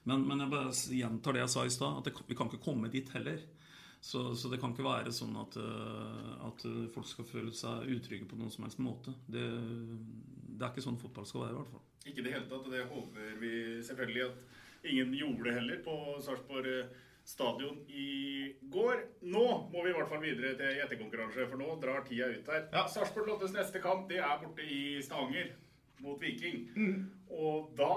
Men, 0.07 0.23
men 0.29 0.45
jeg 0.45 0.53
bare 0.53 0.71
gjentar 1.01 1.35
det 1.35 1.43
jeg 1.43 1.53
sa 1.57 1.65
i 1.67 1.73
stad, 1.75 1.99
at 1.99 2.07
det, 2.07 2.15
vi 2.29 2.37
kan 2.39 2.47
ikke 2.47 2.63
komme 2.63 2.91
dit 2.93 3.11
heller. 3.17 3.41
Så, 4.07 4.21
så 4.39 4.47
det 4.47 4.61
kan 4.61 4.71
ikke 4.71 4.85
være 4.85 5.11
sånn 5.11 5.35
at, 5.35 5.57
eh, 5.59 6.29
at 6.47 6.63
folk 6.93 7.07
skal 7.09 7.27
føle 7.27 7.51
seg 7.51 7.89
utrygge 7.91 8.29
på 8.29 8.37
noen 8.39 8.53
som 8.53 8.63
helst 8.63 8.79
måte. 8.79 9.11
Det, 9.27 9.43
det 10.47 10.63
er 10.63 10.71
ikke 10.71 10.85
sånn 10.85 11.01
fotball 11.01 11.27
skal 11.27 11.43
være, 11.43 11.55
i 11.55 11.59
hvert 11.59 11.73
fall. 11.73 11.83
Ikke 12.07 12.21
i 12.21 12.27
det 12.27 12.37
hele 12.37 12.47
tatt, 12.47 12.69
og 12.69 12.71
det 12.71 12.85
håper 12.87 13.35
vi 13.41 13.51
selvfølgelig 13.83 14.23
at 14.29 14.87
ingen 14.87 15.11
gjorde 15.17 15.57
heller 15.57 15.83
på 15.83 15.97
Sarpsborg 16.23 16.71
eh, 16.71 16.95
stadion 17.27 17.81
i 17.91 18.07
går. 18.71 19.03
Nå 19.27 19.45
må 19.73 19.83
vi 19.83 19.91
i 19.91 19.95
hvert 19.97 20.11
fall 20.13 20.23
videre 20.23 20.55
til 20.55 20.79
gjettekonkurranse, 20.79 21.49
for 21.51 21.59
nå 21.59 21.75
drar 21.83 22.05
tida 22.07 22.31
ut 22.31 22.51
her. 22.53 22.67
Ja. 22.71 22.85
Sarpsborg 22.91 23.27
Lottes 23.27 23.55
neste 23.55 23.83
kamp 23.83 24.07
det 24.11 24.21
er 24.23 24.39
borte 24.39 24.63
i 24.63 25.01
Stavanger 25.03 25.51
mot 25.99 26.21
Viking. 26.21 26.69
Og 27.35 27.73
da 27.75 27.91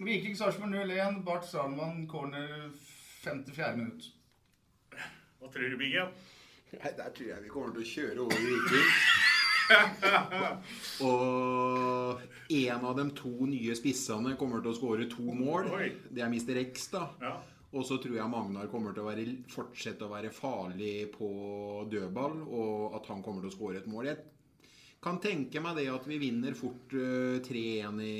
Viking 0.00 0.38
Sarpsborg 0.38 0.72
0-1. 0.72 1.20
Bart 1.26 1.44
Salman 1.44 2.06
corner 2.08 2.70
54 3.26 3.76
minutt. 3.76 4.14
Hva 5.38 5.50
tror 5.52 5.70
du, 5.70 5.76
Biggen? 5.78 6.14
Nei, 6.72 6.92
Der 6.96 7.10
tror 7.14 7.28
jeg 7.30 7.42
vi 7.44 7.50
kommer 7.52 7.74
til 7.74 7.84
å 7.84 7.90
kjøre 7.92 8.24
over 8.24 8.38
Viking. 8.44 8.88
Og 11.08 12.22
en 12.56 12.86
av 12.88 12.96
de 12.96 13.04
to 13.16 13.34
nye 13.46 13.76
spissene 13.76 14.34
kommer 14.40 14.64
til 14.64 14.72
å 14.72 14.78
skåre 14.78 15.06
to 15.12 15.26
mål. 15.36 15.70
Det 16.10 16.24
er 16.24 16.32
Mr. 16.32 16.58
X, 16.64 16.88
da. 16.96 17.04
Og 17.68 17.84
så 17.84 17.98
tror 18.00 18.16
jeg 18.16 18.32
Magnar 18.32 18.70
kommer 18.72 18.94
til 18.96 19.04
å 19.04 19.10
være, 19.10 19.26
fortsette 19.52 20.06
å 20.06 20.12
være 20.12 20.32
farlig 20.32 21.10
på 21.12 21.28
dødball, 21.92 22.40
og 22.48 22.96
at 22.96 23.10
han 23.12 23.20
kommer 23.24 23.44
til 23.44 23.52
å 23.52 23.56
skåre 23.56 23.82
et 23.82 23.90
mål. 23.90 24.08
Jeg 24.08 24.22
kan 25.04 25.20
tenke 25.22 25.60
meg 25.62 25.76
det 25.78 25.90
at 25.92 26.08
vi 26.08 26.16
vinner 26.22 26.56
fort 26.58 26.96
uh, 26.96 27.36
3-1 27.44 28.00
i, 28.02 28.16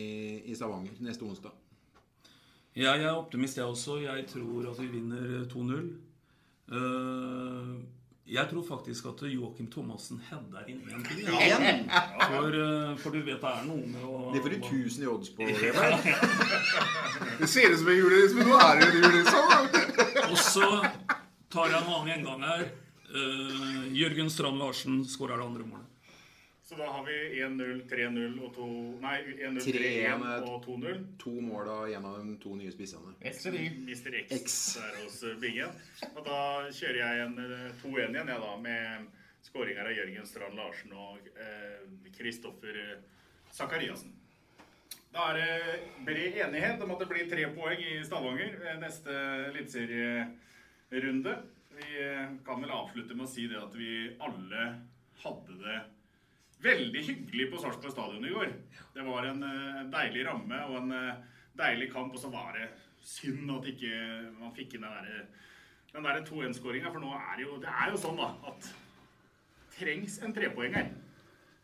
i 0.52 0.56
Stavanger 0.56 1.00
neste 1.02 1.24
onsdag. 1.26 1.56
Ja, 2.76 2.92
jeg 2.92 3.08
er 3.08 3.16
optimist, 3.16 3.56
jeg 3.58 3.66
også. 3.66 3.96
Jeg 4.04 4.28
tror 4.30 4.68
at 4.70 4.78
vi 4.84 4.92
vinner 4.92 5.48
2-0. 5.50 5.88
Uh, 6.68 7.80
jeg 8.28 8.44
tror 8.50 8.64
faktisk 8.68 9.06
at 9.08 9.22
Joakim 9.32 9.70
Thomassen 9.72 10.20
header 10.28 10.66
inn 10.68 10.82
én 10.84 11.04
til. 11.06 11.22
Ja. 11.32 11.56
For, 12.28 12.52
uh, 12.52 12.92
for, 13.00 13.16
du 13.16 13.22
vet 13.24 13.40
det 13.40 13.52
er 13.54 13.62
noe 13.64 13.86
med 13.88 14.02
å 14.04 14.32
Det 14.34 14.42
får 14.44 14.52
du 14.52 14.58
1000 14.58 15.06
i 15.06 15.08
odds 15.08 15.30
på. 15.32 15.48
det 17.40 17.48
ser 17.48 17.72
ut 17.72 17.80
som 17.80 17.88
en 17.88 18.00
julenisse, 18.02 18.36
men 18.36 18.52
nå 18.52 18.60
er 18.60 18.72
det 18.76 18.90
en 18.90 18.96
julenisse. 18.98 19.38
Og 20.28 20.38
så 20.44 20.68
tar 21.48 21.72
jeg 21.72 21.80
en 21.80 21.88
annen 21.88 22.12
gjengang 22.12 22.44
her. 22.50 22.66
Uh, 23.08 23.88
Jørgen 23.96 24.28
Strand 24.28 24.60
Larsen 24.60 25.00
skårer 25.08 25.40
det 25.40 25.48
andre 25.48 25.64
målet. 25.64 25.88
Så 26.68 26.76
da 26.76 26.86
har 26.86 27.04
vi 27.04 27.42
1-0, 27.42 27.88
3-0 27.88 28.40
og 28.44 28.50
2 28.52 28.64
Nei, 29.00 29.14
1-0, 29.40 29.60
3-1 29.72 30.24
og 30.50 30.66
2-0. 30.66 30.98
To 31.22 31.32
mål 31.40 31.70
av 31.72 31.94
en 31.96 32.08
av 32.10 32.18
de 32.20 32.34
to 32.42 32.52
nye 32.60 32.68
spissene. 32.74 33.14
Mr. 33.24 34.18
X, 34.20 34.34
X. 34.36 34.56
der 34.76 34.98
hos 34.98 35.16
Bingen. 35.40 35.72
Og 36.10 36.20
da 36.28 36.68
kjører 36.68 37.00
jeg 37.00 37.24
en 37.24 37.34
2-1 37.80 38.12
igjen, 38.12 38.20
jeg, 38.20 38.44
da, 38.44 38.52
med 38.60 39.08
skåringer 39.48 39.88
av 39.88 39.96
Jørgen 39.96 40.28
Strand 40.28 40.60
Larsen 40.60 40.92
og 40.92 41.32
Kristoffer 42.20 42.76
eh, 42.84 43.00
Sakariassen. 43.48 44.12
Da 45.16 45.32
er 45.32 45.40
det 45.40 45.82
bred 46.04 46.36
enighet 46.44 46.84
om 46.84 46.92
at 46.92 47.00
det 47.00 47.08
blir 47.08 47.32
tre 47.32 47.48
poeng 47.56 47.80
i 47.80 48.04
Stavanger 48.04 48.76
neste 48.84 49.12
eliteserierunde. 49.48 51.38
Vi 51.80 52.08
kan 52.44 52.60
vel 52.60 52.76
avslutte 52.76 53.16
med 53.16 53.24
å 53.24 53.32
si 53.32 53.48
det 53.48 53.56
at 53.56 53.72
vi 53.72 54.12
alle 54.20 54.74
hadde 55.24 55.62
det 55.64 55.86
veldig 56.62 57.02
hyggelig 57.06 57.48
på 57.52 57.61
Sarpsborg 57.62 57.94
stadion 57.94 58.26
i 58.26 58.34
går. 58.34 58.54
Det 58.94 59.04
var 59.06 59.28
en 59.28 59.44
uh, 59.44 59.82
deilig 59.92 60.24
ramme 60.26 60.62
og 60.68 60.78
en 60.82 60.94
uh, 60.94 61.42
deilig 61.59 61.90
kamp, 61.92 62.14
og 62.14 62.22
så 62.22 62.30
var 62.32 62.56
det 62.59 62.70
synd 63.04 63.50
at 63.54 63.68
ikke 63.70 63.92
man 64.40 64.54
fikk 64.56 64.76
inn 64.76 64.86
den 64.86 64.96
derre 64.96 65.26
den 65.88 66.04
der 66.04 66.20
2-1-skåringa, 66.20 66.90
for 66.92 67.00
nå 67.00 67.12
er 67.16 67.38
det 67.38 67.44
jo 67.46 67.56
Det 67.62 67.70
er 67.72 67.92
jo 67.92 68.00
sånn, 68.00 68.18
da, 68.20 68.28
at 68.50 68.66
trengs 69.78 70.18
en 70.22 70.34
trepoenger. 70.36 70.90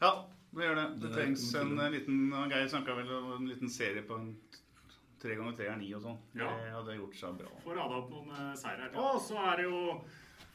Ja, 0.01 0.13
det 0.55 0.69
gjør 0.69 0.79
det. 0.81 0.87
Det, 1.03 1.11
trengs 1.13 1.45
en 1.61 1.75
liten 1.93 2.21
Geir 2.51 2.69
snakka 2.73 2.97
vel 2.99 3.11
om 3.19 3.33
en 3.37 3.49
liten 3.51 3.73
serie 3.73 4.05
på 4.07 4.17
en 4.17 4.31
tre 5.23 5.37
ganger 5.39 5.57
tre 5.59 5.71
er 5.73 5.81
ni 5.81 5.91
og 5.97 6.05
sånn. 6.05 6.19
Ja. 6.37 6.51
Det 6.53 6.73
hadde 6.75 6.99
gjort 6.99 7.19
seg 7.19 7.39
bra. 7.41 7.53
Får 7.65 7.79
rada 7.81 7.99
opp 8.01 8.13
noen 8.13 8.33
uh, 8.33 8.53
seier 8.61 8.85
her. 8.85 8.95
Og 9.01 9.21
så 9.25 9.39
er 9.41 9.61
det 9.61 9.67
jo 9.69 9.81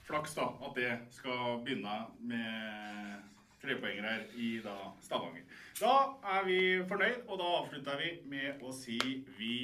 flaks, 0.10 0.36
da, 0.38 0.48
at 0.66 0.78
det 0.78 0.92
skal 1.14 1.62
begynne 1.66 1.96
med 2.32 3.30
trepoenger 3.64 4.06
her 4.08 4.22
i 4.36 4.60
da 4.64 4.76
Stavanger. 5.04 5.44
Da 5.80 5.96
er 6.36 6.46
vi 6.48 6.60
fornøyd, 6.90 7.26
og 7.28 7.40
da 7.42 7.50
avslutter 7.62 8.00
vi 8.02 8.14
med 8.32 8.64
å 8.64 8.74
si 8.76 9.00
vi 9.40 9.56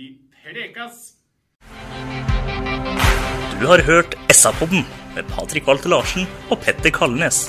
prekas! 0.43 1.15
Du 3.55 3.65
har 3.71 3.81
hørt 3.87 4.17
SA-podden 4.35 4.83
med 5.15 5.27
Patrik 5.31 5.67
Walter 5.67 5.91
Larsen 5.95 6.27
og 6.51 6.59
Petter 6.63 6.91
Kalnes. 6.93 7.45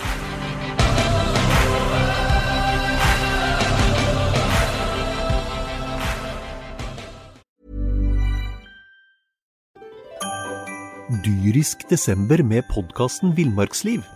Dyrisk 11.26 11.88
desember 11.90 12.42
med 12.42 12.66
podkasten 12.70 13.34
Villmarksliv. 13.36 14.16